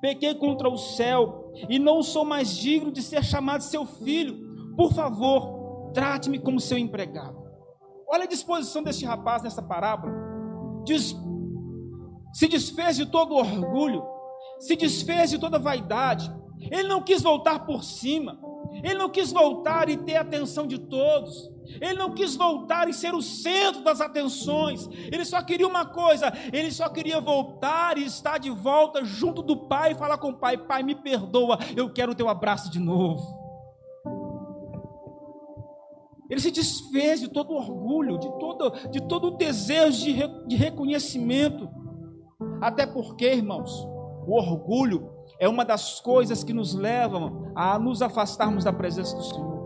pequei 0.00 0.34
contra 0.34 0.68
o 0.68 0.78
céu, 0.78 1.52
e 1.68 1.78
não 1.78 2.04
sou 2.04 2.24
mais 2.24 2.56
digno 2.56 2.92
de 2.92 3.02
ser 3.02 3.24
chamado 3.24 3.62
seu 3.62 3.84
filho. 3.84 4.74
Por 4.76 4.92
favor, 4.92 5.90
trate-me 5.92 6.38
como 6.38 6.60
seu 6.60 6.78
empregado. 6.78 7.45
Olha 8.08 8.24
a 8.24 8.28
disposição 8.28 8.82
deste 8.82 9.04
rapaz 9.04 9.42
nessa 9.42 9.62
parábola. 9.62 10.12
Diz, 10.84 11.14
se 12.32 12.46
desfez 12.46 12.96
de 12.96 13.06
todo 13.06 13.34
orgulho, 13.34 14.04
se 14.60 14.76
desfez 14.76 15.30
de 15.30 15.38
toda 15.38 15.58
vaidade. 15.58 16.32
Ele 16.60 16.88
não 16.88 17.02
quis 17.02 17.22
voltar 17.22 17.66
por 17.66 17.82
cima. 17.82 18.38
Ele 18.82 18.94
não 18.94 19.08
quis 19.08 19.32
voltar 19.32 19.88
e 19.88 19.96
ter 19.96 20.16
a 20.16 20.20
atenção 20.20 20.66
de 20.66 20.78
todos. 20.78 21.50
Ele 21.80 21.94
não 21.94 22.14
quis 22.14 22.36
voltar 22.36 22.88
e 22.88 22.92
ser 22.92 23.14
o 23.14 23.22
centro 23.22 23.82
das 23.82 24.00
atenções. 24.00 24.88
Ele 25.10 25.24
só 25.24 25.42
queria 25.42 25.66
uma 25.66 25.84
coisa: 25.84 26.32
ele 26.52 26.70
só 26.70 26.88
queria 26.88 27.20
voltar 27.20 27.98
e 27.98 28.04
estar 28.04 28.38
de 28.38 28.50
volta 28.50 29.04
junto 29.04 29.42
do 29.42 29.66
Pai 29.66 29.92
e 29.92 29.96
falar 29.96 30.18
com 30.18 30.30
o 30.30 30.38
Pai: 30.38 30.56
Pai, 30.56 30.82
me 30.82 30.94
perdoa, 30.94 31.58
eu 31.76 31.92
quero 31.92 32.12
o 32.12 32.14
teu 32.14 32.28
abraço 32.28 32.70
de 32.70 32.78
novo. 32.78 33.45
Ele 36.28 36.40
se 36.40 36.50
desfez 36.50 37.20
de 37.20 37.28
todo 37.28 37.52
orgulho, 37.52 38.18
de 38.18 38.28
todo, 38.38 38.70
de 38.90 39.00
todo 39.06 39.28
o 39.28 39.36
desejo 39.36 40.04
de, 40.04 40.12
re, 40.12 40.28
de 40.46 40.56
reconhecimento. 40.56 41.68
Até 42.60 42.86
porque, 42.86 43.32
irmãos, 43.32 43.70
o 44.26 44.36
orgulho 44.36 45.10
é 45.38 45.48
uma 45.48 45.64
das 45.64 46.00
coisas 46.00 46.42
que 46.42 46.52
nos 46.52 46.74
levam 46.74 47.52
a 47.54 47.78
nos 47.78 48.02
afastarmos 48.02 48.64
da 48.64 48.72
presença 48.72 49.16
do 49.16 49.22
Senhor. 49.22 49.56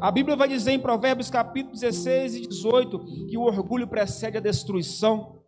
A 0.00 0.10
Bíblia 0.10 0.36
vai 0.36 0.48
dizer 0.48 0.72
em 0.72 0.78
Provérbios 0.78 1.30
capítulo 1.30 1.74
16 1.74 2.36
e 2.36 2.46
18 2.46 3.26
que 3.26 3.36
o 3.36 3.42
orgulho 3.42 3.86
precede 3.86 4.36
a 4.36 4.40
destruição 4.40 5.40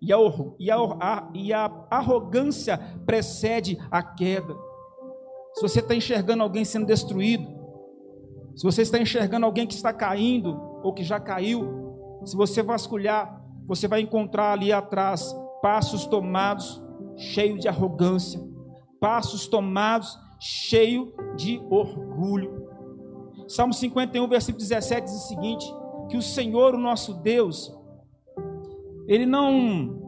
e 0.00 0.12
a, 0.12 0.16
e 0.58 0.70
a, 0.70 1.30
e 1.34 1.52
a 1.52 1.86
arrogância 1.90 2.78
precede 3.04 3.78
a 3.90 4.02
queda. 4.02 4.54
Se 5.54 5.62
você 5.62 5.80
está 5.80 5.94
enxergando 5.94 6.42
alguém 6.42 6.64
sendo 6.64 6.86
destruído, 6.86 7.59
se 8.60 8.64
você 8.64 8.82
está 8.82 8.98
enxergando 8.98 9.46
alguém 9.46 9.66
que 9.66 9.72
está 9.72 9.90
caindo 9.90 10.60
ou 10.82 10.92
que 10.92 11.02
já 11.02 11.18
caiu, 11.18 12.20
se 12.26 12.36
você 12.36 12.62
vasculhar, 12.62 13.42
você 13.66 13.88
vai 13.88 14.02
encontrar 14.02 14.52
ali 14.52 14.70
atrás 14.70 15.34
passos 15.62 16.04
tomados 16.04 16.78
cheios 17.16 17.58
de 17.58 17.68
arrogância, 17.68 18.38
passos 19.00 19.48
tomados, 19.48 20.14
cheio 20.38 21.10
de 21.38 21.58
orgulho. 21.70 22.68
Salmo 23.48 23.72
51, 23.72 24.28
versículo 24.28 24.58
17 24.58 25.06
diz 25.06 25.14
o 25.14 25.28
seguinte: 25.28 25.64
que 26.10 26.18
o 26.18 26.22
Senhor, 26.22 26.74
o 26.74 26.78
nosso 26.78 27.14
Deus, 27.14 27.74
ele 29.08 29.24
não 29.24 29.98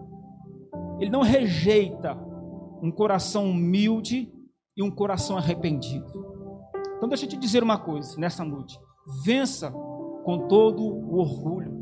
ele 1.01 1.09
não 1.11 1.23
rejeita 1.23 2.15
um 2.83 2.91
coração 2.91 3.49
humilde 3.49 4.31
e 4.77 4.83
um 4.83 4.91
coração 4.91 5.39
arrependido. 5.39 6.42
Então 7.03 7.09
deixa 7.09 7.25
eu 7.25 7.31
te 7.31 7.37
dizer 7.37 7.65
uma 7.65 7.77
coisa 7.77 8.17
nessa 8.17 8.45
noite. 8.45 8.81
Vença 9.25 9.73
com 10.23 10.47
todo 10.47 10.85
o 10.85 11.19
orgulho. 11.19 11.77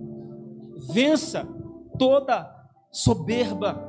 Vença 0.95 1.47
toda 1.99 2.51
soberba. 2.91 3.87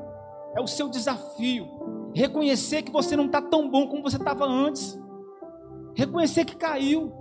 É 0.54 0.60
o 0.60 0.67
seu 0.67 0.89
desafio. 0.89 2.12
Reconhecer 2.13 2.82
que 2.82 2.91
você 2.91 3.15
não 3.15 3.28
está 3.28 3.41
tão 3.41 3.72
bom 3.72 3.88
como 3.88 4.04
você 4.04 4.17
estava 4.17 4.44
antes. 4.44 5.00
Reconhecer 5.96 6.44
que 6.44 6.58
caiu. 6.58 7.13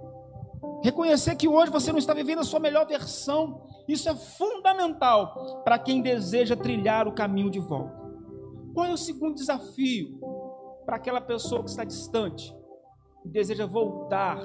Reconhecer 0.83 1.37
que 1.37 1.47
hoje 1.47 1.71
você 1.71 1.93
não 1.93 2.01
está 2.01 2.13
vivendo 2.13 2.41
a 2.41 2.45
sua 2.45 2.59
melhor 2.59 2.89
versão. 2.89 3.69
Isso 3.87 4.09
é 4.09 4.15
fundamental 4.17 5.63
para 5.63 5.79
quem 5.79 6.03
deseja 6.03 6.57
trilhar 6.57 7.07
o 7.07 7.13
caminho 7.13 7.49
de 7.49 7.61
volta. 7.61 7.97
Qual 8.75 8.87
é 8.87 8.93
o 8.93 8.97
segundo 8.97 9.37
desafio 9.37 10.19
para 10.85 10.97
aquela 10.97 11.21
pessoa 11.21 11.63
que 11.63 11.71
está 11.71 11.85
distante 11.85 12.59
e 13.25 13.29
deseja 13.29 13.67
voltar 13.67 14.39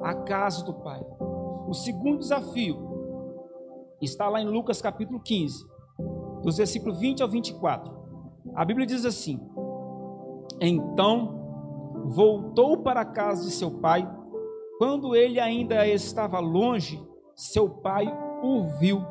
à 0.00 0.14
casa 0.14 0.64
do 0.64 0.74
Pai? 0.74 1.04
O 1.66 1.74
segundo 1.74 2.18
desafio 2.18 2.76
está 4.00 4.28
lá 4.28 4.40
em 4.40 4.46
Lucas 4.46 4.80
capítulo 4.80 5.20
15, 5.20 5.64
dos 6.42 6.56
versículos 6.56 6.98
20 6.98 7.22
ao 7.22 7.28
24. 7.28 7.96
A 8.54 8.64
Bíblia 8.64 8.86
diz 8.86 9.04
assim: 9.04 9.38
então 10.60 11.38
voltou 12.06 12.78
para 12.78 13.02
a 13.02 13.04
casa 13.04 13.44
de 13.44 13.50
seu 13.50 13.70
pai. 13.70 14.08
Quando 14.78 15.14
ele 15.14 15.40
ainda 15.40 15.86
estava 15.86 16.38
longe, 16.38 17.02
seu 17.34 17.68
pai 17.68 18.06
o 18.42 18.64
viu. 18.78 19.02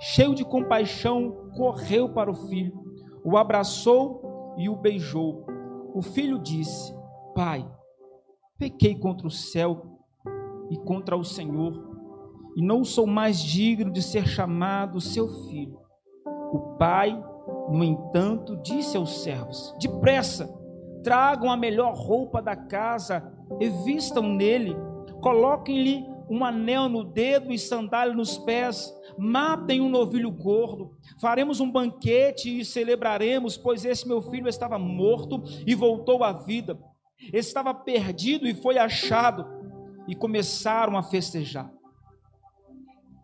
Cheio 0.00 0.34
de 0.34 0.44
compaixão, 0.44 1.50
correu 1.56 2.08
para 2.08 2.30
o 2.30 2.34
filho, 2.34 2.72
o 3.24 3.36
abraçou 3.36 4.54
e 4.58 4.68
o 4.68 4.76
beijou. 4.76 5.44
O 5.94 6.02
filho 6.02 6.38
disse: 6.38 6.94
Pai, 7.34 7.66
pequei 8.58 8.94
contra 8.94 9.26
o 9.26 9.30
céu 9.30 10.00
e 10.70 10.76
contra 10.76 11.16
o 11.16 11.24
Senhor, 11.24 11.96
e 12.56 12.62
não 12.62 12.84
sou 12.84 13.06
mais 13.06 13.42
digno 13.42 13.92
de 13.92 14.02
ser 14.02 14.26
chamado 14.26 15.00
seu 15.00 15.28
filho. 15.46 15.78
O 16.52 16.76
pai, 16.78 17.22
no 17.70 17.84
entanto, 17.84 18.56
disse 18.62 18.96
aos 18.96 19.22
servos: 19.22 19.74
Depressa, 19.78 20.48
tragam 21.02 21.50
a 21.50 21.56
melhor 21.56 21.94
roupa 21.94 22.40
da 22.40 22.56
casa 22.56 23.32
e 23.60 23.68
vistam 23.84 24.22
nele, 24.22 24.74
coloquem-lhe 25.20 26.04
um 26.28 26.44
anel 26.44 26.88
no 26.88 27.04
dedo 27.04 27.52
e 27.52 27.58
sandália 27.58 28.14
nos 28.14 28.36
pés, 28.38 28.92
matem 29.16 29.80
um 29.80 29.88
novilho 29.88 30.30
gordo, 30.30 30.92
faremos 31.20 31.60
um 31.60 31.70
banquete 31.70 32.58
e 32.58 32.64
celebraremos, 32.64 33.56
pois 33.56 33.84
esse 33.84 34.08
meu 34.08 34.20
filho 34.20 34.48
estava 34.48 34.78
morto 34.78 35.42
e 35.66 35.74
voltou 35.74 36.24
à 36.24 36.32
vida, 36.32 36.76
estava 37.32 37.74
perdido 37.74 38.46
e 38.46 38.54
foi 38.54 38.78
achado, 38.78 39.46
e 40.06 40.14
começaram 40.14 40.96
a 40.96 41.02
festejar. 41.02 41.70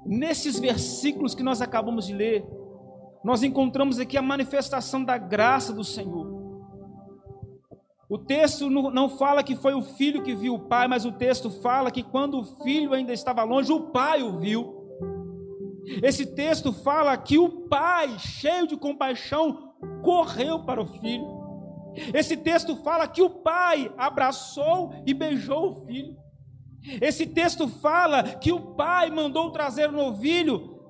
Nesses 0.05 0.59
versículos 0.59 1.35
que 1.35 1.43
nós 1.43 1.63
acabamos 1.63 2.07
de 2.07 2.13
ler, 2.13 2.45
nós 3.23 3.43
encontramos 3.43 4.01
aqui 4.01 4.17
a 4.17 4.23
manifestação 4.23 5.05
da 5.05 5.17
graça 5.17 5.73
do 5.73 5.85
Senhor. 5.85 6.43
O 8.09 8.19
texto 8.19 8.69
não 8.69 9.09
fala 9.09 9.43
que 9.43 9.57
foi 9.57 9.75
o 9.75 9.81
filho 9.81 10.23
que 10.23 10.35
viu 10.35 10.55
o 10.55 10.59
pai, 10.59 10.87
mas 10.89 11.05
o 11.05 11.13
texto 11.13 11.51
fala 11.51 11.91
que 11.91 12.03
quando 12.03 12.41
o 12.41 12.45
filho 12.63 12.93
ainda 12.93 13.13
estava 13.13 13.43
longe, 13.45 13.73
o 13.73 13.91
pai 13.91 14.23
o 14.23 14.39
viu. 14.39 14.83
Esse 16.03 16.27
texto 16.27 16.73
fala 16.73 17.17
que 17.17 17.39
o 17.39 17.49
pai, 17.69 18.19
cheio 18.19 18.67
de 18.67 18.77
compaixão, 18.77 19.73
correu 20.03 20.61
para 20.61 20.81
o 20.81 20.87
filho. 20.87 21.42
Esse 22.15 22.37
texto 22.37 22.77
fala 22.77 23.07
que 23.07 23.23
o 23.23 23.31
pai 23.31 23.93
abraçou 23.97 24.93
e 25.07 25.13
beijou 25.13 25.71
o 25.71 25.87
filho. 25.87 26.17
Esse 27.01 27.27
texto 27.27 27.69
fala 27.69 28.23
que 28.23 28.51
o 28.51 28.75
pai 28.75 29.11
mandou 29.11 29.51
trazer 29.51 29.89
o 29.89 29.93
novilho 29.93 30.81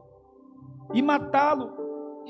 e 0.94 1.02
matá-lo. 1.02 1.76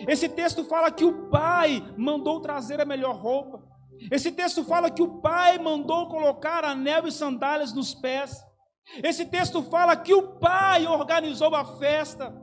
Esse 0.09 0.29
texto 0.29 0.65
fala 0.65 0.91
que 0.91 1.05
o 1.05 1.29
pai 1.29 1.83
mandou 1.97 2.41
trazer 2.41 2.81
a 2.81 2.85
melhor 2.85 3.17
roupa. 3.17 3.63
Esse 4.11 4.33
texto 4.33 4.65
fala 4.65 4.91
que 4.91 5.03
o 5.03 5.21
pai 5.21 5.59
mandou 5.59 6.09
colocar 6.09 6.65
anel 6.65 7.07
e 7.07 7.13
sandálias 7.13 7.73
nos 7.73 7.95
pés. 7.95 8.43
Esse 9.03 9.25
texto 9.25 9.63
fala 9.63 9.97
que 9.97 10.13
o 10.13 10.39
pai 10.39 10.87
organizou 10.87 11.55
a 11.55 11.65
festa. 11.65 12.35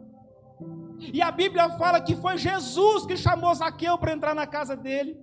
E 1.14 1.22
a 1.22 1.32
Bíblia 1.32 1.70
fala 1.72 2.02
que 2.02 2.16
foi 2.16 2.38
Jesus 2.38 3.06
que 3.06 3.18
chamou 3.18 3.54
Zaqueu 3.54 3.98
para 3.98 4.14
entrar 4.14 4.34
na 4.34 4.48
casa 4.48 4.76
dele. 4.76 5.18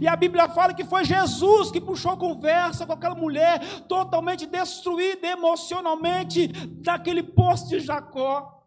E 0.00 0.08
a 0.08 0.16
Bíblia 0.16 0.48
fala 0.48 0.72
que 0.72 0.84
foi 0.84 1.04
Jesus 1.04 1.70
que 1.70 1.80
puxou 1.80 2.16
conversa 2.16 2.86
com 2.86 2.92
aquela 2.92 3.14
mulher 3.14 3.60
totalmente 3.86 4.46
destruída 4.46 5.26
emocionalmente 5.26 6.48
daquele 6.82 7.22
poço 7.22 7.68
de 7.68 7.80
Jacó. 7.80 8.62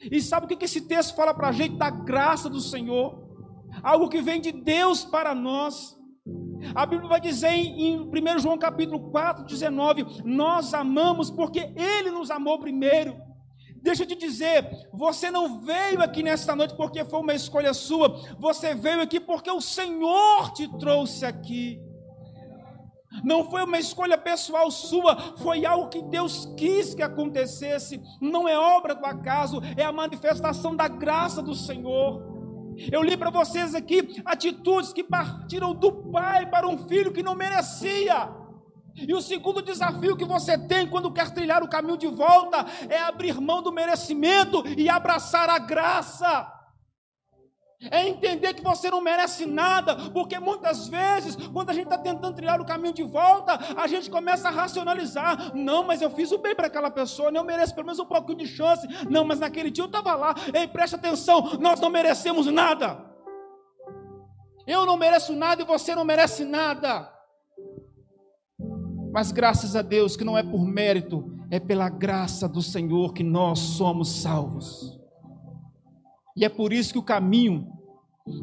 E 0.00 0.20
sabe 0.20 0.46
o 0.46 0.48
que 0.48 0.64
esse 0.64 0.82
texto 0.82 1.14
fala 1.14 1.34
para 1.34 1.48
a 1.48 1.52
gente 1.52 1.76
da 1.76 1.90
graça 1.90 2.48
do 2.48 2.60
Senhor? 2.60 3.28
Algo 3.82 4.08
que 4.08 4.20
vem 4.20 4.40
de 4.40 4.50
Deus 4.50 5.04
para 5.04 5.34
nós. 5.34 5.96
A 6.74 6.84
Bíblia 6.84 7.08
vai 7.08 7.20
dizer 7.20 7.50
em 7.50 8.00
1 8.00 8.38
João 8.38 8.58
capítulo 8.58 9.10
4, 9.10 9.44
19: 9.44 10.22
Nós 10.24 10.74
amamos 10.74 11.30
porque 11.30 11.72
Ele 11.76 12.10
nos 12.10 12.30
amou 12.30 12.58
primeiro. 12.58 13.16
Deixa 13.82 14.02
eu 14.02 14.06
te 14.06 14.14
dizer, 14.14 14.88
você 14.92 15.30
não 15.30 15.60
veio 15.60 16.02
aqui 16.02 16.22
nesta 16.22 16.54
noite 16.54 16.74
porque 16.74 17.04
foi 17.04 17.20
uma 17.20 17.34
escolha 17.34 17.72
sua, 17.72 18.20
você 18.38 18.74
veio 18.74 19.00
aqui 19.00 19.18
porque 19.18 19.50
o 19.50 19.60
Senhor 19.60 20.52
te 20.52 20.68
trouxe 20.78 21.24
aqui. 21.24 21.80
Não 23.24 23.50
foi 23.50 23.64
uma 23.64 23.78
escolha 23.78 24.16
pessoal 24.16 24.70
sua, 24.70 25.16
foi 25.38 25.66
algo 25.66 25.88
que 25.88 26.00
Deus 26.00 26.46
quis 26.56 26.94
que 26.94 27.02
acontecesse. 27.02 28.00
Não 28.20 28.48
é 28.48 28.56
obra 28.56 28.94
do 28.94 29.04
acaso, 29.04 29.60
é 29.76 29.82
a 29.82 29.90
manifestação 29.92 30.76
da 30.76 30.86
graça 30.86 31.42
do 31.42 31.54
Senhor. 31.54 32.30
Eu 32.92 33.02
li 33.02 33.16
para 33.16 33.30
vocês 33.30 33.74
aqui 33.74 34.22
atitudes 34.24 34.92
que 34.92 35.02
partiram 35.02 35.74
do 35.74 35.92
pai 35.92 36.48
para 36.48 36.68
um 36.68 36.78
filho 36.86 37.12
que 37.12 37.22
não 37.22 37.34
merecia. 37.34 38.39
E 38.96 39.14
o 39.14 39.20
segundo 39.20 39.62
desafio 39.62 40.16
que 40.16 40.24
você 40.24 40.58
tem 40.58 40.86
quando 40.88 41.12
quer 41.12 41.30
trilhar 41.30 41.62
o 41.62 41.68
caminho 41.68 41.96
de 41.96 42.06
volta 42.06 42.66
é 42.88 43.00
abrir 43.00 43.40
mão 43.40 43.62
do 43.62 43.72
merecimento 43.72 44.62
e 44.66 44.88
abraçar 44.88 45.48
a 45.48 45.58
graça. 45.58 46.60
É 47.90 48.06
entender 48.06 48.52
que 48.52 48.62
você 48.62 48.90
não 48.90 49.00
merece 49.00 49.46
nada, 49.46 49.96
porque 50.10 50.38
muitas 50.38 50.86
vezes, 50.86 51.34
quando 51.48 51.70
a 51.70 51.72
gente 51.72 51.84
está 51.84 51.96
tentando 51.96 52.34
trilhar 52.34 52.60
o 52.60 52.66
caminho 52.66 52.92
de 52.92 53.02
volta, 53.02 53.58
a 53.74 53.86
gente 53.86 54.10
começa 54.10 54.48
a 54.48 54.50
racionalizar: 54.50 55.56
não, 55.56 55.82
mas 55.82 56.02
eu 56.02 56.10
fiz 56.10 56.30
o 56.30 56.36
bem 56.36 56.54
para 56.54 56.66
aquela 56.66 56.90
pessoa, 56.90 57.30
eu 57.30 57.42
mereço 57.42 57.74
pelo 57.74 57.86
menos 57.86 57.98
um 57.98 58.04
pouquinho 58.04 58.36
de 58.36 58.46
chance. 58.46 58.86
Não, 59.08 59.24
mas 59.24 59.40
naquele 59.40 59.70
dia 59.70 59.84
eu 59.84 59.86
estava 59.86 60.14
lá. 60.14 60.34
Ei, 60.52 60.68
preste 60.68 60.96
atenção: 60.96 61.56
nós 61.58 61.80
não 61.80 61.88
merecemos 61.88 62.46
nada. 62.48 63.02
Eu 64.66 64.84
não 64.84 64.98
mereço 64.98 65.32
nada 65.34 65.62
e 65.62 65.64
você 65.64 65.94
não 65.94 66.04
merece 66.04 66.44
nada. 66.44 67.19
Mas 69.12 69.32
graças 69.32 69.74
a 69.74 69.82
Deus 69.82 70.16
que 70.16 70.24
não 70.24 70.38
é 70.38 70.42
por 70.42 70.64
mérito, 70.64 71.36
é 71.50 71.58
pela 71.58 71.88
graça 71.88 72.48
do 72.48 72.62
Senhor 72.62 73.12
que 73.12 73.24
nós 73.24 73.58
somos 73.58 74.22
salvos. 74.22 74.98
E 76.36 76.44
é 76.44 76.48
por 76.48 76.72
isso 76.72 76.92
que 76.92 76.98
o 76.98 77.02
caminho 77.02 77.66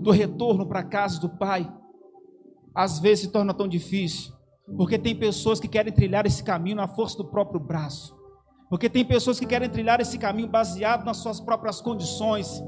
do 0.02 0.12
retorno 0.12 0.68
para 0.68 0.82
a 0.82 0.84
casa 0.84 1.20
do 1.22 1.30
Pai 1.30 1.72
às 2.76 3.00
vezes 3.00 3.26
se 3.26 3.32
torna 3.32 3.54
tão 3.54 3.68
difícil, 3.68 4.34
porque 4.76 5.00
tem 5.00 5.16
pessoas 5.16 5.60
que 5.60 5.68
querem 5.68 5.92
trilhar 5.92 6.26
esse 6.26 6.44
caminho 6.44 6.76
na 6.76 6.88
força 6.88 7.18
do 7.18 7.26
próprio 7.26 7.60
braço. 7.60 8.16
Porque 8.70 8.90
tem 8.90 9.06
pessoas 9.06 9.40
que 9.40 9.46
querem 9.46 9.70
trilhar 9.70 10.00
esse 10.02 10.18
caminho 10.18 10.50
baseado 10.50 11.06
nas 11.06 11.18
suas 11.18 11.40
próprias 11.40 11.80
condições, 11.80 12.62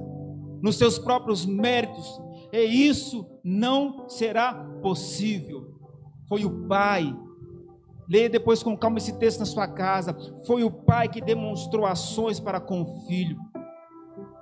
nos 0.62 0.77
seus 0.77 0.97
próprios 0.97 1.45
méritos, 1.45 2.19
e 2.51 2.88
isso 2.88 3.29
não 3.43 4.07
será 4.07 4.53
possível. 4.81 5.75
Foi 6.27 6.45
o 6.45 6.67
Pai 6.67 7.13
Leia 8.09 8.29
depois 8.29 8.63
com 8.63 8.75
calma 8.75 8.97
esse 8.97 9.17
texto 9.19 9.39
na 9.39 9.45
sua 9.45 9.67
casa. 9.67 10.17
Foi 10.47 10.63
o 10.63 10.71
pai 10.71 11.07
que 11.07 11.21
demonstrou 11.21 11.85
ações 11.85 12.39
para 12.39 12.59
com 12.59 12.81
o 12.81 13.05
filho. 13.05 13.37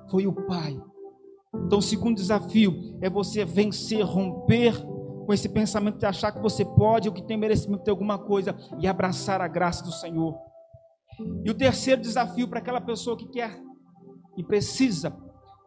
Foi 0.09 0.25
o 0.25 0.33
pai. 0.33 0.81
Então, 1.65 1.79
o 1.79 1.81
segundo 1.81 2.15
desafio 2.15 2.97
é 3.01 3.09
você 3.09 3.43
vencer, 3.43 4.01
romper 4.03 4.73
com 5.25 5.33
esse 5.33 5.49
pensamento 5.49 5.97
de 5.97 6.05
achar 6.05 6.31
que 6.31 6.41
você 6.41 6.63
pode 6.63 7.09
ou 7.09 7.13
que 7.13 7.21
tem 7.21 7.35
merecimento 7.35 7.83
de 7.83 7.89
alguma 7.89 8.17
coisa 8.17 8.55
e 8.79 8.87
abraçar 8.87 9.41
a 9.41 9.47
graça 9.47 9.83
do 9.83 9.91
Senhor. 9.91 10.37
E 11.43 11.49
o 11.49 11.53
terceiro 11.53 11.99
desafio 11.99 12.47
para 12.47 12.59
aquela 12.59 12.79
pessoa 12.79 13.17
que 13.17 13.27
quer 13.27 13.59
e 14.37 14.43
precisa 14.43 15.11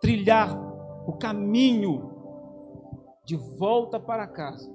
trilhar 0.00 0.58
o 1.06 1.12
caminho 1.18 2.10
de 3.26 3.36
volta 3.36 4.00
para 4.00 4.26
casa 4.26 4.72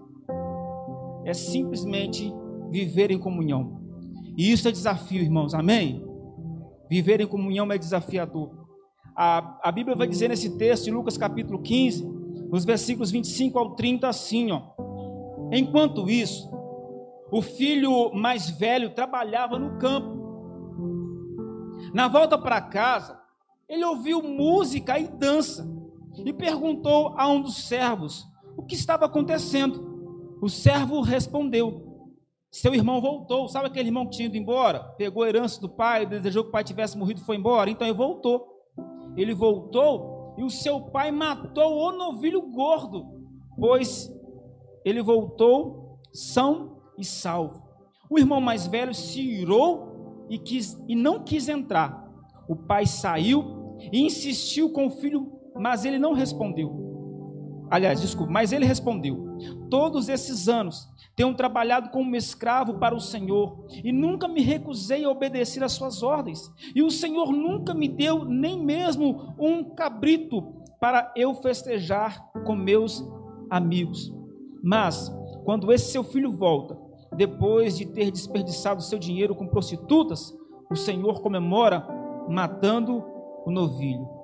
é 1.23 1.33
simplesmente 1.33 2.31
viver 2.75 3.09
em 3.09 3.17
comunhão. 3.17 3.81
E 4.35 4.51
isso 4.51 4.67
é 4.67 4.71
desafio, 4.71 5.21
irmãos, 5.21 5.53
amém? 5.53 6.05
Viver 6.89 7.21
em 7.21 7.27
comunhão 7.27 7.71
é 7.71 7.77
desafiador. 7.77 8.51
A, 9.15 9.59
a 9.63 9.71
Bíblia 9.71 9.95
vai 9.95 10.07
dizer 10.07 10.27
nesse 10.27 10.57
texto, 10.57 10.87
em 10.87 10.91
Lucas 10.91 11.17
capítulo 11.17 11.61
15, 11.61 12.03
nos 12.51 12.65
versículos 12.65 13.11
25 13.11 13.57
ao 13.57 13.75
30, 13.75 14.09
assim: 14.09 14.51
ó. 14.51 14.61
Enquanto 15.53 16.09
isso, 16.09 16.51
o 17.31 17.41
filho 17.41 18.13
mais 18.13 18.49
velho 18.49 18.89
trabalhava 18.89 19.57
no 19.57 19.77
campo. 19.77 20.13
Na 21.93 22.09
volta 22.09 22.37
para 22.37 22.59
casa, 22.59 23.17
ele 23.69 23.85
ouviu 23.85 24.21
música 24.21 24.99
e 24.99 25.07
dança 25.07 25.65
e 26.25 26.33
perguntou 26.33 27.13
a 27.15 27.25
um 27.29 27.41
dos 27.41 27.67
servos 27.67 28.27
o 28.57 28.63
que 28.63 28.75
estava 28.75 29.05
acontecendo. 29.05 30.37
O 30.41 30.49
servo 30.49 30.99
respondeu: 30.99 31.84
seu 32.55 32.73
irmão 32.73 33.01
voltou, 33.01 33.49
sabe 33.49 33.67
aquele 33.67 33.89
irmão 33.89 34.05
que 34.05 34.15
tinha 34.15 34.27
ido 34.27 34.37
embora? 34.37 34.79
Pegou 34.97 35.23
a 35.23 35.27
herança 35.27 35.59
do 35.59 35.67
pai, 35.67 36.05
desejou 36.05 36.41
que 36.41 36.47
o 36.47 36.51
pai 36.53 36.63
tivesse 36.63 36.97
morrido 36.97 37.19
e 37.19 37.23
foi 37.23 37.35
embora, 37.35 37.69
então 37.69 37.85
ele 37.85 37.97
voltou. 37.97 38.47
Ele 39.17 39.33
voltou 39.33 40.33
e 40.37 40.43
o 40.43 40.49
seu 40.49 40.79
pai 40.79 41.11
matou 41.11 41.75
o 41.75 41.91
novilho 41.91 42.41
gordo, 42.43 43.07
pois 43.59 44.09
ele 44.85 45.01
voltou 45.01 45.99
são 46.13 46.77
e 46.97 47.03
salvo. 47.03 47.61
O 48.09 48.17
irmão 48.17 48.39
mais 48.39 48.65
velho 48.65 48.93
se 48.93 49.19
irou 49.19 50.25
e, 50.29 50.39
quis, 50.39 50.81
e 50.87 50.95
não 50.95 51.25
quis 51.25 51.49
entrar. 51.49 52.09
O 52.47 52.55
pai 52.55 52.85
saiu 52.85 53.75
e 53.91 53.99
insistiu 53.99 54.71
com 54.71 54.87
o 54.87 54.91
filho, 54.91 55.29
mas 55.53 55.83
ele 55.83 55.99
não 55.99 56.13
respondeu. 56.13 56.84
Aliás, 57.69 58.01
desculpa, 58.01 58.31
mas 58.31 58.51
ele 58.51 58.65
respondeu: 58.65 59.37
Todos 59.69 60.09
esses 60.09 60.47
anos 60.47 60.89
tenho 61.15 61.33
trabalhado 61.33 61.89
como 61.89 62.15
escravo 62.15 62.75
para 62.75 62.93
o 62.93 62.99
Senhor 62.99 63.65
e 63.83 63.91
nunca 63.91 64.27
me 64.27 64.41
recusei 64.41 65.05
a 65.05 65.09
obedecer 65.09 65.63
às 65.63 65.71
suas 65.71 66.03
ordens. 66.03 66.51
E 66.75 66.83
o 66.83 66.91
Senhor 66.91 67.31
nunca 67.31 67.73
me 67.73 67.87
deu 67.87 68.25
nem 68.25 68.59
mesmo 68.59 69.33
um 69.39 69.63
cabrito 69.63 70.41
para 70.79 71.13
eu 71.15 71.33
festejar 71.35 72.31
com 72.45 72.55
meus 72.55 73.03
amigos. 73.49 74.13
Mas, 74.61 75.11
quando 75.45 75.71
esse 75.71 75.91
seu 75.91 76.03
filho 76.03 76.31
volta, 76.31 76.77
depois 77.15 77.77
de 77.77 77.85
ter 77.85 78.11
desperdiçado 78.11 78.81
seu 78.81 78.99
dinheiro 78.99 79.35
com 79.35 79.47
prostitutas, 79.47 80.35
o 80.69 80.75
Senhor 80.75 81.21
comemora 81.21 81.87
matando 82.27 83.03
o 83.45 83.51
novilho. 83.51 84.14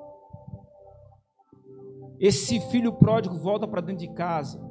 Esse 2.21 2.60
filho 2.69 2.93
pródigo 2.93 3.36
volta 3.36 3.67
para 3.67 3.81
dentro 3.81 4.07
de 4.07 4.13
casa 4.13 4.62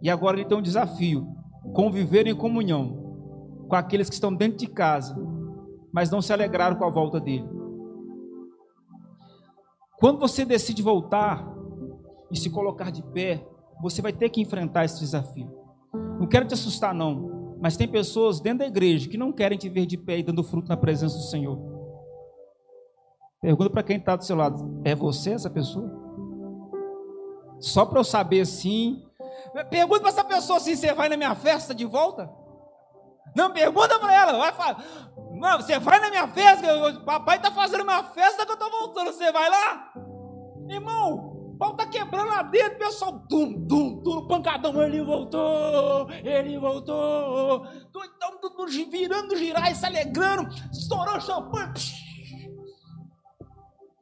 e 0.00 0.08
agora 0.08 0.38
ele 0.38 0.48
tem 0.48 0.56
um 0.56 0.62
desafio: 0.62 1.28
conviver 1.74 2.26
em 2.26 2.34
comunhão 2.34 3.66
com 3.68 3.76
aqueles 3.76 4.08
que 4.08 4.14
estão 4.14 4.34
dentro 4.34 4.56
de 4.56 4.66
casa, 4.66 5.14
mas 5.92 6.10
não 6.10 6.22
se 6.22 6.32
alegraram 6.32 6.76
com 6.76 6.86
a 6.86 6.90
volta 6.90 7.20
dele. 7.20 7.46
Quando 9.98 10.18
você 10.18 10.42
decide 10.46 10.80
voltar 10.80 11.46
e 12.30 12.38
se 12.38 12.48
colocar 12.48 12.90
de 12.90 13.02
pé, 13.02 13.46
você 13.82 14.00
vai 14.00 14.12
ter 14.12 14.30
que 14.30 14.40
enfrentar 14.40 14.86
esse 14.86 15.00
desafio. 15.00 15.52
Não 16.18 16.26
quero 16.26 16.46
te 16.46 16.54
assustar, 16.54 16.94
não, 16.94 17.58
mas 17.60 17.76
tem 17.76 17.86
pessoas 17.86 18.40
dentro 18.40 18.60
da 18.60 18.66
igreja 18.66 19.06
que 19.06 19.18
não 19.18 19.32
querem 19.32 19.58
te 19.58 19.68
ver 19.68 19.84
de 19.84 19.98
pé 19.98 20.20
e 20.20 20.22
dando 20.22 20.42
fruto 20.42 20.70
na 20.70 20.78
presença 20.78 21.14
do 21.14 21.24
Senhor. 21.24 21.58
Pergunta 23.42 23.68
para 23.68 23.82
quem 23.82 23.98
está 23.98 24.16
do 24.16 24.24
seu 24.24 24.34
lado: 24.34 24.80
é 24.82 24.94
você 24.94 25.32
essa 25.32 25.50
pessoa? 25.50 26.07
Só 27.60 27.84
para 27.84 27.98
eu 27.98 28.04
saber 28.04 28.40
assim, 28.40 29.08
Pergunta 29.64 30.00
para 30.00 30.08
essa 30.10 30.24
pessoa 30.24 30.58
assim: 30.58 30.76
você 30.76 30.92
vai 30.92 31.08
na 31.08 31.16
minha 31.16 31.34
festa 31.34 31.74
de 31.74 31.84
volta? 31.84 32.30
Não, 33.34 33.52
pergunta 33.52 33.98
para 33.98 34.14
ela. 34.14 34.38
Vai 34.38 34.52
falar. 34.52 34.84
Você 35.56 35.78
vai 35.78 36.00
na 36.00 36.10
minha 36.10 36.28
festa? 36.28 36.88
O 36.88 37.04
papai 37.04 37.36
está 37.36 37.50
fazendo 37.50 37.82
uma 37.82 38.02
festa 38.02 38.44
que 38.44 38.50
eu 38.50 38.54
estou 38.54 38.70
voltando. 38.70 39.12
Você 39.12 39.30
vai 39.30 39.48
lá? 39.48 39.92
Irmão, 40.68 41.52
o 41.52 41.56
pau 41.58 41.72
está 41.72 41.86
quebrando 41.86 42.28
lá 42.28 42.42
dentro. 42.42 42.78
Pessoal, 42.78 43.20
tum, 43.28 43.66
tum, 43.66 44.02
tum, 44.02 44.26
pancadão. 44.26 44.82
Ele 44.82 45.02
voltou. 45.02 46.10
Ele 46.10 46.58
voltou. 46.58 47.66
Então, 48.16 48.38
tudo 48.40 48.66
virando, 48.90 49.36
girar 49.36 49.74
se 49.74 49.86
alegrando. 49.86 50.48
Estourou 50.72 51.20
champanhe. 51.20 51.72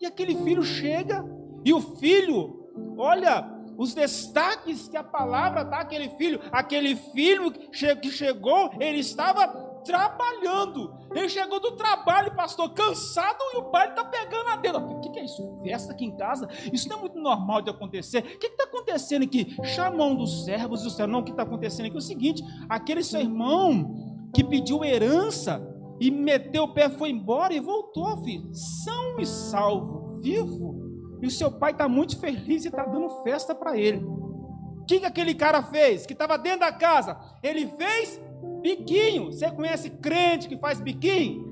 E 0.00 0.06
aquele 0.06 0.36
filho 0.36 0.62
chega. 0.62 1.24
E 1.64 1.74
o 1.74 1.80
filho, 1.80 2.65
olha, 2.96 3.56
os 3.76 3.94
destaques 3.94 4.88
que 4.88 4.96
a 4.96 5.04
palavra 5.04 5.64
dá 5.64 5.78
àquele 5.80 6.08
filho. 6.10 6.40
Aquele 6.50 6.96
filho 6.96 7.52
que 7.52 8.10
chegou, 8.10 8.70
ele 8.80 8.98
estava 8.98 9.46
trabalhando. 9.84 10.94
Ele 11.14 11.28
chegou 11.28 11.60
do 11.60 11.72
trabalho, 11.72 12.34
pastor, 12.34 12.72
cansado, 12.72 13.38
e 13.54 13.58
o 13.58 13.64
pai 13.64 13.88
está 13.88 14.04
pegando 14.04 14.48
a 14.48 14.56
dedo. 14.56 14.78
O 14.78 15.00
que, 15.00 15.10
que, 15.10 15.18
é 15.20 15.24
isso? 15.24 15.60
Festa 15.62 15.92
aqui 15.92 16.04
em 16.04 16.16
casa? 16.16 16.48
Isso 16.72 16.88
não 16.88 16.98
é 16.98 17.00
muito 17.00 17.18
normal 17.18 17.62
de 17.62 17.70
acontecer. 17.70 18.18
O 18.18 18.38
que 18.38 18.46
está 18.46 18.64
acontecendo 18.64 19.22
aqui? 19.22 19.56
Chama 19.62 20.04
um 20.04 20.16
dos 20.16 20.44
servos 20.44 20.82
e 20.82 21.02
o 21.02 21.06
não, 21.06 21.20
o 21.20 21.24
que 21.24 21.30
está 21.30 21.44
acontecendo 21.44 21.86
aqui 21.86 21.94
é 21.94 21.98
o 21.98 22.02
seguinte: 22.02 22.42
aquele 22.68 23.02
seu 23.02 23.20
irmão 23.20 24.28
que 24.34 24.42
pediu 24.42 24.84
herança 24.84 25.62
e 26.00 26.10
meteu 26.10 26.64
o 26.64 26.74
pé, 26.74 26.90
foi 26.90 27.10
embora 27.10 27.54
e 27.54 27.60
voltou, 27.60 28.22
filho, 28.22 28.52
são 28.52 29.18
e 29.18 29.24
salvo, 29.24 30.20
vivo. 30.20 30.75
E 31.20 31.26
o 31.26 31.30
seu 31.30 31.50
pai 31.50 31.72
está 31.72 31.88
muito 31.88 32.18
feliz 32.18 32.64
e 32.64 32.68
está 32.68 32.84
dando 32.84 33.08
festa 33.22 33.54
para 33.54 33.76
ele. 33.76 34.04
O 34.04 34.84
que, 34.86 35.00
que 35.00 35.06
aquele 35.06 35.34
cara 35.34 35.62
fez? 35.62 36.06
Que 36.06 36.12
estava 36.12 36.38
dentro 36.38 36.60
da 36.60 36.72
casa. 36.72 37.18
Ele 37.42 37.66
fez 37.66 38.20
biquinho. 38.60 39.32
Você 39.32 39.50
conhece 39.50 39.90
crente 39.90 40.48
que 40.48 40.56
faz 40.56 40.80
biquinho? 40.80 41.46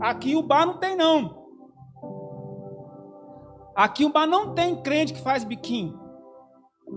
Aqui 0.00 0.34
o 0.34 0.42
bar 0.42 0.66
não 0.66 0.78
tem, 0.78 0.96
não. 0.96 1.42
Aqui 3.74 4.04
o 4.04 4.12
bar 4.12 4.26
não 4.26 4.54
tem 4.54 4.82
crente 4.82 5.14
que 5.14 5.20
faz 5.20 5.44
biquinho. 5.44 5.98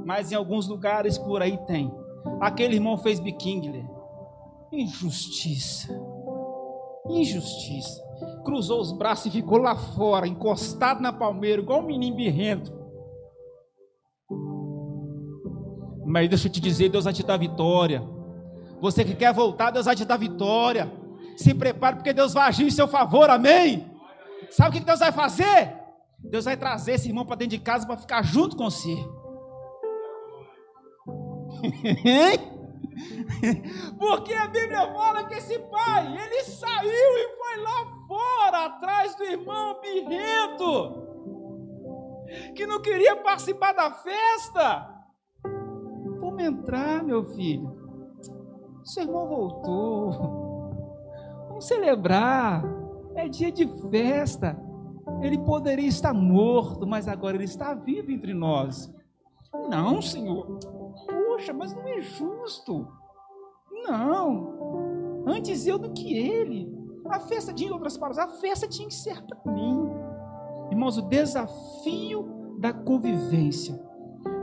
Mas 0.05 0.31
em 0.31 0.35
alguns 0.35 0.67
lugares 0.67 1.17
por 1.17 1.41
aí 1.41 1.57
tem. 1.65 1.93
Aquele 2.41 2.75
irmão 2.75 2.97
fez 2.97 3.19
biquinho, 3.19 3.61
Guilherme. 3.61 3.89
Injustiça. 4.71 5.87
Injustiça. 7.07 8.04
Cruzou 8.45 8.79
os 8.79 8.91
braços 8.91 9.25
e 9.25 9.31
ficou 9.31 9.57
lá 9.57 9.75
fora, 9.75 10.27
encostado 10.27 11.01
na 11.01 11.11
palmeira, 11.11 11.61
igual 11.61 11.79
um 11.81 11.87
menino 11.87 12.15
birrento. 12.15 12.71
Mas 16.05 16.29
deixa 16.29 16.47
eu 16.47 16.51
te 16.51 16.61
dizer, 16.61 16.89
Deus 16.89 17.05
vai 17.05 17.13
te 17.13 17.23
dar 17.23 17.37
vitória. 17.37 18.07
Você 18.79 19.03
que 19.03 19.15
quer 19.15 19.33
voltar, 19.33 19.71
Deus 19.71 19.87
vai 19.87 19.95
te 19.95 20.05
dar 20.05 20.17
vitória. 20.17 20.91
Se 21.35 21.55
prepare, 21.55 21.95
porque 21.95 22.13
Deus 22.13 22.33
vai 22.33 22.47
agir 22.47 22.67
em 22.67 22.71
seu 22.71 22.87
favor, 22.87 23.29
amém? 23.29 23.91
Sabe 24.51 24.69
o 24.69 24.79
que 24.79 24.85
Deus 24.85 24.99
vai 24.99 25.11
fazer? 25.11 25.73
Deus 26.19 26.45
vai 26.45 26.55
trazer 26.55 26.93
esse 26.93 27.09
irmão 27.09 27.25
para 27.25 27.37
dentro 27.37 27.57
de 27.57 27.63
casa 27.63 27.85
para 27.87 27.97
ficar 27.97 28.23
junto 28.23 28.55
com 28.55 28.69
você. 28.69 28.95
Porque 33.99 34.33
a 34.33 34.47
Bíblia 34.47 34.93
fala 34.93 35.25
que 35.25 35.33
esse 35.35 35.59
pai, 35.59 36.07
ele 36.07 36.43
saiu 36.43 37.17
e 37.17 37.37
foi 37.37 37.61
lá 37.61 37.94
fora, 38.07 38.65
atrás 38.65 39.15
do 39.15 39.23
irmão 39.23 39.79
birrento, 39.81 41.05
que 42.55 42.65
não 42.65 42.81
queria 42.81 43.15
participar 43.15 43.73
da 43.73 43.91
festa. 43.91 44.93
Vamos 46.19 46.43
entrar, 46.43 47.03
meu 47.03 47.23
filho. 47.23 47.85
Seu 48.83 49.03
irmão 49.03 49.27
voltou. 49.27 50.11
Vamos 51.47 51.65
celebrar. 51.65 52.63
É 53.15 53.27
dia 53.29 53.51
de 53.51 53.65
festa. 53.89 54.59
Ele 55.21 55.37
poderia 55.37 55.87
estar 55.87 56.13
morto, 56.13 56.85
mas 56.85 57.07
agora 57.07 57.35
ele 57.35 57.45
está 57.45 57.73
vivo 57.73 58.11
entre 58.11 58.33
nós. 58.33 58.93
Não, 59.69 60.01
Senhor. 60.01 60.59
Poxa, 61.07 61.53
mas 61.53 61.73
não 61.73 61.87
é 61.87 62.01
justo. 62.01 62.87
Não. 63.87 65.23
Antes 65.25 65.65
eu 65.65 65.79
do 65.79 65.91
que 65.91 66.13
ele. 66.17 66.74
A 67.09 67.19
festa, 67.19 67.53
de 67.53 67.71
outras 67.71 67.97
palavras, 67.97 68.17
a 68.17 68.39
festa 68.39 68.67
tinha 68.67 68.87
que 68.87 68.93
ser 68.93 69.21
para 69.23 69.51
mim. 69.51 69.89
Irmãos, 70.71 70.97
o 70.97 71.03
desafio 71.03 72.57
da 72.59 72.73
convivência. 72.73 73.79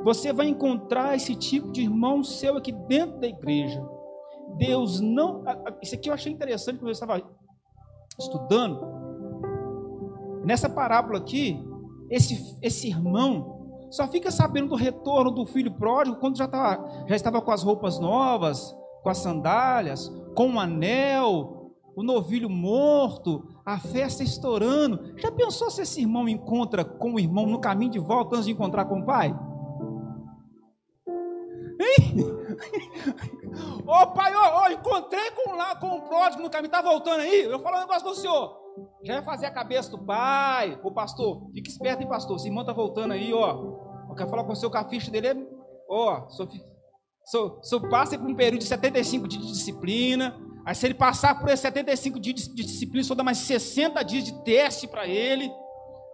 Você 0.04 0.32
vai 0.32 0.46
encontrar 0.48 1.16
esse 1.16 1.34
tipo 1.34 1.72
de 1.72 1.82
irmão 1.82 2.22
seu 2.22 2.56
aqui 2.56 2.72
dentro 2.72 3.18
da 3.20 3.26
igreja. 3.26 3.84
Deus 4.56 5.00
não. 5.00 5.42
Isso 5.80 5.94
aqui 5.94 6.08
eu 6.08 6.14
achei 6.14 6.32
interessante 6.32 6.78
quando 6.78 6.88
eu 6.88 6.92
estava 6.92 7.22
estudando. 8.18 8.80
Nessa 10.44 10.68
parábola 10.68 11.18
aqui, 11.18 11.64
esse, 12.10 12.58
esse 12.60 12.88
irmão 12.88 13.86
só 13.90 14.08
fica 14.08 14.30
sabendo 14.30 14.70
do 14.70 14.74
retorno 14.74 15.30
do 15.30 15.46
filho 15.46 15.70
pródigo 15.72 16.16
quando 16.16 16.36
já, 16.36 16.48
tá, 16.48 17.04
já 17.06 17.14
estava 17.14 17.40
com 17.40 17.50
as 17.50 17.62
roupas 17.62 17.98
novas, 17.98 18.74
com 19.02 19.08
as 19.08 19.18
sandálias, 19.18 20.08
com 20.34 20.48
o 20.48 20.52
um 20.52 20.60
anel, 20.60 21.61
o 21.94 22.02
novilho 22.02 22.48
morto, 22.48 23.46
a 23.64 23.78
festa 23.78 24.22
estourando. 24.22 25.14
Já 25.18 25.30
pensou 25.30 25.70
se 25.70 25.82
esse 25.82 26.00
irmão 26.00 26.28
encontra 26.28 26.84
com 26.84 27.14
o 27.14 27.20
irmão 27.20 27.46
no 27.46 27.60
caminho 27.60 27.90
de 27.90 27.98
volta 27.98 28.36
antes 28.36 28.46
de 28.46 28.52
encontrar 28.52 28.86
com 28.86 29.00
o 29.00 29.06
pai? 29.06 29.28
Hein? 31.80 32.16
Ô 33.86 34.02
oh, 34.02 34.06
pai, 34.12 34.32
ó, 34.34 34.38
oh, 34.40 34.64
oh, 34.64 34.72
encontrei 34.72 35.30
com 35.32 35.54
lá 35.54 35.76
com 35.76 35.88
o 35.88 36.02
pródigo 36.02 36.42
no 36.42 36.50
caminho, 36.50 36.70
tá 36.70 36.80
voltando 36.80 37.20
aí? 37.20 37.42
Eu 37.42 37.58
falo 37.60 37.76
um 37.76 37.80
negócio 37.80 38.04
do 38.04 38.14
senhor. 38.14 38.62
Já 39.04 39.14
ia 39.14 39.22
fazer 39.22 39.46
a 39.46 39.50
cabeça 39.50 39.90
do 39.90 39.98
pai, 39.98 40.78
o 40.82 40.92
pastor. 40.92 41.50
Fica 41.52 41.68
esperto, 41.68 42.02
hein, 42.02 42.08
pastor? 42.08 42.36
Esse 42.36 42.48
irmão 42.48 42.64
tá 42.64 42.72
voltando 42.72 43.12
aí, 43.12 43.32
ó. 43.32 43.50
Eu 44.08 44.14
quero 44.14 44.30
falar 44.30 44.44
com 44.44 44.52
o 44.52 44.56
seu 44.56 44.70
ficha 44.88 45.10
dele 45.10 45.26
é. 45.28 45.36
Ó, 45.88 46.26
oh, 46.26 46.30
se 47.62 47.74
eu 47.74 47.88
passa 47.88 48.18
por 48.18 48.28
um 48.28 48.34
período 48.34 48.62
de 48.62 48.68
75 48.68 49.28
dias 49.28 49.46
de 49.46 49.52
disciplina, 49.52 50.36
aí 50.64 50.74
se 50.74 50.86
ele 50.86 50.94
passar 50.94 51.38
por 51.38 51.48
esses 51.48 51.60
75 51.60 52.20
dias 52.20 52.48
de, 52.48 52.64
disciplina, 52.64 53.04
só 53.04 53.14
dá 53.14 53.22
mais 53.22 53.38
60 53.38 54.02
dias 54.02 54.24
de 54.24 54.32
teste 54.44 54.86
para 54.86 55.06
ele. 55.06 55.50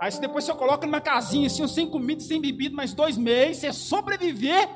Aí 0.00 0.10
se 0.10 0.20
depois 0.20 0.44
você 0.44 0.54
coloca 0.54 0.86
numa 0.86 1.00
casinha 1.00 1.46
assim, 1.46 1.66
sem 1.66 1.88
comida, 1.88 2.20
sem 2.20 2.40
bebida, 2.40 2.74
mais 2.74 2.94
dois 2.94 3.16
meses, 3.16 3.58
você 3.58 3.72
sobreviver, 3.72 4.68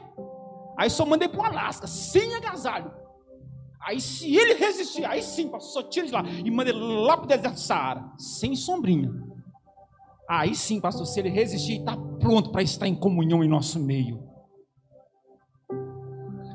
aí 0.77 0.91
só 0.91 1.07
manda 1.07 1.25
ele 1.25 1.33
para 1.33 1.43
o 1.43 1.47
Alasca, 1.47 1.87
sem 1.87 2.35
agasalho. 2.35 2.93
Aí 3.81 4.01
se 4.01 4.35
ele 4.37 4.55
resistir, 4.55 5.05
aí 5.05 5.23
sim, 5.23 5.51
só 5.59 5.83
tira 5.83 6.07
de 6.07 6.13
lá 6.13 6.23
e 6.23 6.51
manda 6.51 6.71
ele 6.71 6.79
lá 6.79 7.17
para 7.17 7.25
o 7.25 7.29
deserto 7.29 7.55
do 7.55 7.61
Saara, 7.61 8.13
sem 8.17 8.55
sombrinha. 8.55 9.13
Aí 10.29 10.55
sim, 10.55 10.81
pastor, 10.81 11.07
se 11.07 11.19
ele 11.21 11.29
resistir, 11.29 11.81
está 11.81 11.97
pronto 11.97 12.51
para 12.51 12.63
estar 12.63 12.87
em 12.87 12.95
comunhão 12.95 13.43
em 13.43 13.49
nosso 13.49 13.79
meio. 13.81 14.23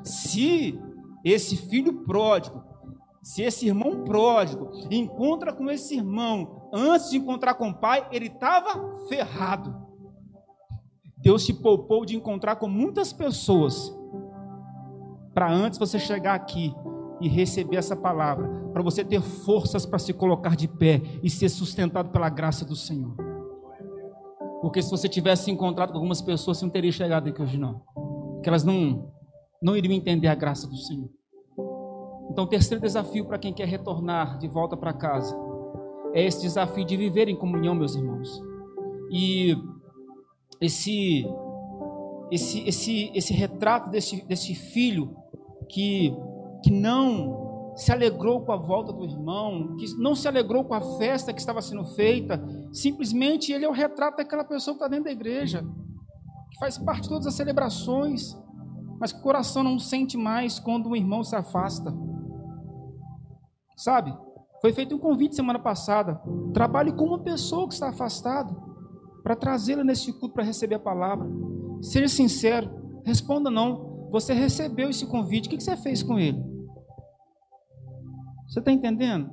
Se 0.03 0.79
esse 1.23 1.57
filho 1.57 2.05
pródigo, 2.05 2.63
se 3.27 3.41
esse 3.41 3.67
irmão 3.67 4.05
pródigo 4.05 4.71
encontra 4.89 5.51
com 5.51 5.69
esse 5.69 5.97
irmão 5.97 6.69
antes 6.71 7.09
de 7.09 7.17
encontrar 7.17 7.55
com 7.55 7.71
o 7.71 7.73
pai, 7.73 8.07
ele 8.09 8.27
estava 8.27 9.05
ferrado. 9.09 9.75
Deus 11.17 11.45
te 11.45 11.53
poupou 11.53 12.05
de 12.05 12.15
encontrar 12.15 12.55
com 12.55 12.69
muitas 12.69 13.11
pessoas 13.11 13.93
para 15.33 15.51
antes 15.51 15.77
você 15.77 15.99
chegar 15.99 16.35
aqui 16.35 16.73
e 17.19 17.27
receber 17.27 17.75
essa 17.75 17.97
palavra, 17.97 18.47
para 18.71 18.81
você 18.81 19.03
ter 19.03 19.21
forças 19.21 19.85
para 19.85 19.99
se 19.99 20.13
colocar 20.13 20.55
de 20.55 20.69
pé 20.69 21.01
e 21.21 21.29
ser 21.29 21.49
sustentado 21.49 22.11
pela 22.11 22.29
graça 22.29 22.63
do 22.63 22.77
Senhor. 22.77 23.13
Porque 24.61 24.81
se 24.81 24.89
você 24.89 25.09
tivesse 25.09 25.51
encontrado 25.51 25.89
com 25.89 25.97
algumas 25.97 26.21
pessoas, 26.21 26.59
você 26.59 26.65
não 26.65 26.71
teria 26.71 26.93
chegado 26.93 27.27
aqui 27.27 27.41
hoje, 27.41 27.57
não. 27.57 27.81
Porque 28.35 28.47
elas 28.47 28.63
não 28.63 29.11
não 29.61 29.75
iriam 29.75 29.91
entender 29.91 30.29
a 30.29 30.35
graça 30.35 30.65
do 30.65 30.77
Senhor. 30.77 31.09
Então, 32.37 32.45
o 32.45 32.47
terceiro 32.47 32.79
desafio 32.79 33.25
para 33.25 33.39
quem 33.39 33.51
quer 33.51 33.67
retornar 33.67 34.37
de 34.37 34.47
volta 34.47 34.77
para 34.77 34.93
casa 34.93 35.35
é 36.13 36.23
esse 36.23 36.39
desafio 36.43 36.85
de 36.85 36.95
viver 36.95 37.27
em 37.27 37.35
comunhão, 37.35 37.73
meus 37.73 37.95
irmãos. 37.95 38.39
E 39.09 39.57
esse 40.61 41.25
esse 42.31 42.59
esse 42.67 43.11
esse 43.15 43.33
retrato 43.33 43.89
desse 43.89 44.23
desse 44.23 44.53
filho 44.53 45.17
que 45.67 46.15
que 46.63 46.69
não 46.69 47.73
se 47.75 47.91
alegrou 47.91 48.41
com 48.41 48.51
a 48.51 48.55
volta 48.57 48.93
do 48.93 49.03
irmão, 49.03 49.75
que 49.75 49.87
não 49.97 50.13
se 50.13 50.27
alegrou 50.27 50.63
com 50.63 50.75
a 50.75 50.81
festa 50.99 51.33
que 51.33 51.39
estava 51.39 51.59
sendo 51.59 51.85
feita, 51.85 52.39
simplesmente 52.71 53.51
ele 53.51 53.65
é 53.65 53.67
o 53.67 53.73
retrato 53.73 54.17
daquela 54.17 54.43
pessoa 54.43 54.75
que 54.75 54.83
está 54.83 54.87
dentro 54.87 55.05
da 55.05 55.11
igreja, 55.11 55.65
que 56.51 56.59
faz 56.59 56.77
parte 56.77 57.01
de 57.01 57.09
todas 57.09 57.25
as 57.25 57.33
celebrações, 57.33 58.37
mas 58.99 59.11
que 59.11 59.17
o 59.17 59.23
coração 59.23 59.63
não 59.63 59.79
sente 59.79 60.15
mais 60.15 60.59
quando 60.59 60.89
um 60.89 60.95
irmão 60.95 61.23
se 61.23 61.35
afasta. 61.35 61.91
Sabe? 63.77 64.13
Foi 64.59 64.73
feito 64.73 64.95
um 64.95 64.99
convite 64.99 65.35
semana 65.35 65.59
passada. 65.59 66.19
Trabalhe 66.51 66.91
com 66.91 67.05
uma 67.05 67.19
pessoa 67.19 67.67
que 67.67 67.75
está 67.75 67.89
afastada 67.89 68.53
para 69.23 69.35
trazê-la 69.35 69.83
nesse 69.83 70.11
culto 70.11 70.33
para 70.33 70.43
receber 70.43 70.75
a 70.75 70.79
palavra. 70.79 71.29
Seja 71.81 72.07
sincero, 72.07 72.69
responda 73.05 73.51
não. 73.51 74.09
Você 74.11 74.33
recebeu 74.33 74.89
esse 74.89 75.05
convite, 75.05 75.47
o 75.47 75.49
que 75.51 75.61
você 75.61 75.77
fez 75.77 76.01
com 76.01 76.17
ele? 76.17 76.43
Você 78.47 78.59
está 78.59 78.71
entendendo? 78.71 79.29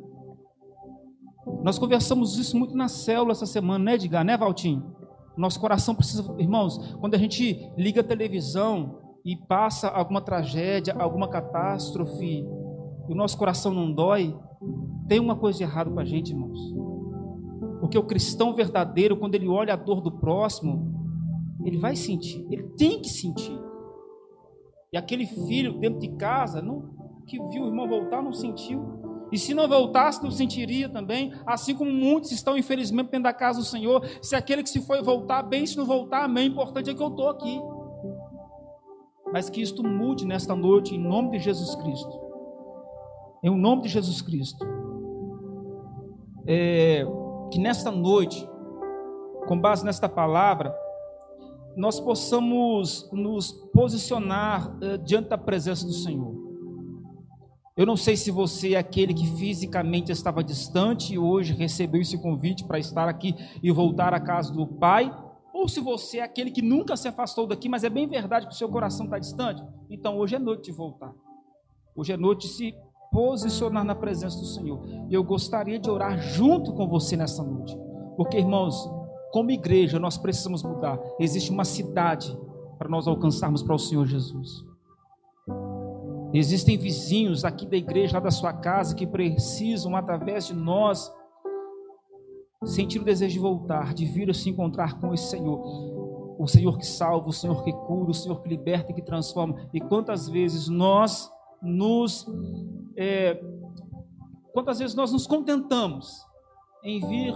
Nós 1.62 1.78
conversamos 1.78 2.36
isso 2.36 2.58
muito 2.58 2.76
na 2.76 2.88
célula 2.88 3.32
essa 3.32 3.46
semana, 3.46 3.82
né, 3.82 3.94
Edgar? 3.94 4.24
Né, 4.24 4.36
Valtinho? 4.36 4.94
Nosso 5.36 5.58
coração 5.58 5.94
precisa, 5.94 6.22
irmãos, 6.38 6.94
quando 7.00 7.14
a 7.14 7.18
gente 7.18 7.72
liga 7.76 8.02
a 8.02 8.04
televisão, 8.04 9.00
e 9.24 9.36
passa 9.36 9.88
alguma 9.88 10.20
tragédia, 10.20 10.94
alguma 10.98 11.28
catástrofe, 11.28 12.46
o 13.12 13.14
nosso 13.14 13.36
coração 13.36 13.72
não 13.72 13.92
dói, 13.92 14.36
tem 15.08 15.20
uma 15.20 15.36
coisa 15.36 15.58
de 15.58 15.64
errado 15.64 15.90
com 15.90 16.00
a 16.00 16.04
gente, 16.04 16.30
irmãos. 16.30 16.58
Porque 17.80 17.98
o 17.98 18.04
cristão 18.04 18.54
verdadeiro, 18.54 19.16
quando 19.16 19.34
ele 19.34 19.48
olha 19.48 19.74
a 19.74 19.76
dor 19.76 20.00
do 20.00 20.10
próximo, 20.10 20.92
Ele 21.64 21.76
vai 21.78 21.96
sentir, 21.96 22.46
ele 22.50 22.64
tem 22.76 23.00
que 23.00 23.08
sentir. 23.08 23.58
E 24.92 24.96
aquele 24.96 25.26
filho 25.26 25.78
dentro 25.78 25.98
de 25.98 26.08
casa, 26.16 26.62
não, 26.62 26.94
que 27.26 27.38
viu 27.48 27.64
o 27.64 27.66
irmão 27.66 27.88
voltar, 27.88 28.22
não 28.22 28.32
sentiu. 28.32 29.28
E 29.32 29.38
se 29.38 29.52
não 29.52 29.66
voltasse, 29.68 30.22
não 30.22 30.30
sentiria 30.30 30.88
também. 30.88 31.32
Assim 31.46 31.74
como 31.74 31.90
muitos 31.90 32.30
estão, 32.30 32.56
infelizmente, 32.56 33.10
dentro 33.10 33.24
da 33.24 33.32
casa 33.32 33.58
do 33.58 33.64
Senhor. 33.64 34.06
Se 34.22 34.36
aquele 34.36 34.62
que 34.62 34.70
se 34.70 34.80
foi 34.80 35.02
voltar, 35.02 35.42
bem, 35.42 35.66
se 35.66 35.76
não 35.76 35.84
voltar, 35.84 36.24
amém. 36.24 36.48
O 36.48 36.52
importante 36.52 36.90
é 36.90 36.94
que 36.94 37.02
eu 37.02 37.08
estou 37.08 37.28
aqui. 37.28 37.60
Mas 39.32 39.50
que 39.50 39.60
isto 39.60 39.82
mude 39.82 40.24
nesta 40.24 40.54
noite, 40.54 40.94
em 40.94 40.98
nome 40.98 41.32
de 41.32 41.40
Jesus 41.40 41.74
Cristo. 41.74 42.23
Em 43.44 43.54
nome 43.54 43.82
de 43.82 43.88
Jesus 43.90 44.22
Cristo. 44.22 44.66
É, 46.46 47.04
que 47.52 47.58
nesta 47.58 47.90
noite, 47.90 48.48
com 49.46 49.60
base 49.60 49.84
nesta 49.84 50.08
palavra, 50.08 50.74
nós 51.76 52.00
possamos 52.00 53.06
nos 53.12 53.52
posicionar 53.74 54.74
uh, 54.76 54.96
diante 54.96 55.28
da 55.28 55.36
presença 55.36 55.84
do 55.84 55.92
Senhor. 55.92 56.34
Eu 57.76 57.84
não 57.84 57.98
sei 57.98 58.16
se 58.16 58.30
você 58.30 58.72
é 58.72 58.78
aquele 58.78 59.12
que 59.12 59.26
fisicamente 59.36 60.10
estava 60.10 60.42
distante 60.42 61.12
e 61.12 61.18
hoje 61.18 61.52
recebeu 61.52 62.00
esse 62.00 62.16
convite 62.16 62.64
para 62.64 62.78
estar 62.78 63.10
aqui 63.10 63.34
e 63.62 63.70
voltar 63.70 64.14
à 64.14 64.20
casa 64.20 64.54
do 64.54 64.66
Pai, 64.66 65.14
ou 65.52 65.68
se 65.68 65.80
você 65.80 66.18
é 66.18 66.22
aquele 66.22 66.50
que 66.50 66.62
nunca 66.62 66.96
se 66.96 67.08
afastou 67.08 67.46
daqui, 67.46 67.68
mas 67.68 67.84
é 67.84 67.90
bem 67.90 68.08
verdade 68.08 68.46
que 68.46 68.54
o 68.54 68.56
seu 68.56 68.70
coração 68.70 69.04
está 69.04 69.18
distante. 69.18 69.62
Então 69.90 70.16
hoje 70.16 70.34
é 70.34 70.38
noite 70.38 70.64
de 70.64 70.72
voltar. 70.72 71.12
Hoje 71.94 72.10
é 72.10 72.16
noite 72.16 72.46
de 72.46 72.54
se 72.54 72.74
posicionar 73.14 73.84
na 73.84 73.94
presença 73.94 74.40
do 74.40 74.46
Senhor. 74.46 74.80
E 75.08 75.14
eu 75.14 75.22
gostaria 75.22 75.78
de 75.78 75.88
orar 75.88 76.18
junto 76.18 76.72
com 76.72 76.88
você 76.88 77.16
nessa 77.16 77.44
noite. 77.44 77.78
Porque, 78.16 78.36
irmãos, 78.36 78.90
como 79.32 79.52
igreja, 79.52 80.00
nós 80.00 80.18
precisamos 80.18 80.64
mudar. 80.64 80.98
Existe 81.20 81.52
uma 81.52 81.64
cidade 81.64 82.36
para 82.76 82.88
nós 82.88 83.06
alcançarmos 83.06 83.62
para 83.62 83.76
o 83.76 83.78
Senhor 83.78 84.04
Jesus. 84.04 84.64
Existem 86.32 86.76
vizinhos 86.76 87.44
aqui 87.44 87.64
da 87.64 87.76
igreja, 87.76 88.14
lá 88.14 88.20
da 88.20 88.32
sua 88.32 88.52
casa, 88.52 88.96
que 88.96 89.06
precisam, 89.06 89.94
através 89.94 90.48
de 90.48 90.54
nós, 90.54 91.08
sentir 92.64 92.98
o 92.98 93.04
desejo 93.04 93.34
de 93.34 93.38
voltar, 93.38 93.94
de 93.94 94.04
vir 94.06 94.28
a 94.28 94.34
se 94.34 94.50
encontrar 94.50 94.98
com 94.98 95.14
esse 95.14 95.30
Senhor. 95.30 95.60
O 96.36 96.48
Senhor 96.48 96.76
que 96.76 96.86
salva, 96.86 97.28
o 97.28 97.32
Senhor 97.32 97.62
que 97.62 97.72
cura, 97.72 98.10
o 98.10 98.14
Senhor 98.14 98.42
que 98.42 98.48
liberta 98.48 98.90
e 98.90 98.94
que 98.94 99.02
transforma. 99.02 99.54
E 99.72 99.80
quantas 99.80 100.28
vezes 100.28 100.66
nós 100.66 101.30
nos. 101.62 102.26
É, 102.96 103.42
quantas 104.52 104.78
vezes 104.78 104.94
nós 104.94 105.12
nos 105.12 105.26
contentamos 105.26 106.24
em 106.82 107.00
vir 107.00 107.34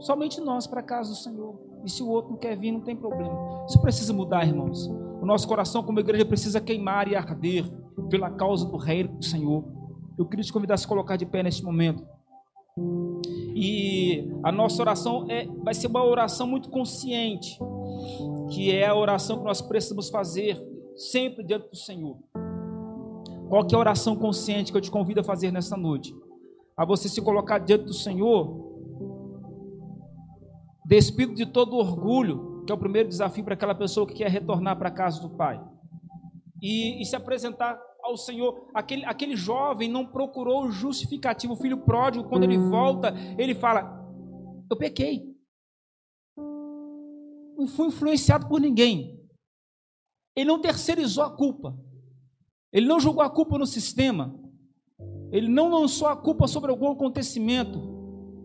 Somente 0.00 0.40
nós 0.40 0.66
para 0.66 0.80
a 0.80 0.82
casa 0.82 1.10
do 1.10 1.16
Senhor. 1.16 1.58
E 1.84 1.90
se 1.90 2.02
o 2.02 2.08
outro 2.08 2.32
não 2.32 2.38
quer 2.38 2.56
vir, 2.56 2.72
não 2.72 2.80
tem 2.80 2.96
problema. 2.96 3.64
Isso 3.68 3.80
precisa 3.80 4.12
mudar, 4.12 4.46
irmãos. 4.46 4.86
O 4.86 5.24
nosso 5.24 5.46
coração, 5.46 5.82
como 5.82 6.00
igreja, 6.00 6.24
precisa 6.24 6.60
queimar 6.60 7.08
e 7.08 7.16
arder 7.16 7.64
pela 8.10 8.30
causa 8.30 8.66
do 8.66 8.76
reino 8.76 9.16
do 9.16 9.24
Senhor. 9.24 9.64
Eu 10.18 10.26
queria 10.26 10.44
te 10.44 10.52
convidar 10.52 10.74
a 10.74 10.78
se 10.78 10.86
colocar 10.86 11.16
de 11.16 11.24
pé 11.24 11.42
neste 11.42 11.62
momento. 11.62 12.06
E 13.54 14.30
a 14.42 14.52
nossa 14.52 14.82
oração 14.82 15.26
é, 15.30 15.46
vai 15.62 15.72
ser 15.72 15.86
uma 15.86 16.04
oração 16.04 16.46
muito 16.46 16.68
consciente, 16.68 17.58
que 18.50 18.70
é 18.70 18.86
a 18.86 18.94
oração 18.94 19.38
que 19.38 19.44
nós 19.44 19.62
precisamos 19.62 20.10
fazer 20.10 20.62
sempre 20.94 21.42
diante 21.42 21.70
do 21.70 21.76
Senhor. 21.76 22.16
Qual 23.48 23.64
que 23.66 23.74
é 23.74 23.76
a 23.76 23.80
oração 23.80 24.16
consciente 24.16 24.72
que 24.72 24.78
eu 24.78 24.82
te 24.82 24.90
convido 24.90 25.20
a 25.20 25.24
fazer 25.24 25.52
nessa 25.52 25.76
noite? 25.76 26.14
A 26.76 26.84
você 26.84 27.08
se 27.08 27.22
colocar 27.22 27.58
diante 27.58 27.84
do 27.84 27.94
Senhor 27.94 28.66
despido 30.84 31.34
de 31.34 31.46
todo 31.46 31.76
orgulho, 31.76 32.64
que 32.64 32.72
é 32.72 32.74
o 32.74 32.78
primeiro 32.78 33.08
desafio 33.08 33.44
para 33.44 33.54
aquela 33.54 33.74
pessoa 33.74 34.06
que 34.06 34.14
quer 34.14 34.30
retornar 34.30 34.76
para 34.76 34.88
a 34.88 34.92
casa 34.92 35.20
do 35.20 35.30
Pai, 35.30 35.60
e, 36.62 37.00
e 37.00 37.04
se 37.04 37.16
apresentar 37.16 37.78
ao 38.02 38.16
Senhor. 38.16 38.68
Aquele, 38.74 39.04
aquele 39.04 39.36
jovem 39.36 39.88
não 39.88 40.06
procurou 40.06 40.70
justificativo. 40.70 41.54
O 41.54 41.56
filho 41.56 41.78
pródigo, 41.78 42.28
quando 42.28 42.44
ele 42.44 42.56
volta, 42.56 43.12
ele 43.36 43.54
fala: 43.54 44.08
Eu 44.70 44.76
pequei. 44.76 45.34
Não 47.56 47.66
fui 47.66 47.88
influenciado 47.88 48.48
por 48.48 48.60
ninguém. 48.60 49.20
Ele 50.36 50.46
não 50.46 50.60
terceirizou 50.60 51.24
a 51.24 51.34
culpa. 51.34 51.76
Ele 52.76 52.86
não 52.86 53.00
jogou 53.00 53.22
a 53.22 53.30
culpa 53.30 53.56
no 53.56 53.66
sistema. 53.66 54.38
Ele 55.32 55.48
não 55.48 55.70
lançou 55.70 56.08
a 56.08 56.14
culpa 56.14 56.46
sobre 56.46 56.70
algum 56.70 56.92
acontecimento. 56.92 57.80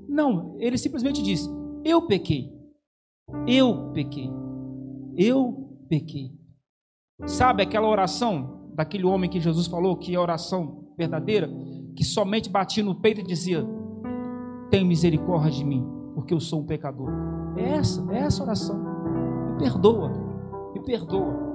Não, 0.08 0.56
ele 0.58 0.78
simplesmente 0.78 1.22
disse: 1.22 1.50
eu 1.84 2.04
pequei. 2.04 2.50
Eu 3.46 3.92
pequei. 3.92 4.32
Eu 5.18 5.76
pequei. 5.90 6.32
Sabe 7.26 7.62
aquela 7.62 7.90
oração 7.90 8.72
daquele 8.74 9.06
homem 9.06 9.30
que 9.30 9.42
Jesus 9.42 9.68
falou 9.68 9.98
que 9.98 10.14
é 10.14 10.18
a 10.18 10.22
oração 10.22 10.94
verdadeira, 10.98 11.50
que 11.94 12.06
somente 12.06 12.50
batia 12.50 12.86
no 12.86 12.96
peito 12.96 13.20
e 13.20 13.26
dizia: 13.26 13.68
Tem 14.70 14.86
misericórdia 14.86 15.52
de 15.52 15.66
mim, 15.66 15.86
porque 16.16 16.34
eu 16.34 16.40
sou 16.40 16.62
um 16.62 16.66
pecador. 16.66 17.10
É 17.58 17.74
essa, 17.74 18.08
é 18.14 18.20
essa 18.20 18.44
oração. 18.44 18.78
Me 19.52 19.58
perdoa, 19.58 20.10
me 20.74 20.80
perdoa. 20.86 21.52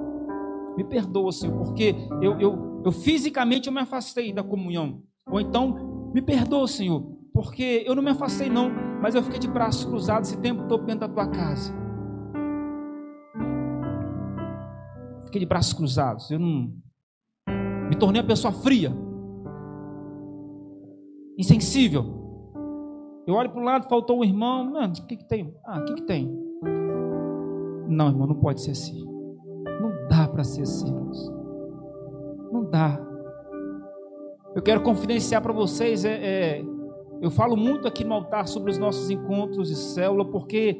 Me 0.77 0.83
perdoa, 0.83 1.31
Senhor, 1.31 1.57
porque 1.57 1.95
eu, 2.21 2.39
eu, 2.39 2.66
eu 2.83 2.91
fisicamente 2.91 3.67
eu 3.67 3.73
me 3.73 3.79
afastei 3.79 4.31
da 4.33 4.43
comunhão. 4.43 5.01
Ou 5.29 5.41
então, 5.41 6.11
me 6.13 6.21
perdoa, 6.21 6.67
Senhor, 6.67 7.01
porque 7.33 7.83
eu 7.85 7.93
não 7.93 8.01
me 8.01 8.11
afastei, 8.11 8.49
não, 8.49 8.71
mas 9.01 9.13
eu 9.13 9.21
fiquei 9.21 9.39
de 9.39 9.47
braços 9.47 9.85
cruzados 9.85 10.29
esse 10.29 10.41
tempo 10.41 10.67
todo 10.67 10.85
dentro 10.85 11.07
da 11.07 11.09
tua 11.09 11.27
casa. 11.27 11.73
Fiquei 15.25 15.41
de 15.41 15.45
braços 15.45 15.73
cruzados. 15.73 16.31
Eu 16.31 16.39
não. 16.39 16.71
Me 17.89 17.95
tornei 17.97 18.21
uma 18.21 18.27
pessoa 18.27 18.51
fria, 18.51 18.91
insensível. 21.37 22.17
Eu 23.27 23.35
olho 23.35 23.49
para 23.49 23.61
o 23.61 23.63
lado, 23.63 23.89
faltou 23.89 24.19
um 24.19 24.23
irmão. 24.23 24.71
Mano, 24.71 24.93
o 24.93 25.05
que, 25.05 25.17
que 25.17 25.27
tem? 25.27 25.53
Ah, 25.65 25.79
o 25.79 25.85
que, 25.85 25.95
que 25.95 26.01
tem? 26.03 26.27
Não, 27.87 28.07
irmão, 28.07 28.27
não 28.27 28.35
pode 28.35 28.61
ser 28.61 28.71
assim. 28.71 29.05
Não 29.81 30.07
dá 30.09 30.27
para 30.27 30.43
ser 30.43 30.61
assim, 30.61 30.87
irmãos. 30.87 31.36
Não 32.51 32.63
dá. 32.63 32.99
Eu 34.55 34.61
quero 34.61 34.81
confidenciar 34.81 35.41
para 35.41 35.53
vocês, 35.53 36.03
é, 36.03 36.13
é 36.13 36.65
eu 37.21 37.31
falo 37.31 37.55
muito 37.55 37.87
aqui 37.87 38.03
no 38.03 38.13
altar 38.13 38.47
sobre 38.47 38.71
os 38.71 38.77
nossos 38.77 39.09
encontros 39.09 39.69
de 39.69 39.75
célula, 39.75 40.23
porque 40.25 40.79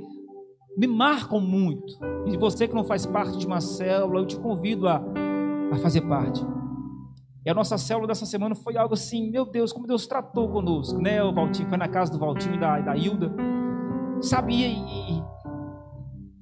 me 0.77 0.85
marcam 0.85 1.39
muito. 1.39 1.97
E 2.27 2.37
você 2.37 2.67
que 2.67 2.75
não 2.75 2.83
faz 2.83 3.05
parte 3.05 3.37
de 3.37 3.47
uma 3.47 3.59
célula, 3.59 4.21
eu 4.21 4.25
te 4.25 4.37
convido 4.37 4.87
a, 4.87 5.01
a 5.71 5.75
fazer 5.77 6.01
parte. 6.01 6.45
E 7.43 7.49
a 7.49 7.53
nossa 7.53 7.77
célula 7.77 8.07
dessa 8.07 8.25
semana 8.25 8.53
foi 8.53 8.77
algo 8.77 8.93
assim, 8.93 9.31
meu 9.31 9.45
Deus, 9.45 9.71
como 9.71 9.87
Deus 9.87 10.05
tratou 10.05 10.49
conosco, 10.49 10.99
né? 10.99 11.23
O 11.23 11.33
Valtinho 11.33 11.69
foi 11.69 11.77
na 11.77 11.87
casa 11.87 12.11
do 12.11 12.19
Valtinho 12.19 12.55
e 12.55 12.59
da, 12.59 12.79
da 12.79 12.95
Hilda. 12.95 13.33
Sabia, 14.21 14.67
e, 14.67 15.23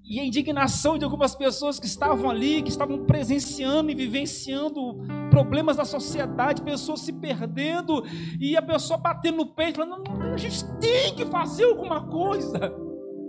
e 0.07 0.19
a 0.19 0.23
indignação 0.23 0.99
de 0.99 1.03
algumas 1.03 1.33
pessoas 1.33 1.79
que 1.79 1.87
estavam 1.87 2.29
ali, 2.29 2.61
que 2.61 2.69
estavam 2.69 3.05
presenciando 3.05 3.89
e 3.89 3.95
vivenciando 3.95 4.99
problemas 5.31 5.77
da 5.77 5.85
sociedade, 5.85 6.61
pessoas 6.61 7.01
se 7.01 7.11
perdendo 7.11 8.03
e 8.39 8.55
a 8.55 8.61
pessoa 8.61 8.99
batendo 8.99 9.37
no 9.37 9.47
peito, 9.47 9.77
falando: 9.77 10.03
a 10.31 10.37
gente 10.37 10.63
tem 10.79 11.15
que 11.15 11.25
fazer 11.25 11.65
alguma 11.65 12.05
coisa. 12.07 12.59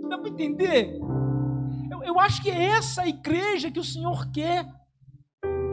Dá 0.07 0.17
para 0.17 0.29
entender? 0.29 0.99
Eu, 1.91 2.03
eu 2.03 2.19
acho 2.19 2.43
que 2.43 2.51
é 2.51 2.65
essa 2.65 3.01
a 3.01 3.07
igreja 3.07 3.71
que 3.71 3.79
o 3.79 3.83
Senhor 3.83 4.31
quer, 4.31 4.67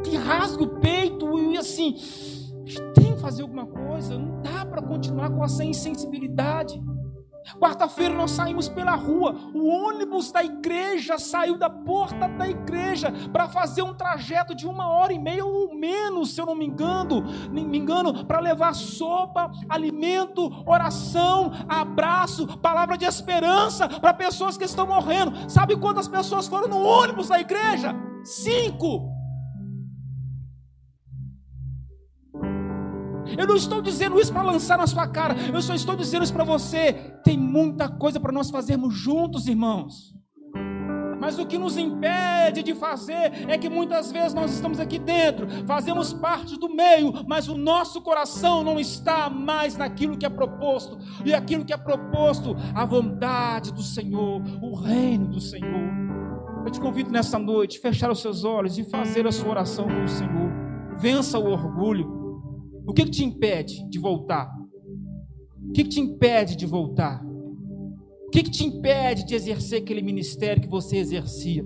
que 0.02 0.16
rasga 0.16 0.62
o 0.62 0.80
peito 0.80 1.38
e 1.38 1.58
assim, 1.58 1.96
a 2.64 2.66
gente 2.66 2.92
tem 2.94 3.14
que 3.14 3.20
fazer 3.20 3.42
alguma 3.42 3.66
coisa, 3.66 4.18
não 4.18 4.40
dá 4.40 4.64
para 4.64 4.80
continuar 4.80 5.30
com 5.30 5.44
essa 5.44 5.62
insensibilidade. 5.62 6.80
Quarta-feira 7.58 8.14
nós 8.14 8.32
saímos 8.32 8.68
pela 8.68 8.94
rua, 8.94 9.36
o 9.54 9.68
ônibus 9.68 10.32
da 10.32 10.42
igreja 10.42 11.18
saiu 11.18 11.56
da 11.58 11.68
porta 11.68 12.26
da 12.28 12.48
igreja 12.48 13.12
para 13.32 13.48
fazer 13.48 13.82
um 13.82 13.94
trajeto 13.94 14.54
de 14.54 14.66
uma 14.66 14.88
hora 14.88 15.12
e 15.12 15.18
meia 15.18 15.44
ou 15.44 15.74
menos, 15.74 16.34
se 16.34 16.40
eu 16.40 16.46
não 16.46 16.54
me 16.54 16.66
engano, 16.66 17.24
me 17.50 17.78
engano, 17.78 18.24
para 18.24 18.40
levar 18.40 18.74
sopa, 18.74 19.50
alimento, 19.68 20.50
oração, 20.66 21.52
abraço, 21.68 22.58
palavra 22.58 22.96
de 22.96 23.04
esperança 23.04 23.88
para 23.88 24.14
pessoas 24.14 24.56
que 24.56 24.64
estão 24.64 24.86
morrendo. 24.86 25.50
Sabe 25.50 25.76
quantas 25.76 26.08
pessoas 26.08 26.48
foram 26.48 26.68
no 26.68 26.82
ônibus 26.82 27.28
da 27.28 27.38
igreja? 27.40 27.94
Cinco. 28.24 29.13
Eu 33.36 33.46
não 33.46 33.56
estou 33.56 33.80
dizendo 33.80 34.20
isso 34.20 34.32
para 34.32 34.42
lançar 34.42 34.78
na 34.78 34.86
sua 34.86 35.06
cara, 35.06 35.34
eu 35.52 35.60
só 35.62 35.74
estou 35.74 35.96
dizendo 35.96 36.24
isso 36.24 36.32
para 36.32 36.44
você. 36.44 36.92
Tem 37.24 37.36
muita 37.36 37.88
coisa 37.88 38.20
para 38.20 38.32
nós 38.32 38.50
fazermos 38.50 38.94
juntos, 38.94 39.46
irmãos. 39.46 40.14
Mas 41.24 41.38
o 41.38 41.46
que 41.46 41.56
nos 41.56 41.78
impede 41.78 42.62
de 42.62 42.74
fazer 42.74 43.32
é 43.48 43.56
que 43.56 43.70
muitas 43.70 44.12
vezes 44.12 44.34
nós 44.34 44.52
estamos 44.52 44.78
aqui 44.78 44.98
dentro, 44.98 45.46
fazemos 45.66 46.12
parte 46.12 46.58
do 46.58 46.68
meio, 46.68 47.14
mas 47.26 47.48
o 47.48 47.56
nosso 47.56 48.02
coração 48.02 48.62
não 48.62 48.78
está 48.78 49.30
mais 49.30 49.74
naquilo 49.74 50.18
que 50.18 50.26
é 50.26 50.28
proposto, 50.28 50.98
e 51.24 51.32
aquilo 51.32 51.64
que 51.64 51.72
é 51.72 51.78
proposto, 51.78 52.54
a 52.74 52.84
vontade 52.84 53.72
do 53.72 53.82
Senhor, 53.82 54.42
o 54.60 54.74
reino 54.74 55.28
do 55.28 55.40
Senhor. 55.40 55.90
Eu 56.62 56.70
te 56.70 56.78
convido 56.78 57.10
nessa 57.10 57.38
noite, 57.38 57.78
fechar 57.78 58.10
os 58.10 58.20
seus 58.20 58.44
olhos 58.44 58.76
e 58.76 58.84
fazer 58.84 59.26
a 59.26 59.32
sua 59.32 59.48
oração 59.48 59.86
com 59.86 60.04
o 60.04 60.08
Senhor. 60.08 60.52
Vença 60.98 61.38
o 61.38 61.50
orgulho. 61.50 62.23
O 62.86 62.92
que, 62.92 63.04
que 63.04 63.10
te 63.10 63.24
impede 63.24 63.88
de 63.88 63.98
voltar? 63.98 64.52
O 65.68 65.72
que, 65.72 65.84
que 65.84 65.90
te 65.90 66.00
impede 66.00 66.56
de 66.56 66.66
voltar? 66.66 67.24
O 68.26 68.30
que, 68.30 68.42
que 68.42 68.50
te 68.50 68.64
impede 68.64 69.24
de 69.24 69.34
exercer 69.34 69.82
aquele 69.82 70.02
ministério 70.02 70.62
que 70.62 70.68
você 70.68 70.96
exercia? 70.96 71.64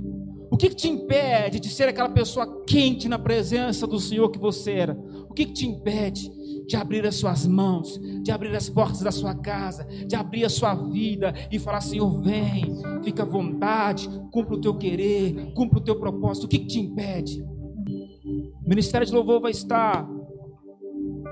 O 0.51 0.57
que, 0.57 0.71
que 0.71 0.77
te 0.77 0.89
impede 0.89 1.61
de 1.61 1.69
ser 1.69 1.89
aquela 1.89 2.09
pessoa 2.09 2.65
quente 2.65 3.09
na 3.09 3.19
presença 3.19 3.87
do 3.87 4.01
Senhor 4.01 4.31
que 4.31 4.39
você 4.39 4.73
era? 4.73 4.99
O 5.29 5.35
que, 5.35 5.47
que 5.47 5.53
te 5.53 5.67
impede 5.67 6.31
de 6.67 6.77
abrir 6.77 7.07
as 7.07 7.17
suas 7.17 7.47
mãos, 7.47 7.99
de 8.23 8.31
abrir 8.31 8.55
as 8.55 8.69
portas 8.69 9.01
da 9.01 9.11
sua 9.11 9.35
casa, 9.35 9.85
de 10.07 10.15
abrir 10.15 10.45
a 10.45 10.51
sua 10.51 10.75
vida 10.75 11.35
e 11.51 11.59
falar: 11.59 11.81
Senhor, 11.81 12.23
vem, 12.23 12.65
fica 13.03 13.23
à 13.23 13.27
vontade, 13.27 14.09
cumpra 14.31 14.55
o 14.55 14.61
teu 14.61 14.75
querer, 14.75 15.53
cumpra 15.55 15.79
o 15.79 15.83
teu 15.83 15.99
propósito. 15.99 16.45
O 16.45 16.49
que, 16.49 16.59
que 16.59 16.67
te 16.67 16.79
impede? 16.79 17.43
O 17.43 18.69
Ministério 18.69 19.07
de 19.07 19.13
Louvor 19.13 19.41
vai 19.41 19.51
estar 19.51 20.09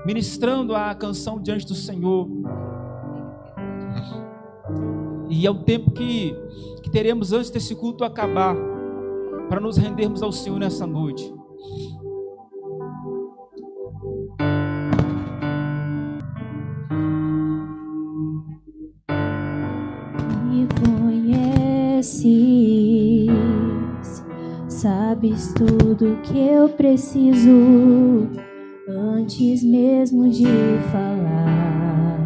ministrando 0.05 0.75
a 0.75 0.93
canção 0.95 1.41
diante 1.41 1.65
do 1.65 1.75
Senhor. 1.75 2.27
E 5.29 5.45
é 5.45 5.51
o 5.51 5.63
tempo 5.63 5.91
que, 5.91 6.35
que 6.81 6.89
teremos 6.89 7.33
antes 7.33 7.49
desse 7.49 7.75
culto 7.75 8.03
acabar, 8.03 8.55
para 9.49 9.59
nos 9.59 9.77
rendermos 9.77 10.23
ao 10.23 10.31
Senhor 10.31 10.59
nessa 10.59 10.87
noite. 10.87 11.33
sabes 25.17 25.51
tudo 25.53 26.19
que 26.21 26.37
eu 26.37 26.69
preciso 26.69 27.49
antes 28.87 29.63
mesmo 29.63 30.29
de 30.29 30.45
falar. 30.91 32.17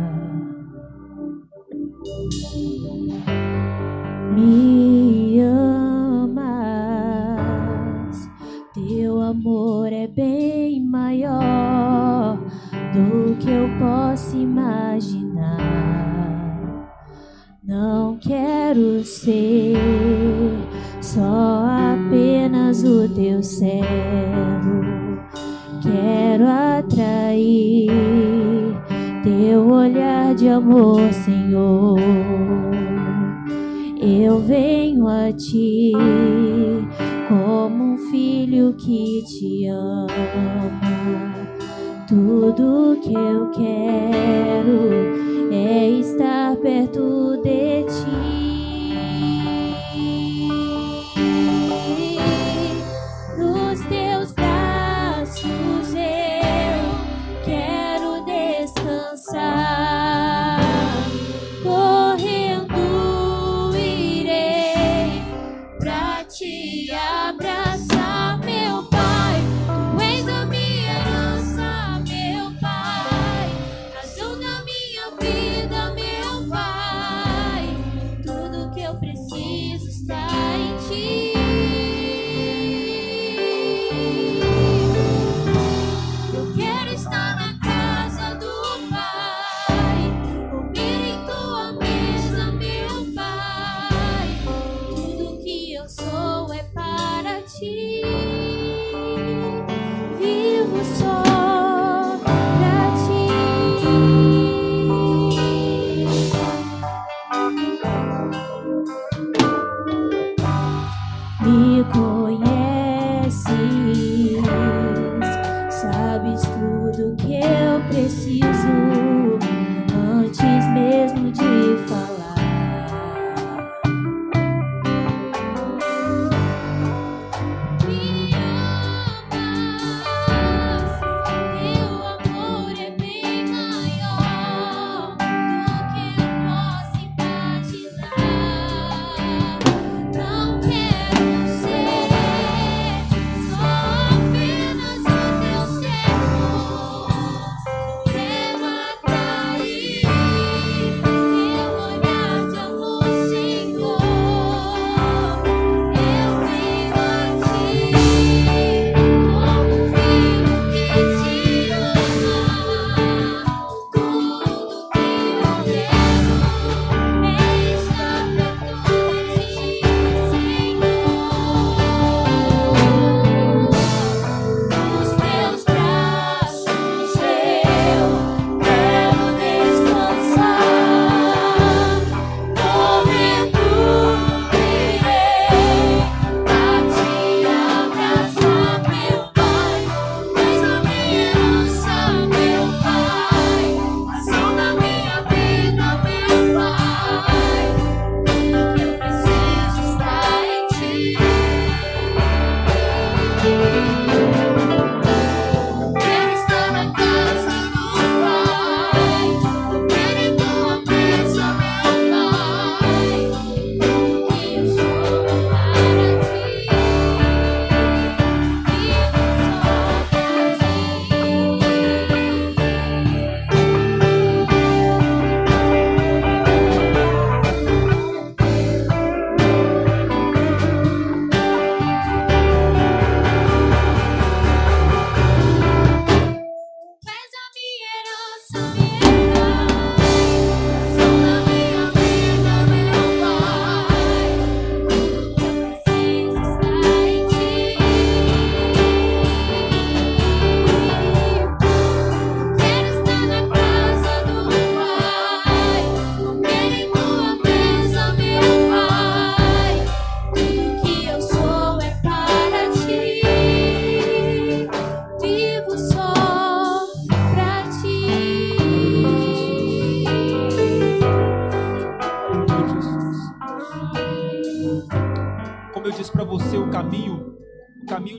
Me 4.35 5.39
amas, 5.39 6.29
teu 8.73 9.19
amor 9.21 9.91
é 9.91 10.07
bem 10.07 10.79
maior 10.85 12.37
do 12.93 13.35
que 13.37 13.49
eu 13.49 13.67
posso 13.79 14.37
imaginar. 14.37 15.57
Não 17.63 18.17
quero 18.17 19.03
ser 19.03 19.77
só 21.01 21.65
apenas 21.95 22.83
o 22.83 23.09
teu 23.09 23.41
servo. 23.41 24.50
Amor, 30.61 31.11
Senhor. 31.11 31.97
Eu 33.99 34.39
venho 34.39 35.07
a 35.07 35.33
ti 35.33 35.91
como 37.27 37.93
um 37.93 37.97
filho 38.11 38.73
que 38.73 39.23
te 39.23 39.67
ama. 39.67 40.07
Tudo 42.07 42.99
que 43.01 43.13
eu 43.13 43.49
quero 43.51 45.51
é 45.51 45.89
estar 45.89 46.55
perto 46.57 47.37
de 47.43 47.83
ti. 47.83 48.40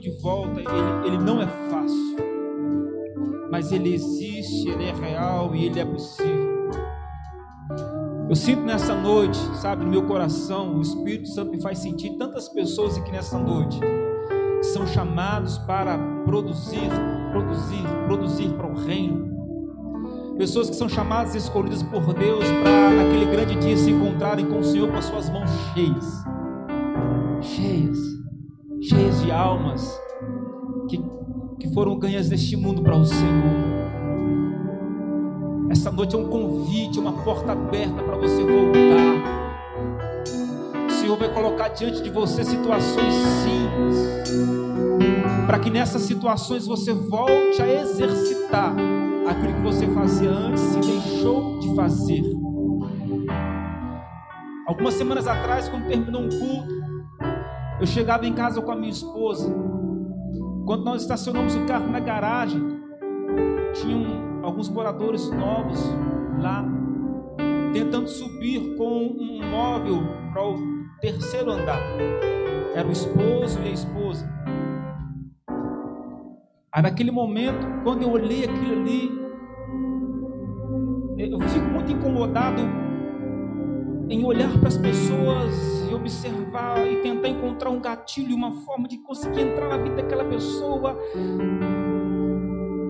De 0.03 0.11
volta, 0.21 0.61
ele, 0.61 1.07
ele 1.07 1.19
não 1.19 1.41
é 1.41 1.47
fácil. 1.47 2.17
Mas 3.51 3.71
ele 3.71 3.95
existe, 3.95 4.69
ele 4.69 4.85
é 4.85 4.93
real 4.93 5.55
e 5.55 5.67
ele 5.67 5.79
é 5.79 5.85
possível. 5.85 6.71
Eu 8.29 8.35
sinto 8.35 8.63
nessa 8.63 8.95
noite, 8.95 9.39
sabe, 9.57 9.85
no 9.85 9.91
meu 9.91 10.05
coração, 10.07 10.77
o 10.77 10.83
Espírito 10.83 11.29
Santo 11.29 11.53
me 11.53 11.63
faz 11.63 11.79
sentir 11.79 12.17
tantas 12.17 12.49
pessoas 12.49 12.97
aqui 12.97 13.13
nessa 13.13 13.39
noite 13.39 13.79
são 14.63 14.87
chamados 14.87 15.59
para 15.59 15.99
produzir, 16.25 16.89
produzir, 17.33 17.85
produzir 18.07 18.49
para 18.51 18.67
o 18.67 18.75
reino. 18.75 19.33
Pessoas 20.39 20.71
que 20.71 20.77
são 20.77 20.89
chamadas 20.89 21.35
e 21.35 21.39
escolhidas 21.39 21.83
por 21.83 22.15
Deus 22.15 22.45
para 22.63 22.91
naquele 22.91 23.27
grande 23.27 23.55
dia 23.57 23.77
se 23.77 23.91
encontrarem 23.91 24.47
com 24.47 24.61
o 24.61 24.65
Senhor 24.65 24.89
com 24.91 24.97
as 24.97 25.05
suas 25.05 25.29
mãos. 25.29 25.51
Cheias, 25.75 26.25
cheias 29.03 29.23
de 29.23 29.31
almas 29.33 30.01
que, 30.89 31.03
que 31.59 31.69
foram 31.75 31.99
ganhas 31.99 32.29
deste 32.29 32.57
mundo 32.57 32.83
para 32.83 32.97
o 32.97 33.05
Senhor. 33.05 33.73
Essa 35.71 35.91
noite 35.91 36.15
é 36.15 36.19
um 36.19 36.29
convite, 36.29 37.01
uma 37.01 37.13
porta 37.25 37.53
aberta 37.53 38.03
para 38.03 38.17
você 38.17 38.43
voltar. 38.43 39.43
Senhor 40.91 41.17
vai 41.17 41.33
colocar 41.33 41.69
diante 41.69 42.03
de 42.03 42.11
você 42.11 42.45
situações 42.45 43.15
simples, 43.43 43.97
para 45.47 45.59
que 45.59 45.71
nessas 45.71 46.03
situações 46.03 46.67
você 46.67 46.93
volte 46.93 47.61
a 47.61 47.83
exercitar 47.83 48.73
aquilo 49.29 49.55
que 49.55 49.63
você 49.63 49.89
fazia 49.89 50.31
antes 50.31 50.77
e 50.77 50.79
deixou 50.79 51.59
de 51.59 51.75
fazer. 51.75 52.23
Algumas 54.67 54.95
semanas 54.95 55.27
atrás, 55.27 55.69
quando 55.69 55.89
terminou 55.89 56.23
um 56.23 56.29
culto, 56.29 56.82
eu 57.83 57.87
chegava 57.87 58.25
em 58.25 58.33
casa 58.33 58.63
com 58.63 58.71
a 58.71 58.77
minha 58.77 58.93
esposa. 58.93 59.53
Quando 60.65 60.85
nós 60.85 61.03
estacionamos 61.03 61.57
o 61.57 61.67
carro 61.67 61.91
na 61.91 61.99
garagem, 61.99 62.63
tinham 63.75 64.45
alguns 64.45 64.69
moradores 64.69 65.29
novos 65.31 65.81
lá, 66.41 66.65
tentando 67.73 68.07
subir 68.07 68.77
com 68.77 69.09
um 69.19 69.41
móvel 69.51 69.99
para 70.33 70.49
o 70.49 70.55
terceiro 71.01 71.51
andar. 71.51 71.81
Era 72.73 72.87
o 72.87 72.93
esposo 72.93 73.59
e 73.65 73.71
a 73.71 73.73
esposa. 73.73 74.33
Aí 76.73 76.83
naquele 76.83 77.11
momento, 77.11 77.67
quando 77.83 78.03
eu 78.03 78.13
olhei 78.13 78.45
aquilo 78.45 78.81
ali, 78.81 79.11
eu 81.19 81.41
fico 81.49 81.67
muito 81.67 81.91
incomodado 81.91 82.63
em 84.13 84.25
olhar 84.25 84.51
para 84.59 84.69
as 84.69 84.77
pessoas 84.77 85.89
e 85.91 85.95
observar 85.95 86.87
e 86.87 86.97
tentar 86.97 87.29
encontrar 87.29 87.71
um 87.71 87.81
gatilho, 87.81 88.35
uma 88.37 88.53
forma 88.53 88.87
de 88.87 88.99
conseguir 88.99 89.41
entrar 89.41 89.69
na 89.69 89.79
vida 89.79 89.97
daquela 89.97 90.25
pessoa 90.25 90.99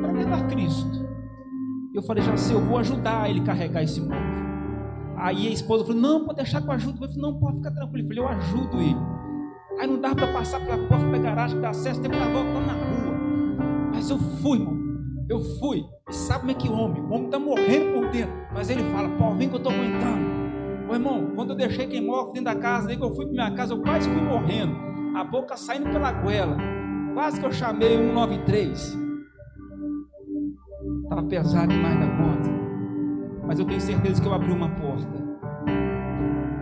para 0.01 0.12
levar 0.12 0.49
Cristo. 0.49 1.03
Eu 1.95 2.03
falei, 2.03 2.25
já 2.25 2.37
sei, 2.37 2.57
eu 2.57 2.61
vou 2.61 2.79
ajudar 2.79 3.31
ele 3.31 3.41
carregar 3.41 3.83
esse 3.83 4.01
móvel. 4.01 4.43
Aí 5.16 5.47
a 5.47 5.51
esposa 5.51 5.85
falou: 5.85 6.01
Não, 6.01 6.25
pode 6.25 6.39
deixar 6.39 6.61
que 6.61 6.68
eu. 6.68 6.73
Eu 6.73 6.81
falei: 6.81 7.16
Não, 7.16 7.39
pode 7.39 7.59
ficar 7.59 7.70
tranquilo. 7.70 8.03
Eu 8.03 8.09
falei: 8.09 8.18
Eu 8.18 8.29
ajudo 8.29 8.81
ele. 8.81 8.97
Aí 9.79 9.87
não 9.87 10.01
dava 10.01 10.16
para 10.16 10.33
passar 10.33 10.61
pela 10.61 10.77
porta 10.89 11.09
da 11.11 11.18
garagem, 11.18 11.61
da 11.61 11.70
acesso, 11.70 12.01
teve 12.01 12.14
que 12.14 12.20
dar 12.20 12.33
volta 12.33 12.51
lá 12.53 12.61
na 12.61 12.73
rua. 12.73 13.14
Mas 13.95 14.11
eu 14.11 14.18
fui, 14.18 14.59
irmão. 14.59 14.77
Eu 15.29 15.41
fui. 15.61 15.85
E 16.11 16.12
sabe 16.12 16.41
como 16.41 16.51
é 16.51 16.55
que 16.55 16.68
homem? 16.68 17.01
O 17.03 17.12
homem 17.12 17.27
está 17.27 17.39
morrendo 17.39 17.93
por 17.93 18.11
dentro. 18.11 18.35
Mas 18.53 18.68
ele 18.68 18.83
fala: 18.91 19.09
Pô, 19.11 19.33
vem 19.35 19.49
que 19.49 19.55
eu 19.55 19.59
estou 19.59 19.73
aguentando. 19.73 20.41
Ô 20.93 20.95
irmão, 20.95 21.32
quando 21.34 21.51
eu 21.53 21.57
deixei 21.57 21.86
quem 21.86 22.05
morre 22.05 22.34
dentro 22.34 22.45
da 22.45 22.55
casa, 22.55 22.90
aí 22.90 22.99
que 22.99 23.03
eu 23.03 23.14
fui 23.14 23.24
para 23.24 23.32
minha 23.32 23.51
casa, 23.53 23.72
eu 23.72 23.80
quase 23.80 24.11
fui 24.11 24.20
morrendo. 24.20 24.76
A 25.16 25.24
boca 25.24 25.57
saindo 25.57 25.88
pela 25.88 26.12
goela. 26.12 26.55
Quase 27.14 27.40
que 27.40 27.47
eu 27.47 27.51
chamei 27.51 27.97
193. 27.97 28.99
Estava 31.05 31.22
pesado 31.22 31.68
demais 31.68 31.99
da 31.99 32.07
conta. 32.09 32.51
Mas 33.47 33.59
eu 33.59 33.64
tenho 33.64 33.80
certeza 33.80 34.20
que 34.20 34.28
eu 34.28 34.34
abri 34.34 34.53
uma 34.53 34.68
porta. 34.68 35.32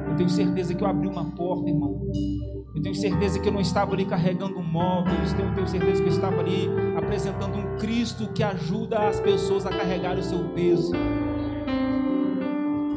Eu 0.06 0.14
tenho 0.14 0.28
certeza 0.28 0.76
que 0.76 0.84
eu 0.84 0.86
abri 0.86 1.08
uma 1.08 1.24
porta, 1.32 1.68
irmão. 1.68 2.00
Eu 2.72 2.82
tenho 2.82 2.94
certeza 2.94 3.40
que 3.40 3.48
eu 3.48 3.52
não 3.52 3.60
estava 3.60 3.94
ali 3.94 4.04
carregando 4.04 4.62
móveis. 4.62 5.32
Eu 5.36 5.52
tenho 5.56 5.66
certeza 5.66 6.00
que 6.04 6.08
eu 6.08 6.12
estava 6.12 6.38
ali 6.38 6.68
apresentando 6.96 7.58
um 7.58 7.76
Cristo 7.78 8.32
que 8.32 8.44
ajuda 8.44 9.08
as 9.08 9.18
pessoas 9.18 9.66
a 9.66 9.70
carregar 9.70 10.16
o 10.16 10.22
seu 10.22 10.38
peso. 10.50 10.92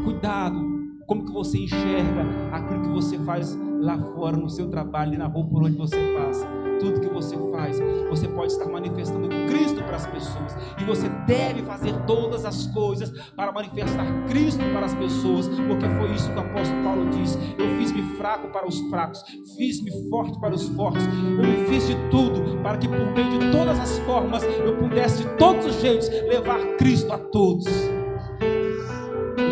Cuidado 0.03 0.72
como 1.13 1.25
que 1.25 1.31
você 1.31 1.59
enxerga 1.59 2.25
aquilo 2.51 2.81
que 2.81 2.89
você 2.89 3.19
faz 3.19 3.55
lá 3.79 3.99
fora 4.15 4.35
no 4.35 4.49
seu 4.49 4.67
trabalho 4.67 5.15
na 5.15 5.27
rua 5.27 5.45
por 5.45 5.63
onde 5.63 5.77
você 5.77 5.95
passa 6.17 6.47
tudo 6.79 6.99
que 6.99 7.07
você 7.07 7.37
faz, 7.51 7.79
você 8.09 8.27
pode 8.27 8.51
estar 8.51 8.65
manifestando 8.65 9.29
Cristo 9.47 9.81
para 9.83 9.95
as 9.95 10.05
pessoas. 10.07 10.57
E 10.81 10.83
você 10.83 11.07
deve 11.25 11.61
fazer 11.61 11.93
todas 12.05 12.43
as 12.43 12.67
coisas 12.67 13.09
para 13.37 13.53
manifestar 13.53 14.05
Cristo 14.27 14.59
para 14.73 14.87
as 14.87 14.93
pessoas, 14.95 15.47
porque 15.47 15.87
foi 15.87 16.13
isso 16.13 16.29
que 16.29 16.37
o 16.37 16.41
apóstolo 16.41 16.83
Paulo 16.83 17.09
disse: 17.11 17.37
Eu 17.57 17.77
fiz-me 17.77 18.01
fraco 18.17 18.49
para 18.49 18.67
os 18.67 18.81
fracos, 18.89 19.23
fiz-me 19.55 19.91
forte 20.09 20.37
para 20.41 20.53
os 20.53 20.67
fortes. 20.69 21.05
Eu 21.05 21.45
me 21.45 21.67
fiz 21.67 21.87
de 21.87 21.95
tudo 22.09 22.61
para 22.61 22.77
que 22.77 22.87
por 22.89 23.13
meio 23.13 23.39
de 23.39 23.51
todas 23.51 23.79
as 23.79 23.99
formas 23.99 24.43
eu 24.43 24.75
pudesse 24.75 25.23
de 25.23 25.29
todos 25.37 25.65
os 25.65 25.79
jeitos 25.79 26.09
levar 26.09 26.59
Cristo 26.75 27.13
a 27.13 27.17
todos. 27.17 28.02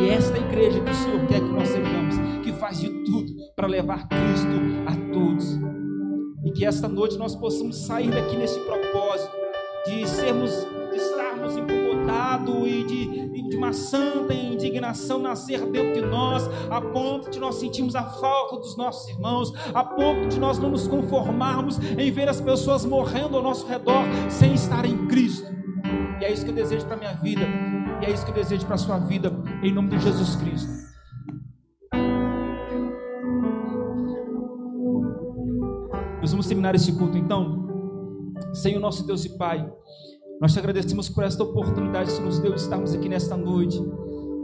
E 0.01 0.09
esta 0.09 0.35
igreja 0.35 0.81
que 0.81 0.89
o 0.89 0.95
Senhor 0.95 1.27
quer 1.27 1.39
que 1.39 1.51
nós 1.53 1.67
sejamos, 1.67 2.15
que 2.43 2.51
faz 2.53 2.79
de 2.79 2.89
tudo 3.05 3.31
para 3.55 3.67
levar 3.67 4.07
Cristo 4.07 4.47
a 4.87 5.13
todos. 5.13 5.59
E 6.43 6.51
que 6.51 6.65
esta 6.65 6.87
noite 6.87 7.19
nós 7.19 7.35
possamos 7.35 7.85
sair 7.85 8.09
daqui 8.09 8.35
nesse 8.35 8.59
propósito 8.61 9.31
de 9.85 10.07
sermos, 10.07 10.49
de 10.89 10.97
estarmos 10.97 11.55
incomodados 11.55 12.67
e 12.67 12.83
de, 12.83 13.49
de 13.49 13.55
uma 13.55 13.73
santa 13.73 14.33
indignação 14.33 15.19
nascer 15.19 15.63
dentro 15.67 16.01
de 16.01 16.07
nós, 16.07 16.49
a 16.71 16.81
ponto 16.81 17.29
de 17.29 17.39
nós 17.39 17.55
sentirmos 17.55 17.95
a 17.95 18.03
falta 18.03 18.57
dos 18.57 18.75
nossos 18.75 19.07
irmãos, 19.07 19.53
a 19.71 19.83
ponto 19.83 20.29
de 20.29 20.39
nós 20.39 20.57
não 20.57 20.71
nos 20.71 20.87
conformarmos 20.87 21.77
em 21.95 22.11
ver 22.11 22.27
as 22.27 22.41
pessoas 22.41 22.85
morrendo 22.85 23.37
ao 23.37 23.43
nosso 23.43 23.67
redor 23.67 24.03
sem 24.29 24.55
estar 24.55 24.83
em 24.83 25.05
Cristo. 25.05 25.47
E 26.19 26.25
é 26.25 26.31
isso 26.31 26.43
que 26.43 26.51
eu 26.51 26.55
desejo 26.55 26.85
para 26.85 26.95
a 26.95 26.99
minha 26.99 27.13
vida, 27.13 27.41
e 28.01 28.05
é 28.05 28.11
isso 28.11 28.23
que 28.25 28.31
eu 28.31 28.35
desejo 28.35 28.65
para 28.65 28.75
a 28.75 28.79
sua 28.79 28.97
vida, 28.97 29.31
em 29.63 29.71
nome 29.71 29.89
de 29.89 29.99
Jesus 29.99 30.35
Cristo. 30.35 30.71
Nós 36.19 36.31
vamos 36.31 36.47
terminar 36.47 36.73
esse 36.75 36.91
culto 36.93 37.17
então. 37.17 37.67
Senhor 38.53 38.79
nosso 38.79 39.05
Deus 39.05 39.23
e 39.25 39.37
Pai, 39.37 39.71
nós 40.39 40.53
te 40.53 40.59
agradecemos 40.59 41.09
por 41.09 41.23
esta 41.23 41.43
oportunidade 41.43 42.13
que 42.13 42.21
nos 42.21 42.39
deu 42.39 42.53
de 42.53 42.59
estarmos 42.59 42.93
aqui 42.93 43.07
nesta 43.07 43.37
noite, 43.37 43.79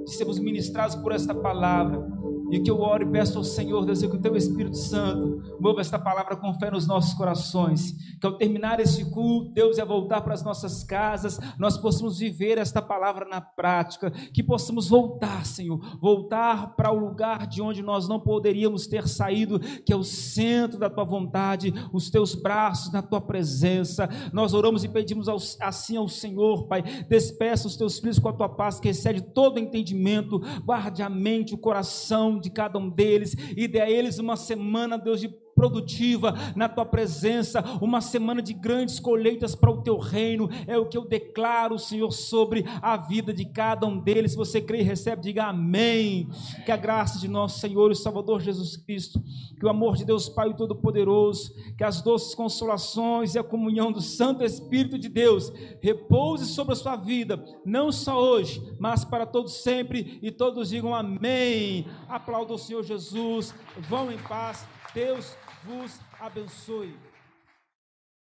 de 0.06 0.12
sermos 0.12 0.40
ministrados 0.40 0.96
por 0.96 1.12
esta 1.12 1.34
palavra. 1.34 2.08
E 2.52 2.60
que 2.60 2.72
eu 2.72 2.80
oro 2.80 3.04
e 3.04 3.12
peço 3.12 3.38
ao 3.38 3.44
Senhor, 3.44 3.86
Deus, 3.86 4.00
que 4.00 4.08
o 4.08 4.22
teu 4.22 4.36
Espírito 4.36 4.78
Santo 4.78 5.58
mova 5.60 5.82
esta 5.82 6.00
palavra 6.00 6.36
com 6.36 6.54
fé 6.54 6.72
nos 6.72 6.88
nossos 6.88 7.14
corações. 7.14 7.94
Que 8.20 8.26
ao 8.26 8.38
terminar 8.38 8.80
esse 8.80 9.10
culto, 9.12 9.52
Deus, 9.52 9.78
é 9.78 9.86
voltar 9.86 10.22
para 10.22 10.34
as 10.34 10.44
nossas 10.44 10.84
casas, 10.84 11.40
nós 11.58 11.78
possamos 11.78 12.20
viver 12.20 12.58
esta 12.58 12.82
palavra 12.82 13.26
na 13.26 13.42
prática. 13.42 14.12
Que 14.12 14.42
possamos 14.42 14.88
voltar, 14.88 15.46
Senhor, 15.46 15.80
voltar 16.00 16.76
para 16.76 16.92
o 16.92 16.98
lugar 16.98 17.46
de 17.48 17.62
onde 17.62 17.84
nós 17.84 18.08
não 18.08 18.20
poderíamos 18.20 18.88
ter 18.88 19.08
saído, 19.08 19.60
que 19.60 19.92
é 19.92 19.96
o 19.96 20.04
centro 20.04 20.80
da 20.80 20.90
tua 20.90 21.04
vontade, 21.04 21.74
os 21.92 22.10
teus 22.10 22.34
braços 22.34 22.92
na 22.92 23.02
tua 23.02 23.20
presença. 23.20 24.10
Nós 24.32 24.54
oramos 24.54 24.84
e 24.84 24.90
pedimos 24.90 25.28
ao, 25.28 25.38
assim 25.62 25.98
ao 25.98 26.08
Senhor, 26.08 26.68
Pai, 26.68 26.82
despeça 27.10 27.68
os 27.68 27.76
teus 27.76 28.00
filhos 28.00 28.20
com 28.20 28.30
a 28.30 28.34
tua 28.34 28.50
paz, 28.50 28.80
que 28.80 28.90
excede 28.90 29.22
todo 29.22 29.60
entendimento, 29.60 30.42
guarde 30.64 31.02
a 31.02 31.10
mente, 31.10 31.54
o 31.54 31.58
coração 31.58 32.37
de 32.40 32.50
cada 32.50 32.78
um 32.78 32.90
deles 32.90 33.36
e 33.56 33.68
dê 33.68 33.82
a 33.82 33.90
eles 33.90 34.20
uma 34.20 34.36
semana, 34.36 34.98
Deus, 34.98 35.20
de 35.20 35.30
produtiva 35.58 36.36
na 36.56 36.70
tua 36.70 36.86
presença, 36.86 37.64
uma 37.82 38.00
semana 38.00 38.44
de 38.44 38.54
grandes 38.54 39.00
colheitas 39.00 39.56
para 39.56 39.72
o 39.72 39.82
teu 39.82 39.98
reino. 39.98 40.48
É 40.68 40.78
o 40.78 40.86
que 40.86 40.96
eu 40.96 41.04
declaro, 41.04 41.80
Senhor, 41.80 42.12
sobre 42.12 42.64
a 42.80 42.96
vida 42.96 43.34
de 43.34 43.44
cada 43.44 43.88
um 43.88 43.98
deles. 43.98 44.34
Se 44.34 44.38
você 44.38 44.62
crê 44.62 44.82
e 44.82 44.84
recebe, 44.84 45.24
diga 45.24 45.46
amém. 45.46 46.30
Que 46.64 46.72
a 46.72 46.78
graça 46.78 47.18
de 47.18 47.28
nosso 47.28 47.60
Senhor 47.60 47.92
e 47.92 47.96
Salvador 47.96 48.40
Jesus 48.40 48.78
Cristo, 48.78 49.20
que 49.60 49.66
o 49.66 49.70
amor 49.70 49.98
de 49.98 50.06
Deus 50.06 50.30
Pai 50.30 50.54
Todo-Poderoso, 50.54 51.52
que 51.76 51.84
as 51.84 52.04
doces 52.04 52.36
consolações 52.36 53.34
e 53.34 53.40
a 53.40 53.44
comunhão 53.44 53.92
do 53.92 54.02
Santo 54.02 54.44
Espírito 54.44 55.00
de 55.00 55.10
Deus 55.10 55.52
repouse 55.82 56.46
sobre 56.46 56.74
a 56.74 56.76
sua 56.76 56.96
vida, 56.96 57.44
não 57.66 57.92
só 57.92 58.22
hoje, 58.22 58.62
mas 58.80 59.04
para 59.04 59.26
todos 59.26 59.64
sempre. 59.64 60.20
E 60.22 60.30
todos 60.30 60.70
digam 60.70 60.94
amém. 60.94 61.88
Aplauda 62.08 62.54
o 62.54 62.60
Senhor 62.60 62.84
Jesus. 62.84 63.56
Vão 63.90 64.12
em 64.12 64.18
paz. 64.20 64.68
Deus 64.94 65.36
vos 65.68 66.00
abençoe. 66.20 66.96